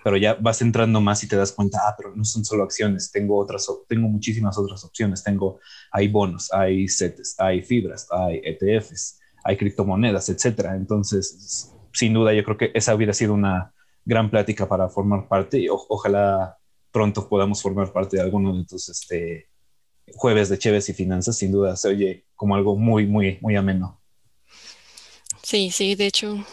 pero 0.04 0.18
ya 0.18 0.36
vas 0.36 0.62
entrando 0.62 1.02
más 1.02 1.24
y 1.24 1.28
te 1.28 1.36
das 1.36 1.52
cuenta, 1.52 1.80
ah, 1.88 1.96
pero 1.98 2.16
no 2.16 2.24
son 2.24 2.46
solo 2.46 2.64
acciones, 2.64 3.12
tengo 3.12 3.38
otras, 3.38 3.68
tengo 3.88 4.08
muchísimas 4.08 4.58
otras 4.58 4.84
opciones, 4.84 5.24
tengo, 5.24 5.60
hay 5.92 6.08
bonos, 6.08 6.52
hay 6.54 6.88
CETES, 6.88 7.36
hay 7.40 7.62
fibras, 7.62 8.08
hay 8.12 8.42
ETFs, 8.44 9.20
hay 9.44 9.58
criptomonedas, 9.58 10.30
etcétera. 10.30 10.76
Entonces, 10.76 11.74
sin 11.94 12.14
duda, 12.14 12.34
yo 12.34 12.44
creo 12.44 12.58
que 12.58 12.72
esa 12.74 12.96
hubiera 12.96 13.14
sido 13.14 13.34
una 13.34 13.74
gran 14.06 14.30
plática 14.30 14.68
para 14.68 14.90
formar 14.90 15.28
parte 15.28 15.60
y 15.60 15.68
ojalá 15.70 16.58
pronto 16.92 17.28
podamos 17.28 17.62
formar 17.62 17.92
parte 17.92 18.18
de 18.18 18.24
alguno 18.24 18.56
de 18.58 18.66
tus 18.66 18.90
este, 18.90 19.50
jueves 20.14 20.50
de 20.50 20.58
Cheves 20.58 20.90
y 20.90 20.94
Finanzas. 20.94 21.38
Sin 21.38 21.52
duda, 21.52 21.76
se 21.76 21.90
oye 21.90 22.26
como 22.36 22.56
algo 22.56 22.76
muy, 22.76 23.08
muy, 23.08 23.38
muy 23.42 23.56
ameno. 23.56 24.00
Sí, 25.42 25.72
sí, 25.72 25.96
de 25.96 26.08
hecho, 26.08 26.46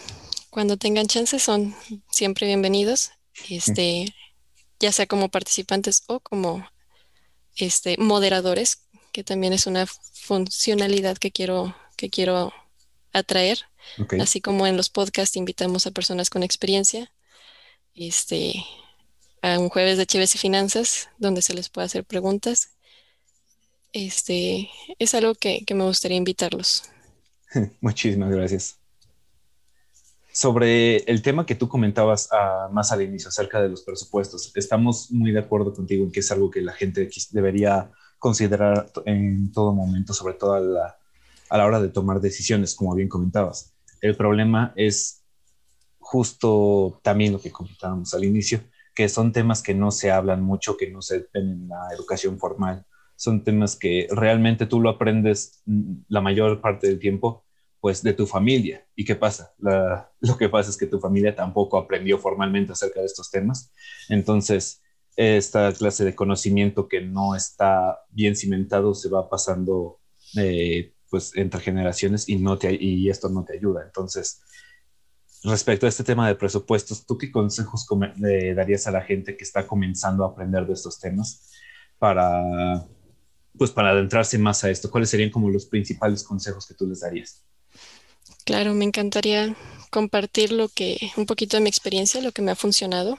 cuando 0.51 0.77
tengan 0.77 1.07
chance 1.07 1.39
son 1.39 1.75
siempre 2.11 2.47
bienvenidos 2.47 3.13
este, 3.49 4.15
ya 4.81 4.93
sea 4.93 5.07
como 5.07 5.29
participantes 5.29 6.03
o 6.07 6.21
como 6.21 6.67
este, 7.57 7.97
moderadores, 7.99 8.87
que 9.13 9.25
también 9.25 9.53
es 9.53 9.67
una 9.67 9.87
funcionalidad 9.87 11.19
que 11.19 11.31
quiero, 11.31 11.75
que 11.97 12.11
quiero 12.11 12.53
atraer. 13.13 13.61
Así 14.21 14.41
como 14.41 14.67
en 14.67 14.77
los 14.77 14.91
podcasts 14.91 15.37
invitamos 15.37 15.87
a 15.87 15.91
personas 15.91 16.29
con 16.29 16.43
experiencia, 16.43 17.11
este, 17.95 18.65
a 19.41 19.59
un 19.59 19.71
jueves 19.71 19.97
de 19.97 20.07
Chives 20.07 20.35
y 20.35 20.39
Finanzas, 20.39 21.09
donde 21.19 21.41
se 21.41 21.55
les 21.55 21.71
puede 21.71 21.87
hacer 21.87 22.05
preguntas. 22.05 22.71
Este, 23.93 24.69
es 24.99 25.15
algo 25.15 25.35
que, 25.35 25.65
que 25.65 25.75
me 25.75 25.85
gustaría 25.85 26.19
invitarlos. 26.19 26.85
Muchísimas 27.81 28.31
gracias 28.31 28.78
sobre 30.39 30.99
el 31.11 31.21
tema 31.21 31.45
que 31.45 31.57
tú 31.57 31.69
comentabas 31.69 32.29
ah, 32.31 32.69
más 32.71 32.93
al 32.93 33.03
inicio 33.03 33.29
acerca 33.29 33.61
de 33.61 33.71
los 33.71 33.83
presupuestos, 33.83 34.53
estamos 34.55 35.11
muy 35.11 35.33
de 35.33 35.41
acuerdo 35.41 35.75
contigo 35.75 36.05
en 36.05 36.13
que 36.13 36.21
es 36.21 36.31
algo 36.31 36.49
que 36.49 36.63
la 36.63 36.75
gente 36.75 37.11
debería 37.33 37.91
considerar 38.21 38.89
en 39.05 39.51
todo 39.51 39.73
momento, 39.73 40.15
sobre 40.15 40.35
todo 40.35 40.53
a 40.53 40.61
la, 40.61 40.97
a 41.51 41.59
la 41.59 41.67
hora 41.67 41.81
de 41.81 41.89
tomar 41.89 42.21
decisiones, 42.21 42.77
como 42.77 42.95
bien 42.95 43.09
comentabas. 43.09 43.75
El 44.01 44.15
problema 44.15 44.73
es 44.77 45.25
justo 45.99 47.01
también 47.03 47.33
lo 47.33 47.41
que 47.41 47.51
comentábamos 47.51 48.15
al 48.15 48.23
inicio, 48.23 48.61
que 48.95 49.09
son 49.09 49.33
temas 49.33 49.61
que 49.61 49.75
no 49.75 49.91
se 49.91 50.13
hablan 50.13 50.41
mucho, 50.41 50.77
que 50.77 50.89
no 50.89 51.03
se 51.03 51.27
ven 51.35 51.51
en 51.51 51.69
la 51.69 51.89
educación 51.93 52.39
formal. 52.39 52.87
Son 53.17 53.43
temas 53.43 53.75
que 53.75 54.07
realmente 54.13 54.67
tú 54.67 54.81
lo 54.81 54.91
aprendes 54.91 55.63
mm, 55.67 55.95
la 56.07 56.21
mayor 56.21 56.61
parte 56.61 56.87
del 56.87 57.01
tiempo 57.01 57.45
pues 57.81 58.03
de 58.03 58.13
tu 58.13 58.27
familia. 58.27 58.87
¿Y 58.95 59.05
qué 59.05 59.15
pasa? 59.15 59.55
lo 60.21 60.37
que 60.39 60.49
pasa 60.49 60.71
es 60.71 60.77
que 60.77 60.87
tu 60.87 61.01
familia 61.01 61.35
tampoco 61.35 61.79
aprendió 61.79 62.19
formalmente 62.19 62.73
acerca 62.73 63.01
de 63.01 63.07
estos 63.07 63.31
temas. 63.31 63.73
Entonces, 64.09 64.83
esta 65.17 65.73
clase 65.73 66.05
de 66.05 66.15
conocimiento 66.15 66.89
que 66.89 67.01
no 67.01 67.35
está 67.35 67.99
bien 68.11 68.37
cimentado 68.37 68.95
se 68.95 69.09
va 69.09 69.29
pasando 69.29 70.01
eh, 70.37 70.95
pues 71.11 71.33
entre 71.37 71.61
generaciones 71.61 72.29
y, 72.29 72.37
no 72.37 72.59
te, 72.59 72.73
y 72.73 73.09
esto 73.09 73.29
no 73.29 73.45
te 73.45 73.55
ayuda. 73.55 73.83
Entonces, 73.85 74.43
respecto 75.43 75.87
a 75.87 75.89
este 75.89 76.05
tema 76.05 76.29
de 76.29 76.35
presupuestos, 76.35 77.07
¿tú 77.07 77.17
qué 77.17 77.33
consejos 77.33 77.87
darías 78.55 78.87
a 78.87 78.91
la 78.91 79.03
gente 79.03 79.37
que 79.37 79.45
está 79.45 79.67
comenzando 79.67 80.25
a 80.25 80.29
aprender 80.29 80.67
de 80.67 80.75
estos 80.75 81.01
temas 81.01 81.53
para, 81.99 82.87
pues, 83.57 83.71
para 83.71 83.91
adentrarse 83.91 84.39
más 84.39 84.63
a 84.65 84.71
esto? 84.71 84.91
¿Cuáles 84.91 85.11
serían 85.11 85.31
como 85.31 85.51
los 85.51 85.67
principales 85.67 86.23
consejos 86.23 86.67
que 86.67 86.75
tú 86.75 86.87
les 86.87 87.01
darías? 87.01 87.45
Claro, 88.49 88.73
me 88.73 88.87
encantaría 88.87 89.55
compartir 89.91 90.53
lo 90.53 90.71
que, 90.71 91.13
un 91.19 91.27
poquito 91.27 91.59
de 91.59 91.61
mi 91.61 91.69
experiencia, 91.69 92.23
lo 92.23 92.33
que 92.33 92.41
me 92.41 92.51
ha 92.51 92.57
funcionado. 92.57 93.19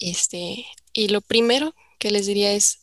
Este, 0.00 0.66
y 0.92 1.06
lo 1.06 1.20
primero 1.20 1.72
que 2.00 2.10
les 2.10 2.26
diría 2.26 2.52
es 2.52 2.80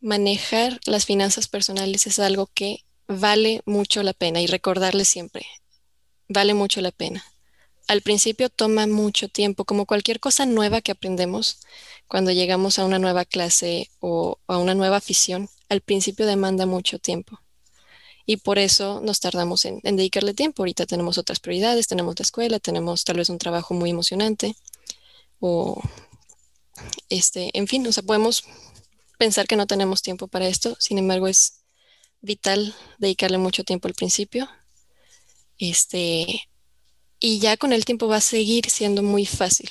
manejar 0.00 0.78
las 0.84 1.06
finanzas 1.06 1.48
personales 1.48 2.06
es 2.06 2.20
algo 2.20 2.48
que 2.54 2.84
vale 3.08 3.62
mucho 3.66 4.04
la 4.04 4.12
pena 4.12 4.40
y 4.40 4.46
recordarles 4.46 5.08
siempre, 5.08 5.44
vale 6.28 6.54
mucho 6.54 6.80
la 6.82 6.92
pena. 6.92 7.24
Al 7.88 8.02
principio 8.02 8.48
toma 8.48 8.86
mucho 8.86 9.28
tiempo, 9.28 9.64
como 9.64 9.86
cualquier 9.86 10.20
cosa 10.20 10.46
nueva 10.46 10.82
que 10.82 10.92
aprendemos, 10.92 11.58
cuando 12.06 12.30
llegamos 12.30 12.78
a 12.78 12.84
una 12.84 13.00
nueva 13.00 13.24
clase 13.24 13.90
o 13.98 14.38
a 14.46 14.56
una 14.58 14.76
nueva 14.76 14.98
afición, 14.98 15.48
al 15.68 15.80
principio 15.80 16.26
demanda 16.26 16.64
mucho 16.64 17.00
tiempo. 17.00 17.40
Y 18.30 18.36
por 18.36 18.58
eso 18.58 19.00
nos 19.00 19.20
tardamos 19.20 19.64
en, 19.64 19.80
dedicarle 19.82 20.34
tiempo. 20.34 20.60
Ahorita 20.60 20.84
tenemos 20.84 21.16
otras 21.16 21.40
prioridades, 21.40 21.86
tenemos 21.86 22.14
la 22.18 22.24
escuela, 22.24 22.60
tenemos 22.60 23.02
tal 23.02 23.16
vez 23.16 23.30
un 23.30 23.38
trabajo 23.38 23.72
muy 23.72 23.88
emocionante 23.88 24.54
o 25.40 25.80
este, 27.08 27.48
en 27.56 27.66
fin, 27.66 27.86
o 27.86 27.90
sea, 27.92 28.02
podemos 28.02 28.44
pensar 29.16 29.46
que 29.46 29.56
no 29.56 29.66
tenemos 29.66 30.02
tiempo 30.02 30.28
para 30.28 30.46
esto, 30.46 30.76
sin 30.78 30.98
embargo 30.98 31.26
es 31.26 31.62
vital 32.20 32.74
dedicarle 32.98 33.38
mucho 33.38 33.64
tiempo 33.64 33.88
al 33.88 33.94
principio. 33.94 34.46
Este, 35.56 36.42
y 37.18 37.38
ya 37.38 37.56
con 37.56 37.72
el 37.72 37.86
tiempo 37.86 38.08
va 38.08 38.16
a 38.16 38.20
seguir 38.20 38.68
siendo 38.68 39.02
muy 39.02 39.24
fácil. 39.24 39.70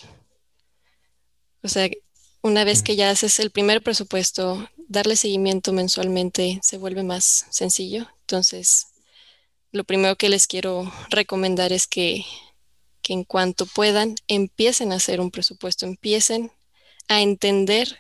O 1.62 1.68
sea, 1.68 1.88
una 2.42 2.64
vez 2.64 2.82
que 2.82 2.96
ya 2.96 3.12
haces 3.12 3.40
el 3.40 3.52
primer 3.52 3.84
presupuesto, 3.84 4.68
darle 4.88 5.16
seguimiento 5.16 5.74
mensualmente 5.74 6.60
se 6.64 6.78
vuelve 6.80 7.04
más 7.04 7.46
sencillo. 7.52 8.08
Entonces, 8.28 8.88
lo 9.72 9.86
primero 9.86 10.18
que 10.18 10.28
les 10.28 10.48
quiero 10.48 10.92
recomendar 11.10 11.72
es 11.72 11.88
que, 11.88 12.26
que 13.02 13.14
en 13.14 13.24
cuanto 13.24 13.66
puedan, 13.66 14.16
empiecen 14.28 14.92
a 14.92 14.96
hacer 14.96 15.22
un 15.22 15.32
presupuesto, 15.32 15.86
empiecen 15.86 16.52
a 17.08 17.22
entender 17.22 18.00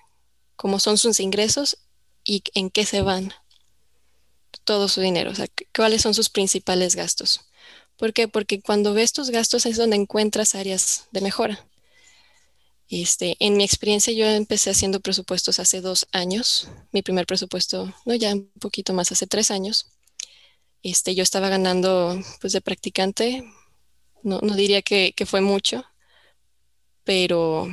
cómo 0.58 0.80
son 0.80 0.98
sus 0.98 1.22
ingresos 1.22 1.78
y 2.26 2.44
en 2.56 2.70
qué 2.70 2.84
se 2.84 3.02
van 3.02 3.34
todo 4.66 4.90
su 4.90 5.00
dinero, 5.00 5.32
o 5.32 5.36
sea, 5.36 5.48
cuáles 5.74 6.02
son 6.02 6.14
sus 6.14 6.30
principales 6.30 6.98
gastos. 6.98 7.40
¿Por 7.96 8.12
qué? 8.12 8.28
Porque 8.28 8.62
cuando 8.62 8.94
ves 8.94 9.14
tus 9.14 9.30
gastos 9.30 9.66
es 9.66 9.78
donde 9.78 9.96
encuentras 9.96 10.56
áreas 10.56 11.06
de 11.12 11.22
mejora. 11.22 11.66
Este, 12.90 13.38
en 13.40 13.56
mi 13.56 13.64
experiencia, 13.64 14.12
yo 14.12 14.26
empecé 14.26 14.72
haciendo 14.72 15.00
presupuestos 15.00 15.60
hace 15.60 15.80
dos 15.80 16.06
años. 16.12 16.68
Mi 16.92 17.02
primer 17.02 17.26
presupuesto, 17.26 17.94
no 18.06 18.14
ya 18.14 18.34
un 18.34 18.52
poquito 18.60 18.92
más, 18.92 19.14
hace 19.14 19.26
tres 19.26 19.52
años. 19.52 19.88
Este, 20.84 21.16
yo 21.16 21.24
estaba 21.24 21.50
ganando, 21.50 22.20
pues, 22.42 22.54
de 22.54 22.62
practicante. 22.62 23.44
No, 24.24 24.40
no 24.42 24.56
diría 24.56 24.82
que, 24.82 25.14
fue 25.26 25.42
mucho, 25.42 25.86
pero, 27.04 27.68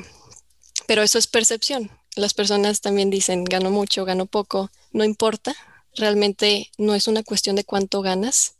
pero 0.86 1.02
eso 1.02 1.18
es 1.18 1.26
percepción. 1.26 1.90
Las 2.16 2.34
personas 2.34 2.80
también 2.80 3.10
dicen, 3.10 3.44
gano 3.44 3.70
mucho, 3.70 4.04
gano 4.04 4.26
poco, 4.26 4.70
no 4.92 5.04
importa. 5.04 5.54
Realmente 5.96 6.70
no 6.78 6.94
es 6.94 7.08
una 7.08 7.22
cuestión 7.22 7.56
de 7.56 7.64
cuánto 7.64 8.02
ganas. 8.02 8.56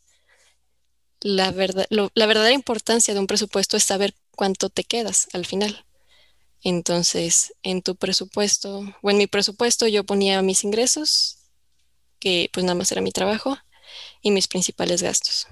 La, 1.21 1.53
verdad, 1.53 1.87
la 1.91 2.27
verdadera 2.27 2.55
importancia 2.55 3.15
de 3.15 3.21
un 3.21 3.27
presupuesto 3.27 3.77
es 3.77 3.85
saber 3.85 4.15
cuánto 4.33 4.69
te 4.69 4.85
quedas 4.85 5.29
al 5.33 5.47
final. 5.47 5.85
Entonces, 6.65 7.53
en 7.63 7.83
tu 7.83 7.95
presupuesto, 7.95 8.83
o 9.03 9.11
en 9.11 9.19
mi 9.19 9.27
presupuesto, 9.27 9.87
yo 9.87 10.05
ponía 10.05 10.41
mis 10.41 10.65
ingresos, 10.65 11.39
que 12.19 12.49
pues 12.53 12.65
nada 12.65 12.75
más 12.75 12.91
era 12.91 13.03
mi 13.03 13.13
trabajo, 13.13 13.59
y 14.23 14.31
mis 14.31 14.49
principales 14.49 15.03
gastos. 15.03 15.47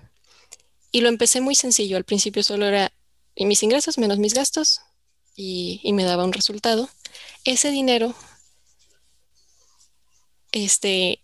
Y 0.91 1.01
lo 1.01 1.09
empecé 1.09 1.41
muy 1.41 1.55
sencillo. 1.55 1.97
Al 1.97 2.05
principio 2.05 2.43
solo 2.43 2.67
era 2.67 2.93
mis 3.37 3.63
ingresos 3.63 3.99
menos 3.99 4.19
mis 4.19 4.35
gastos 4.35 4.81
y, 5.37 5.81
y 5.83 5.93
me 5.93 6.05
daba 6.05 6.25
un 6.25 6.33
resultado. 6.33 6.89
Ese 7.45 7.71
dinero, 7.71 8.15
este, 10.53 11.23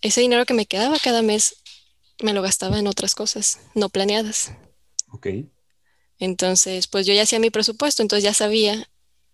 ese 0.00 0.20
dinero 0.20 0.44
que 0.44 0.54
me 0.54 0.66
quedaba 0.66 0.98
cada 0.98 1.22
mes, 1.22 1.56
me 2.20 2.32
lo 2.32 2.42
gastaba 2.42 2.78
en 2.78 2.86
otras 2.86 3.14
cosas 3.14 3.60
no 3.74 3.88
planeadas. 3.88 4.52
Ok. 5.10 5.28
Entonces, 6.18 6.86
pues 6.86 7.06
yo 7.06 7.14
ya 7.14 7.22
hacía 7.22 7.38
mi 7.38 7.50
presupuesto, 7.50 8.02
entonces 8.02 8.24
ya 8.24 8.34
sabía 8.34 8.88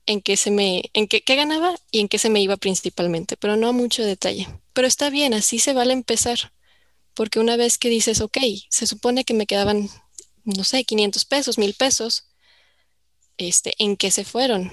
en 0.06 0.20
qué 0.22 0.36
se 0.36 0.50
me, 0.50 0.90
en 0.94 1.06
qué, 1.06 1.22
ganaba 1.36 1.74
y 1.90 2.00
en 2.00 2.08
qué 2.08 2.18
se 2.18 2.30
me 2.30 2.40
iba 2.40 2.56
principalmente, 2.56 3.36
pero 3.36 3.56
no 3.56 3.68
a 3.68 3.72
mucho 3.72 4.04
detalle. 4.04 4.48
Pero 4.72 4.88
está 4.88 5.10
bien, 5.10 5.34
así 5.34 5.58
se 5.58 5.72
vale 5.72 5.92
empezar, 5.92 6.52
porque 7.20 7.38
una 7.38 7.58
vez 7.58 7.76
que 7.76 7.90
dices, 7.90 8.22
ok, 8.22 8.38
se 8.70 8.86
supone 8.86 9.26
que 9.26 9.34
me 9.34 9.44
quedaban, 9.44 9.90
no 10.44 10.64
sé, 10.64 10.84
500 10.84 11.26
pesos, 11.26 11.58
1000 11.58 11.74
pesos, 11.74 12.24
este, 13.36 13.74
¿en 13.76 13.98
qué 13.98 14.10
se 14.10 14.24
fueron? 14.24 14.72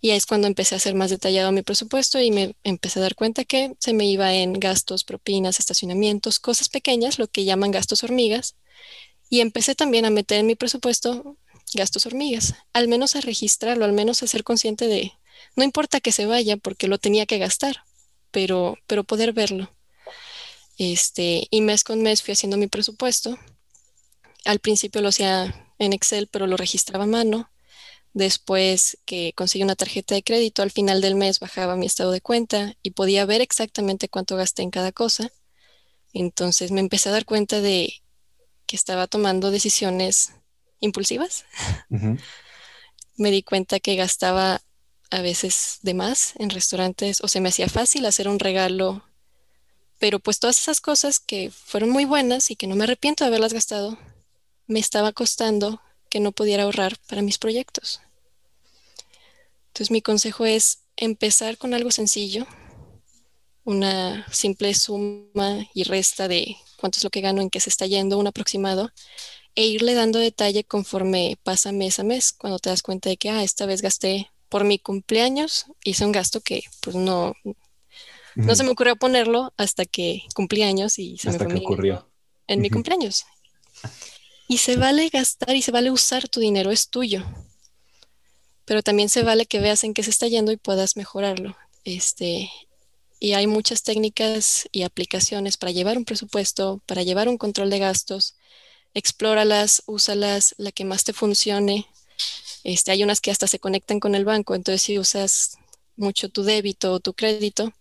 Y 0.00 0.10
ahí 0.10 0.16
es 0.16 0.26
cuando 0.26 0.48
empecé 0.48 0.74
a 0.74 0.78
hacer 0.78 0.96
más 0.96 1.08
detallado 1.08 1.52
mi 1.52 1.62
presupuesto 1.62 2.20
y 2.20 2.32
me 2.32 2.56
empecé 2.64 2.98
a 2.98 3.02
dar 3.02 3.14
cuenta 3.14 3.44
que 3.44 3.76
se 3.78 3.92
me 3.92 4.06
iba 4.06 4.34
en 4.34 4.54
gastos, 4.54 5.04
propinas, 5.04 5.60
estacionamientos, 5.60 6.40
cosas 6.40 6.68
pequeñas, 6.68 7.20
lo 7.20 7.28
que 7.28 7.44
llaman 7.44 7.70
gastos 7.70 8.02
hormigas. 8.02 8.56
Y 9.28 9.38
empecé 9.38 9.76
también 9.76 10.06
a 10.06 10.10
meter 10.10 10.40
en 10.40 10.46
mi 10.48 10.56
presupuesto 10.56 11.36
gastos 11.74 12.06
hormigas, 12.06 12.56
al 12.72 12.88
menos 12.88 13.14
a 13.14 13.20
registrarlo, 13.20 13.84
al 13.84 13.92
menos 13.92 14.24
a 14.24 14.26
ser 14.26 14.42
consciente 14.42 14.88
de, 14.88 15.12
no 15.54 15.62
importa 15.62 16.00
que 16.00 16.10
se 16.10 16.26
vaya 16.26 16.56
porque 16.56 16.88
lo 16.88 16.98
tenía 16.98 17.24
que 17.24 17.38
gastar, 17.38 17.84
pero, 18.32 18.78
pero 18.88 19.04
poder 19.04 19.32
verlo. 19.32 19.70
Este, 20.80 21.46
y 21.50 21.60
mes 21.60 21.84
con 21.84 22.00
mes 22.00 22.22
fui 22.22 22.32
haciendo 22.32 22.56
mi 22.56 22.66
presupuesto. 22.66 23.38
Al 24.46 24.60
principio 24.60 25.02
lo 25.02 25.10
hacía 25.10 25.74
en 25.78 25.92
Excel, 25.92 26.26
pero 26.26 26.46
lo 26.46 26.56
registraba 26.56 27.04
a 27.04 27.06
mano. 27.06 27.50
Después 28.14 28.96
que 29.04 29.34
conseguí 29.36 29.62
una 29.62 29.76
tarjeta 29.76 30.14
de 30.14 30.22
crédito, 30.22 30.62
al 30.62 30.70
final 30.70 31.02
del 31.02 31.16
mes 31.16 31.38
bajaba 31.38 31.76
mi 31.76 31.84
estado 31.84 32.12
de 32.12 32.22
cuenta 32.22 32.76
y 32.82 32.92
podía 32.92 33.26
ver 33.26 33.42
exactamente 33.42 34.08
cuánto 34.08 34.36
gasté 34.36 34.62
en 34.62 34.70
cada 34.70 34.90
cosa. 34.90 35.30
Entonces 36.14 36.70
me 36.70 36.80
empecé 36.80 37.10
a 37.10 37.12
dar 37.12 37.26
cuenta 37.26 37.60
de 37.60 37.92
que 38.64 38.74
estaba 38.74 39.06
tomando 39.06 39.50
decisiones 39.50 40.32
impulsivas. 40.78 41.44
Me 43.18 43.30
di 43.30 43.42
cuenta 43.42 43.80
que 43.80 43.96
gastaba 43.96 44.62
a 45.10 45.20
veces 45.20 45.80
de 45.82 45.92
más 45.92 46.32
en 46.36 46.48
restaurantes 46.48 47.20
o 47.20 47.28
se 47.28 47.42
me 47.42 47.50
hacía 47.50 47.68
fácil 47.68 48.06
hacer 48.06 48.28
un 48.28 48.38
regalo, 48.38 49.04
pero 50.00 50.18
pues 50.18 50.40
todas 50.40 50.58
esas 50.58 50.80
cosas 50.80 51.20
que 51.20 51.50
fueron 51.50 51.90
muy 51.90 52.06
buenas 52.06 52.50
y 52.50 52.56
que 52.56 52.66
no 52.66 52.74
me 52.74 52.84
arrepiento 52.84 53.22
de 53.22 53.28
haberlas 53.28 53.52
gastado, 53.52 53.98
me 54.66 54.80
estaba 54.80 55.12
costando 55.12 55.80
que 56.08 56.20
no 56.20 56.32
pudiera 56.32 56.64
ahorrar 56.64 56.96
para 57.06 57.22
mis 57.22 57.38
proyectos. 57.38 58.00
Entonces 59.68 59.90
mi 59.90 60.00
consejo 60.00 60.46
es 60.46 60.80
empezar 60.96 61.58
con 61.58 61.74
algo 61.74 61.90
sencillo, 61.90 62.46
una 63.64 64.26
simple 64.32 64.74
suma 64.74 65.68
y 65.74 65.84
resta 65.84 66.28
de 66.28 66.56
cuánto 66.78 66.98
es 66.98 67.04
lo 67.04 67.10
que 67.10 67.20
gano, 67.20 67.42
en 67.42 67.50
qué 67.50 67.60
se 67.60 67.68
está 67.68 67.86
yendo, 67.86 68.18
un 68.18 68.26
aproximado, 68.26 68.90
e 69.54 69.66
irle 69.66 69.92
dando 69.92 70.18
detalle 70.18 70.64
conforme 70.64 71.36
pasa 71.42 71.72
mes 71.72 71.98
a 71.98 72.04
mes, 72.04 72.32
cuando 72.32 72.58
te 72.58 72.70
das 72.70 72.82
cuenta 72.82 73.10
de 73.10 73.18
que, 73.18 73.28
ah, 73.28 73.42
esta 73.44 73.66
vez 73.66 73.82
gasté 73.82 74.30
por 74.48 74.64
mi 74.64 74.78
cumpleaños, 74.78 75.66
hice 75.84 76.06
un 76.06 76.12
gasto 76.12 76.40
que 76.40 76.62
pues 76.80 76.96
no, 76.96 77.34
no 78.46 78.54
se 78.54 78.64
me 78.64 78.70
ocurrió 78.70 78.96
ponerlo 78.96 79.52
hasta 79.56 79.84
que 79.84 80.22
cumplí 80.34 80.62
años 80.62 80.98
y 80.98 81.18
se 81.18 81.30
me 81.30 81.38
fue 81.38 81.54
ocurrió. 81.56 82.08
en 82.46 82.60
mi 82.60 82.70
cumpleaños. 82.70 83.24
Y 84.48 84.58
se 84.58 84.74
vale 84.74 85.08
gastar 85.10 85.54
y 85.54 85.62
se 85.62 85.70
vale 85.70 85.92
usar 85.92 86.28
tu 86.28 86.40
dinero, 86.40 86.72
es 86.72 86.88
tuyo. 86.88 87.24
Pero 88.64 88.82
también 88.82 89.08
se 89.08 89.22
vale 89.22 89.46
que 89.46 89.60
veas 89.60 89.84
en 89.84 89.94
qué 89.94 90.02
se 90.02 90.10
está 90.10 90.26
yendo 90.26 90.50
y 90.50 90.56
puedas 90.56 90.96
mejorarlo. 90.96 91.56
Este, 91.84 92.50
y 93.20 93.34
hay 93.34 93.46
muchas 93.46 93.84
técnicas 93.84 94.68
y 94.72 94.82
aplicaciones 94.82 95.56
para 95.56 95.70
llevar 95.70 95.96
un 95.98 96.04
presupuesto, 96.04 96.82
para 96.86 97.04
llevar 97.04 97.28
un 97.28 97.38
control 97.38 97.70
de 97.70 97.78
gastos, 97.78 98.34
explóralas, 98.92 99.84
úsalas, 99.86 100.56
la 100.58 100.72
que 100.72 100.84
más 100.84 101.04
te 101.04 101.12
funcione. 101.12 101.86
Este, 102.64 102.90
hay 102.90 103.04
unas 103.04 103.20
que 103.20 103.30
hasta 103.30 103.46
se 103.46 103.60
conectan 103.60 104.00
con 104.00 104.16
el 104.16 104.24
banco, 104.24 104.56
entonces 104.56 104.82
si 104.82 104.98
usas 104.98 105.58
mucho 105.96 106.28
tu 106.28 106.42
débito 106.42 106.92
o 106.94 107.00
tu 107.00 107.14
crédito, 107.14 107.72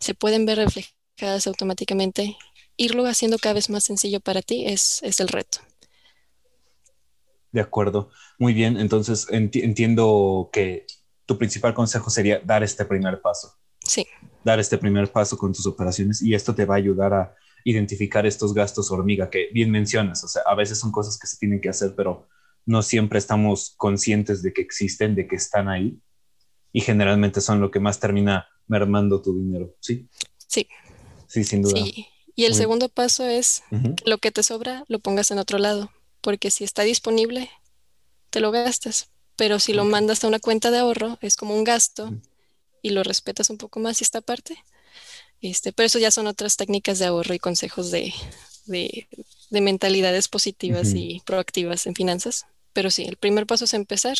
se 0.00 0.14
pueden 0.14 0.46
ver 0.46 0.58
reflejadas 0.58 1.46
automáticamente. 1.46 2.36
Irlo 2.76 3.06
haciendo 3.06 3.38
cada 3.38 3.54
vez 3.54 3.68
más 3.70 3.84
sencillo 3.84 4.20
para 4.20 4.42
ti 4.42 4.66
es, 4.66 5.02
es 5.02 5.20
el 5.20 5.28
reto. 5.28 5.58
De 7.52 7.60
acuerdo, 7.60 8.10
muy 8.38 8.54
bien. 8.54 8.78
Entonces 8.78 9.26
entiendo 9.30 10.50
que 10.52 10.86
tu 11.26 11.36
principal 11.36 11.74
consejo 11.74 12.10
sería 12.10 12.40
dar 12.40 12.62
este 12.62 12.84
primer 12.84 13.20
paso. 13.20 13.54
Sí. 13.84 14.06
Dar 14.44 14.58
este 14.58 14.78
primer 14.78 15.12
paso 15.12 15.36
con 15.36 15.52
tus 15.52 15.66
operaciones 15.66 16.22
y 16.22 16.34
esto 16.34 16.54
te 16.54 16.64
va 16.64 16.74
a 16.74 16.78
ayudar 16.78 17.12
a 17.12 17.36
identificar 17.64 18.24
estos 18.24 18.54
gastos 18.54 18.90
hormiga 18.90 19.28
que 19.28 19.48
bien 19.52 19.70
mencionas. 19.70 20.24
O 20.24 20.28
sea, 20.28 20.42
a 20.46 20.54
veces 20.54 20.78
son 20.78 20.90
cosas 20.90 21.18
que 21.18 21.26
se 21.26 21.36
tienen 21.36 21.60
que 21.60 21.68
hacer, 21.68 21.94
pero 21.94 22.28
no 22.64 22.82
siempre 22.82 23.18
estamos 23.18 23.74
conscientes 23.76 24.42
de 24.42 24.52
que 24.52 24.62
existen, 24.62 25.14
de 25.14 25.26
que 25.26 25.36
están 25.36 25.68
ahí. 25.68 26.00
Y 26.72 26.80
generalmente 26.80 27.40
son 27.40 27.60
lo 27.60 27.70
que 27.70 27.80
más 27.80 27.98
termina 27.98 28.46
mermando 28.70 29.20
tu 29.20 29.36
dinero, 29.36 29.74
¿sí? 29.80 30.08
Sí. 30.46 30.66
Sí, 31.26 31.44
sin 31.44 31.62
duda. 31.62 31.74
Sí. 31.74 32.06
Y 32.36 32.44
el 32.44 32.54
segundo 32.54 32.88
paso 32.88 33.26
es 33.26 33.62
lo 34.06 34.18
que 34.18 34.30
te 34.30 34.42
sobra 34.42 34.84
lo 34.88 35.00
pongas 35.00 35.30
en 35.30 35.38
otro 35.38 35.58
lado, 35.58 35.90
porque 36.22 36.50
si 36.50 36.64
está 36.64 36.82
disponible, 36.82 37.50
te 38.30 38.40
lo 38.40 38.50
gastas. 38.50 39.10
Pero 39.36 39.58
si 39.58 39.72
lo 39.72 39.84
mandas 39.84 40.22
a 40.22 40.28
una 40.28 40.38
cuenta 40.38 40.70
de 40.70 40.78
ahorro, 40.78 41.18
es 41.20 41.36
como 41.36 41.54
un 41.54 41.64
gasto 41.64 42.14
y 42.80 42.90
lo 42.90 43.02
respetas 43.02 43.50
un 43.50 43.58
poco 43.58 43.80
más 43.80 44.00
y 44.00 44.04
esta 44.04 44.20
parte. 44.20 44.56
Este, 45.40 45.72
pero 45.72 45.86
eso 45.86 45.98
ya 45.98 46.10
son 46.10 46.28
otras 46.28 46.56
técnicas 46.56 46.98
de 46.98 47.06
ahorro 47.06 47.34
y 47.34 47.38
consejos 47.38 47.90
de, 47.90 48.14
mentalidades 49.50 50.28
positivas 50.28 50.94
y 50.94 51.20
proactivas 51.26 51.86
en 51.86 51.94
finanzas. 51.94 52.46
Pero 52.72 52.90
sí, 52.90 53.04
el 53.04 53.16
primer 53.16 53.46
paso 53.46 53.64
es 53.64 53.74
empezar 53.74 54.16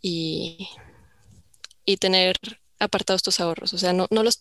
y, 0.00 0.68
y 1.84 1.96
tener 1.96 2.36
apartados 2.80 3.22
tus 3.22 3.38
ahorros. 3.38 3.72
O 3.72 3.78
sea, 3.78 3.92
no, 3.92 4.06
no 4.10 4.22
los 4.22 4.38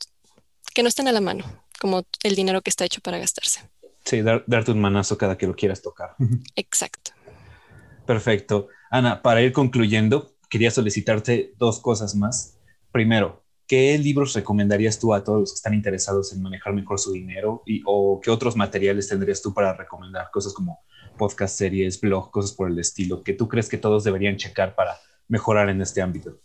que 0.73 0.81
no 0.81 0.89
estén 0.89 1.07
a 1.07 1.11
la 1.11 1.21
mano, 1.21 1.45
como 1.79 2.03
el 2.23 2.35
dinero 2.35 2.61
que 2.61 2.69
está 2.69 2.85
hecho 2.85 3.01
para 3.01 3.17
gastarse. 3.17 3.61
Sí, 4.05 4.21
darte 4.21 4.71
un 4.71 4.81
manazo 4.81 5.17
cada 5.17 5.37
que 5.37 5.45
lo 5.45 5.55
quieras 5.55 5.81
tocar. 5.81 6.15
Exacto. 6.55 7.11
Perfecto. 8.05 8.69
Ana, 8.89 9.21
para 9.21 9.41
ir 9.41 9.51
concluyendo, 9.51 10.33
quería 10.49 10.71
solicitarte 10.71 11.53
dos 11.57 11.79
cosas 11.79 12.15
más. 12.15 12.57
Primero, 12.91 13.43
¿qué 13.67 13.95
libros 13.99 14.33
recomendarías 14.33 14.99
tú 14.99 15.13
a 15.13 15.23
todos 15.23 15.41
los 15.41 15.51
que 15.51 15.57
están 15.57 15.75
interesados 15.75 16.33
en 16.33 16.41
manejar 16.41 16.73
mejor 16.73 16.99
su 16.99 17.11
dinero? 17.11 17.61
Y, 17.67 17.83
¿O 17.85 18.19
qué 18.19 18.31
otros 18.31 18.55
materiales 18.55 19.07
tendrías 19.07 19.41
tú 19.43 19.53
para 19.53 19.75
recomendar? 19.75 20.31
Cosas 20.31 20.53
como 20.53 20.79
podcast, 21.17 21.55
series, 21.55 22.01
blog, 22.01 22.31
cosas 22.31 22.53
por 22.53 22.71
el 22.71 22.79
estilo, 22.79 23.21
que 23.21 23.33
tú 23.33 23.47
crees 23.47 23.69
que 23.69 23.77
todos 23.77 24.03
deberían 24.03 24.37
checar 24.37 24.73
para 24.73 24.97
mejorar 25.27 25.69
en 25.69 25.81
este 25.81 26.01
ámbito. 26.01 26.39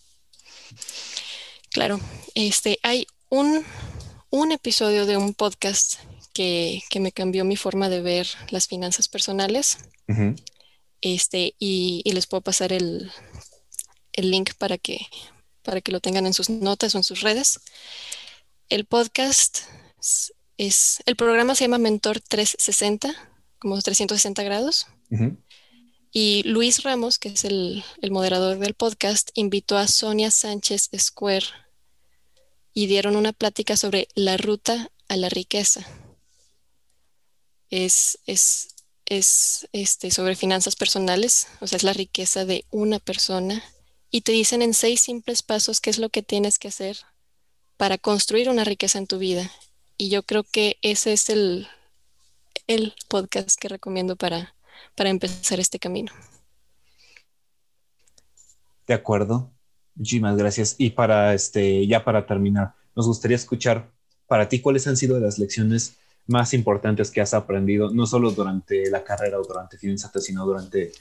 Claro, 1.75 1.99
este, 2.37 2.79
hay 2.85 3.09
un, 3.31 3.65
un 4.31 4.53
episodio 4.53 5.07
de 5.07 5.17
un 5.17 5.35
podcast 5.35 5.97
que, 6.33 6.85
me 7.01 7.11
cambió 7.11 7.45
mi 7.45 7.57
forma 7.57 7.89
de 7.89 8.01
ver 8.01 8.29
las 8.51 8.69
finanzas 8.69 9.09
personales. 9.09 9.79
Este, 11.01 11.57
y, 11.59 12.03
les 12.05 12.29
puedo 12.29 12.43
pasar 12.43 12.73
el, 12.73 13.11
link 14.17 14.53
para 14.57 14.79
que, 14.79 15.01
para 15.65 15.81
que 15.81 15.91
lo 15.91 15.99
tengan 15.99 16.27
en 16.27 16.33
sus 16.33 16.49
notas 16.49 16.95
o 16.95 16.99
en 16.99 17.03
sus 17.03 17.23
redes. 17.23 17.59
El 18.69 18.85
podcast 18.85 19.63
es, 20.59 21.03
el 21.07 21.17
programa 21.17 21.57
se 21.57 21.65
llama 21.65 21.79
Mentor 21.79 22.21
360, 22.21 23.13
como 23.59 23.83
360 23.83 24.45
grados. 24.45 24.87
Y 26.13 26.45
Luis 26.45 26.85
Ramos, 26.85 27.19
que 27.19 27.31
es 27.31 27.45
el, 27.45 27.83
el, 28.01 28.13
moderador 28.13 28.61
del 28.61 28.75
podcast, 28.75 29.31
invitó 29.35 29.77
a 29.77 29.89
Sonia 29.89 30.31
Sánchez 30.31 30.91
Square 30.97 31.47
y 32.75 32.89
dieron 32.89 33.17
una 33.17 33.33
plática 33.33 33.77
sobre 33.77 34.09
la 34.15 34.37
ruta 34.37 34.91
a 35.09 35.17
la 35.17 35.29
riqueza. 35.29 35.87
Es, 37.71 38.19
es, 38.27 38.75
es 39.07 39.69
este, 39.73 40.11
sobre 40.11 40.37
finanzas 40.37 40.77
personales, 40.77 41.47
o 41.61 41.67
sea, 41.67 41.77
es 41.77 41.85
la 41.85 41.93
riqueza 41.93 42.45
de 42.45 42.67
una 42.71 42.99
persona. 42.99 43.63
Y 44.11 44.23
te 44.23 44.33
dicen 44.33 44.61
en 44.61 44.75
seis 44.75 45.01
simples 45.01 45.43
pasos 45.43 45.81
qué 45.81 45.91
es 45.91 45.99
lo 45.99 46.09
que 46.09 46.23
tienes 46.23 46.59
que 46.59 46.69
hacer 46.69 46.99
para 47.77 47.97
construir 47.97 48.51
una 48.51 48.65
riqueza 48.65 48.99
en 48.99 49.07
tu 49.07 49.19
vida. 49.19 49.51
Y 49.97 50.09
yo 50.09 50.25
creo 50.25 50.43
que 50.43 50.77
ese 50.83 51.13
es 51.13 51.31
el, 51.31 51.69
el 52.67 52.95
podcast 53.09 53.59
que 53.59 53.69
recomiendo 53.69 54.17
para, 54.17 54.55
para 54.97 55.11
empezar 55.11 55.61
este 55.61 55.79
camino. 55.79 56.13
De 58.87 58.95
acuerdo. 58.95 59.54
Muchísimas 59.95 60.37
gracias. 60.37 60.77
Y 60.79 60.91
para 60.91 61.35
este, 61.35 61.87
ya 61.87 62.05
para 62.05 62.27
terminar, 62.27 62.75
nos 62.97 63.07
gustaría 63.07 63.37
escuchar 63.37 63.91
para 64.27 64.49
ti 64.49 64.61
cuáles 64.61 64.87
han 64.87 64.97
sido 64.97 65.19
las 65.21 65.39
lecciones 65.39 65.97
más 66.27 66.55
importantes 66.55 67.11
que 67.11 67.21
has 67.21 67.35
aprendido, 67.35 67.91
no 67.91 68.07
solo 68.07 68.31
durante 68.31 68.91
la 68.91 69.05
carrera 69.05 69.39
o 69.39 69.43
durante 69.43 69.77
Finanzas, 69.77 70.25
sino 70.25 70.47
durante 70.47 70.93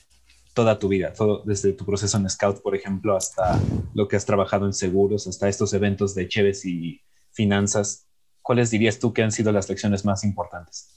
toda 0.54 0.78
tu 0.78 0.88
vida, 0.88 1.14
todo, 1.14 1.42
desde 1.46 1.74
tu 1.74 1.86
proceso 1.86 2.18
en 2.18 2.30
Scout, 2.30 2.62
por 2.62 2.76
ejemplo, 2.76 3.16
hasta 3.16 3.60
lo 3.94 4.08
que 4.08 4.16
has 4.16 4.26
trabajado 4.26 4.66
en 4.66 4.74
seguros, 4.74 5.28
hasta 5.28 5.50
estos 5.50 5.74
eventos 5.74 6.14
de 6.14 6.28
Cheves 6.28 6.66
y 6.66 7.02
finanzas. 7.32 8.06
¿Cuáles 8.42 8.70
dirías 8.70 9.00
tú 9.00 9.14
que 9.14 9.24
han 9.24 9.32
sido 9.32 9.52
las 9.52 9.70
lecciones 9.70 10.06
más 10.06 10.24
importantes? 10.24 10.90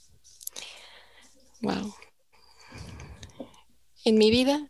Wow. 1.61 1.93
En 4.03 4.17
mi 4.17 4.29
vida, 4.29 4.69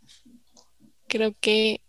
creo 1.07 1.35
que, 1.39 1.81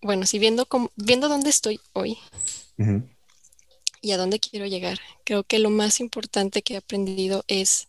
bueno, 0.00 0.26
si 0.26 0.38
viendo, 0.38 0.68
viendo 0.96 1.28
dónde 1.28 1.50
estoy 1.50 1.80
hoy, 1.92 2.18
y 4.00 4.12
a 4.12 4.16
dónde 4.16 4.40
quiero 4.40 4.66
llegar. 4.66 4.98
Creo 5.24 5.44
que 5.44 5.58
lo 5.58 5.70
más 5.70 6.00
importante 6.00 6.62
que 6.62 6.74
he 6.74 6.76
aprendido 6.76 7.44
es 7.48 7.88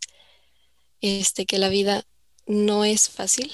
este, 1.02 1.46
que 1.46 1.60
la 1.60 1.70
vida 1.70 2.06
no 2.46 2.86
es 2.86 3.10
fácil 3.10 3.52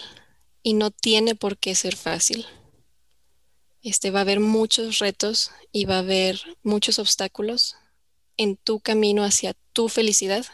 y 0.64 0.74
no 0.74 0.92
tiene 0.92 1.36
por 1.36 1.58
qué 1.58 1.76
ser 1.76 1.96
fácil. 1.96 2.46
Este, 3.82 4.10
va 4.10 4.20
a 4.20 4.22
haber 4.22 4.40
muchos 4.40 5.00
retos 5.00 5.52
y 5.72 5.86
va 5.86 5.98
a 5.98 6.00
haber 6.00 6.42
muchos 6.64 6.98
obstáculos 6.98 7.76
en 8.38 8.58
tu 8.58 8.80
camino 8.80 9.24
hacia 9.24 9.56
tu 9.74 9.90
felicidad. 9.90 10.46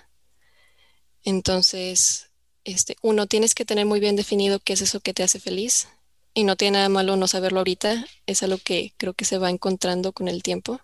Entonces, 1.23 2.29
este, 2.63 2.97
uno, 3.01 3.27
tienes 3.27 3.55
que 3.55 3.65
tener 3.65 3.85
muy 3.85 3.99
bien 3.99 4.15
definido 4.15 4.59
qué 4.59 4.73
es 4.73 4.81
eso 4.81 4.99
que 4.99 5.13
te 5.13 5.23
hace 5.23 5.39
feliz. 5.39 5.87
Y 6.33 6.43
no 6.45 6.55
tiene 6.55 6.77
nada 6.77 6.89
malo 6.89 7.17
no 7.17 7.27
saberlo 7.27 7.59
ahorita, 7.59 8.05
es 8.25 8.43
algo 8.43 8.57
que 8.57 8.93
creo 8.97 9.13
que 9.13 9.25
se 9.25 9.37
va 9.37 9.49
encontrando 9.49 10.13
con 10.13 10.27
el 10.27 10.43
tiempo. 10.43 10.79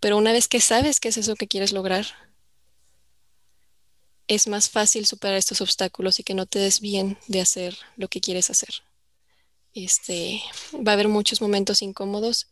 Pero 0.00 0.18
una 0.18 0.32
vez 0.32 0.48
que 0.48 0.60
sabes 0.60 1.00
qué 1.00 1.08
es 1.08 1.16
eso 1.16 1.34
que 1.34 1.48
quieres 1.48 1.72
lograr, 1.72 2.06
es 4.28 4.48
más 4.48 4.70
fácil 4.70 5.06
superar 5.06 5.36
estos 5.36 5.60
obstáculos 5.60 6.18
y 6.18 6.24
que 6.24 6.34
no 6.34 6.46
te 6.46 6.58
des 6.58 6.80
bien 6.80 7.18
de 7.26 7.40
hacer 7.40 7.76
lo 7.96 8.08
que 8.08 8.20
quieres 8.20 8.50
hacer. 8.50 8.70
Este, 9.74 10.42
va 10.74 10.92
a 10.92 10.94
haber 10.94 11.08
muchos 11.08 11.40
momentos 11.40 11.82
incómodos 11.82 12.48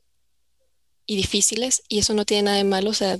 y 1.07 1.17
difíciles 1.17 1.83
y 1.89 1.99
eso 1.99 2.15
no 2.15 2.25
tiene 2.25 2.45
nada 2.45 2.57
de 2.57 2.65
malo. 2.65 2.91
O 2.91 2.95
sea, 2.95 3.19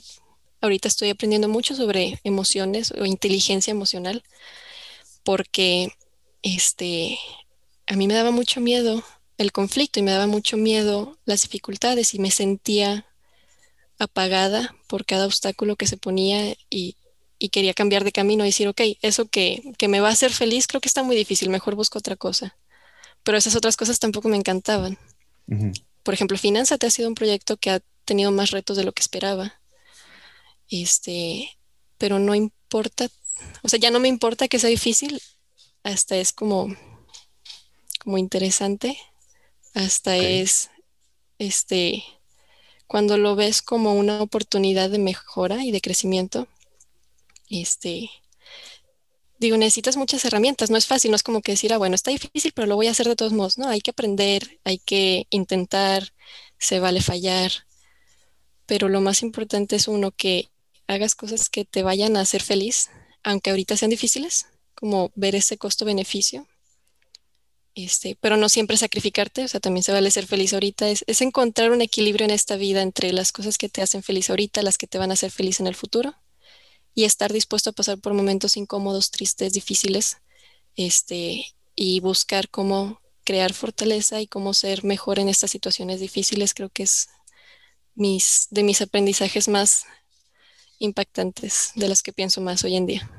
ahorita 0.61 0.89
estoy 0.89 1.11
aprendiendo 1.11 1.49
mucho 1.49 1.75
sobre 1.75 2.21
emociones 2.25 2.93
o 2.93 3.05
inteligencia 3.05 3.71
emocional 3.71 4.23
porque 5.25 5.93
este, 6.43 7.19
a 7.87 7.97
mí 7.97 8.07
me 8.07 8.15
daba 8.15 8.31
mucho 8.31 8.61
miedo 8.61 9.03
el 9.39 9.53
conflicto 9.53 9.99
y 9.99 10.03
me 10.03 10.13
daba 10.13 10.27
mucho 10.27 10.57
miedo 10.57 11.19
las 11.25 11.43
dificultades 11.43 12.15
y 12.15 12.19
me 12.19 12.31
sentía 12.31 13.07
apagada 13.99 14.75
por 14.87 15.05
cada 15.05 15.27
obstáculo 15.27 15.77
que 15.77 15.87
se 15.87 15.97
ponía 15.97 16.55
y, 16.71 16.97
quería 17.51 17.75
cambiar 17.75 18.05
de 18.05 18.13
camino 18.13 18.45
y 18.45 18.49
decir, 18.49 18.69
ok, 18.69 18.81
eso 19.03 19.27
que, 19.27 19.75
me 19.89 20.01
va 20.01 20.09
a 20.09 20.13
hacer 20.13 20.33
feliz 20.33 20.69
creo 20.69 20.81
que 20.81 20.89
está 20.89 21.03
muy 21.03 21.17
difícil, 21.17 21.51
mejor 21.51 21.75
busco 21.75 21.99
otra 21.99 22.15
cosa. 22.15 22.57
Pero 23.25 23.37
esas 23.37 23.57
otras 23.57 23.77
cosas 23.77 23.99
tampoco 23.99 24.29
me 24.29 24.37
encantaban. 24.37 24.97
Por 26.05 26.15
ejemplo, 26.15 26.39
Finanza 26.39 26.79
te 26.79 26.87
ha 26.87 26.91
sido 26.91 27.09
un 27.09 27.17
proyecto 27.17 27.57
que 27.57 27.71
ha 27.71 27.81
tenido 28.05 28.31
más 28.31 28.53
retos 28.53 28.77
de 28.77 28.85
lo 28.85 28.93
que 28.93 29.03
esperaba. 29.03 29.61
Este, 30.69 31.51
pero 31.99 32.21
no 32.21 32.35
importa, 32.35 33.09
o 33.63 33.69
sea, 33.69 33.79
ya 33.79 33.91
no 33.91 33.99
me 33.99 34.09
importa 34.09 34.49
que 34.49 34.61
sea 34.61 34.71
difícil, 34.71 35.21
hasta 35.83 36.17
es 36.17 36.33
como, 36.33 36.75
como 38.03 38.19
interesante, 38.19 38.99
hasta 39.75 40.17
es, 40.17 40.71
este, 41.39 42.05
cuando 42.87 43.17
lo 43.17 43.37
ves 43.37 43.63
como 43.63 43.95
una 43.95 44.21
oportunidad 44.21 44.91
de 44.91 44.99
mejora 44.99 45.65
y 45.65 45.71
de 45.71 45.81
crecimiento, 45.81 46.49
este, 47.49 48.11
digo, 49.39 49.57
necesitas 49.57 49.97
muchas 49.97 50.25
herramientas, 50.25 50.71
no 50.71 50.77
es 50.77 50.87
fácil, 50.87 51.11
no 51.11 51.17
es 51.17 51.23
como 51.23 51.43
que 51.43 51.53
decir, 51.53 51.73
ah, 51.73 51.79
bueno, 51.79 51.95
está 51.95 52.11
difícil, 52.11 52.53
pero 52.55 52.67
lo 52.67 52.77
voy 52.77 52.89
a 52.89 52.91
hacer 52.91 53.07
de 53.07 53.17
todos 53.17 53.33
modos, 53.33 53.57
no, 53.57 53.69
hay 53.69 53.81
que 53.81 53.93
aprender, 53.93 54.59
hay 54.65 54.79
que 54.79 55.27
intentar, 55.31 56.13
se 56.59 56.81
vale 56.81 57.01
fallar, 57.01 57.53
pero 58.67 58.89
lo 58.89 59.01
más 59.01 59.23
importante 59.23 59.77
es 59.77 59.87
uno 59.87 60.11
que 60.11 60.51
hagas 60.89 61.15
cosas 61.15 61.49
que 61.49 61.65
te 61.65 61.83
vayan 61.83 62.17
a 62.17 62.23
hacer 62.23 62.43
feliz, 62.43 62.91
aunque 63.23 63.51
ahorita 63.51 63.77
sean 63.77 63.91
difíciles, 63.91 64.47
como 64.75 65.13
ver 65.15 65.37
ese 65.37 65.57
costo-beneficio 65.57 66.49
este, 67.75 68.17
pero 68.21 68.37
no 68.37 68.49
siempre 68.49 68.77
sacrificarte, 68.77 69.45
o 69.45 69.49
sea, 69.49 69.61
también 69.61 69.83
se 69.83 69.93
vale 69.93 70.11
ser 70.11 70.27
feliz 70.27 70.53
ahorita, 70.53 70.91
es, 70.91 71.05
encontrar 71.21 71.71
un 71.71 71.81
equilibrio 71.81 72.25
en 72.25 72.31
esta 72.31 72.57
vida 72.57 72.83
entre 72.83 73.13
las 73.13 73.33
cosas 73.33 73.59
que 73.59 73.69
te 73.69 73.83
hacen 73.83 74.03
feliz 74.03 74.29
ahorita, 74.31 74.63
las 74.63 74.79
que 74.79 74.87
te 74.87 74.99
van 74.99 75.11
a 75.11 75.15
hacer 75.15 75.31
feliz 75.31 75.61
en 75.61 75.67
el 75.67 75.75
futuro, 75.75 76.15
y 76.95 77.05
estar 77.05 77.33
dispuesto 77.33 77.71
a 77.71 77.73
pasar 77.73 77.99
por 77.99 78.13
momentos 78.13 78.57
incómodos, 78.57 79.11
tristes, 79.11 79.55
difíciles, 79.55 80.19
este, 80.77 81.47
y 81.75 82.01
buscar 82.01 82.51
cómo 82.51 83.01
crear 83.25 83.55
fortaleza 83.55 84.21
y 84.21 84.27
cómo 84.27 84.53
ser 84.53 84.85
mejor 84.85 85.19
en 85.19 85.29
estas 85.29 85.51
situaciones 85.51 86.01
difíciles, 86.01 86.55
creo 86.55 86.69
que 86.69 86.83
es 86.83 87.09
mis, 87.95 88.49
de 88.51 88.63
mis 88.63 88.83
aprendizajes 88.83 89.49
más 89.49 89.85
impactantes 90.79 91.73
de 91.77 91.89
las 91.89 92.03
que 92.03 92.13
pienso 92.13 92.41
más 92.41 92.65
hoy 92.65 92.77
en 92.77 92.87
día. 92.87 93.11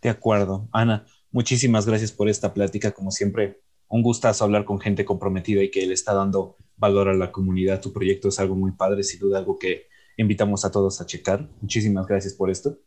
De 0.00 0.08
acuerdo. 0.08 0.68
Ana, 0.72 1.06
muchísimas 1.34 1.84
gracias 1.84 2.12
por 2.12 2.28
esta 2.28 2.54
plática. 2.54 2.92
Como 2.92 3.10
siempre, 3.10 3.60
un 3.88 4.02
gustazo 4.02 4.44
hablar 4.44 4.64
con 4.64 4.80
gente 4.80 5.04
comprometida 5.04 5.62
y 5.62 5.70
que 5.70 5.84
le 5.84 5.92
está 5.92 6.14
dando 6.14 6.56
valor 6.76 7.08
a 7.08 7.14
la 7.14 7.32
comunidad. 7.32 7.80
Tu 7.80 7.92
proyecto 7.92 8.28
es 8.28 8.38
algo 8.38 8.54
muy 8.54 8.70
padre, 8.70 9.02
sin 9.02 9.18
duda 9.18 9.38
algo 9.38 9.58
que 9.58 9.88
invitamos 10.16 10.64
a 10.64 10.70
todos 10.70 11.00
a 11.00 11.06
checar. 11.06 11.50
Muchísimas 11.60 12.06
gracias 12.06 12.34
por 12.34 12.50
esto. 12.50 12.78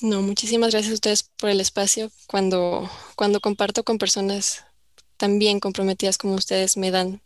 No, 0.00 0.22
muchísimas 0.22 0.70
gracias 0.70 0.92
a 0.92 0.94
ustedes 0.94 1.22
por 1.36 1.50
el 1.50 1.60
espacio. 1.60 2.10
Cuando, 2.28 2.88
cuando 3.16 3.40
comparto 3.40 3.82
con 3.82 3.98
personas 3.98 4.64
tan 5.16 5.40
bien 5.40 5.58
comprometidas 5.58 6.18
como 6.18 6.34
ustedes, 6.34 6.76
me 6.76 6.92
dan 6.92 7.20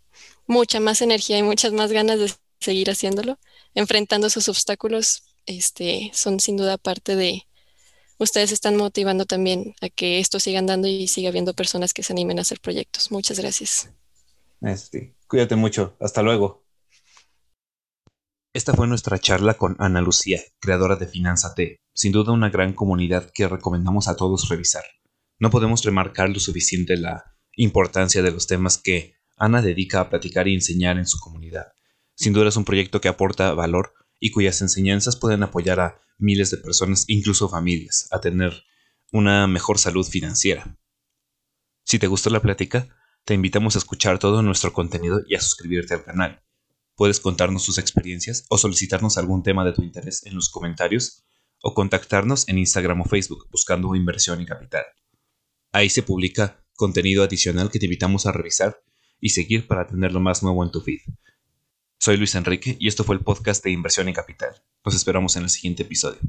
mucha 0.46 0.80
más 0.80 1.02
energía 1.02 1.38
y 1.38 1.42
muchas 1.42 1.72
más 1.74 1.92
ganas 1.92 2.18
de 2.18 2.32
seguir 2.60 2.88
haciéndolo, 2.90 3.38
enfrentando 3.74 4.26
esos 4.26 4.48
obstáculos. 4.48 5.24
Este, 5.44 6.10
son 6.14 6.40
sin 6.40 6.56
duda 6.56 6.78
parte 6.78 7.14
de, 7.14 7.47
ustedes 8.18 8.52
están 8.52 8.76
motivando 8.76 9.24
también 9.24 9.74
a 9.80 9.88
que 9.88 10.18
esto 10.18 10.40
siga 10.40 10.58
andando 10.58 10.88
y 10.88 11.08
siga 11.08 11.28
habiendo 11.28 11.54
personas 11.54 11.92
que 11.92 12.02
se 12.02 12.12
animen 12.12 12.38
a 12.38 12.42
hacer 12.42 12.60
proyectos. 12.60 13.10
Muchas 13.10 13.38
gracias. 13.38 13.90
Este, 14.60 15.16
cuídate 15.26 15.56
mucho. 15.56 15.96
Hasta 16.00 16.22
luego. 16.22 16.64
Esta 18.52 18.74
fue 18.74 18.88
nuestra 18.88 19.18
charla 19.18 19.54
con 19.54 19.76
Ana 19.78 20.00
Lucía, 20.00 20.40
creadora 20.58 20.96
de 20.96 21.06
Finanza 21.06 21.54
T, 21.54 21.76
sin 21.94 22.12
duda 22.12 22.32
una 22.32 22.50
gran 22.50 22.72
comunidad 22.72 23.30
que 23.32 23.46
recomendamos 23.46 24.08
a 24.08 24.16
todos 24.16 24.48
revisar. 24.48 24.84
No 25.38 25.50
podemos 25.50 25.84
remarcar 25.84 26.30
lo 26.30 26.40
suficiente 26.40 26.96
la 26.96 27.36
importancia 27.56 28.22
de 28.22 28.32
los 28.32 28.46
temas 28.46 28.78
que 28.78 29.14
Ana 29.36 29.62
dedica 29.62 30.00
a 30.00 30.10
platicar 30.10 30.48
y 30.48 30.54
enseñar 30.54 30.98
en 30.98 31.06
su 31.06 31.18
comunidad. 31.20 31.66
Sin 32.16 32.32
duda 32.32 32.48
es 32.48 32.56
un 32.56 32.64
proyecto 32.64 33.00
que 33.00 33.08
aporta 33.08 33.52
valor 33.52 33.94
y 34.20 34.30
cuyas 34.30 34.60
enseñanzas 34.62 35.16
pueden 35.16 35.42
apoyar 35.42 35.80
a 35.80 36.00
miles 36.18 36.50
de 36.50 36.58
personas, 36.58 37.04
incluso 37.06 37.48
familias, 37.48 38.08
a 38.10 38.20
tener 38.20 38.64
una 39.12 39.46
mejor 39.46 39.78
salud 39.78 40.06
financiera. 40.06 40.78
Si 41.84 41.98
te 41.98 42.06
gustó 42.06 42.30
la 42.30 42.42
plática, 42.42 42.88
te 43.24 43.34
invitamos 43.34 43.74
a 43.74 43.78
escuchar 43.78 44.18
todo 44.18 44.42
nuestro 44.42 44.72
contenido 44.72 45.20
y 45.26 45.34
a 45.34 45.40
suscribirte 45.40 45.94
al 45.94 46.04
canal. 46.04 46.42
Puedes 46.96 47.20
contarnos 47.20 47.64
tus 47.64 47.78
experiencias 47.78 48.44
o 48.48 48.58
solicitarnos 48.58 49.18
algún 49.18 49.42
tema 49.42 49.64
de 49.64 49.72
tu 49.72 49.82
interés 49.82 50.26
en 50.26 50.34
los 50.34 50.50
comentarios 50.50 51.24
o 51.62 51.74
contactarnos 51.74 52.48
en 52.48 52.58
Instagram 52.58 53.00
o 53.00 53.04
Facebook 53.04 53.48
buscando 53.50 53.94
inversión 53.94 54.40
y 54.40 54.46
capital. 54.46 54.84
Ahí 55.72 55.90
se 55.90 56.02
publica 56.02 56.64
contenido 56.74 57.22
adicional 57.22 57.70
que 57.70 57.78
te 57.78 57.86
invitamos 57.86 58.26
a 58.26 58.32
revisar 58.32 58.82
y 59.20 59.30
seguir 59.30 59.66
para 59.66 59.86
tener 59.86 60.12
lo 60.12 60.20
más 60.20 60.42
nuevo 60.42 60.64
en 60.64 60.70
tu 60.70 60.80
feed. 60.80 61.00
Soy 62.00 62.16
Luis 62.16 62.36
Enrique 62.36 62.76
y 62.78 62.86
esto 62.86 63.02
fue 63.02 63.16
el 63.16 63.22
podcast 63.22 63.64
de 63.64 63.72
Inversión 63.72 64.08
y 64.08 64.12
Capital. 64.12 64.50
Nos 64.84 64.94
esperamos 64.94 65.34
en 65.34 65.42
el 65.42 65.50
siguiente 65.50 65.82
episodio. 65.82 66.20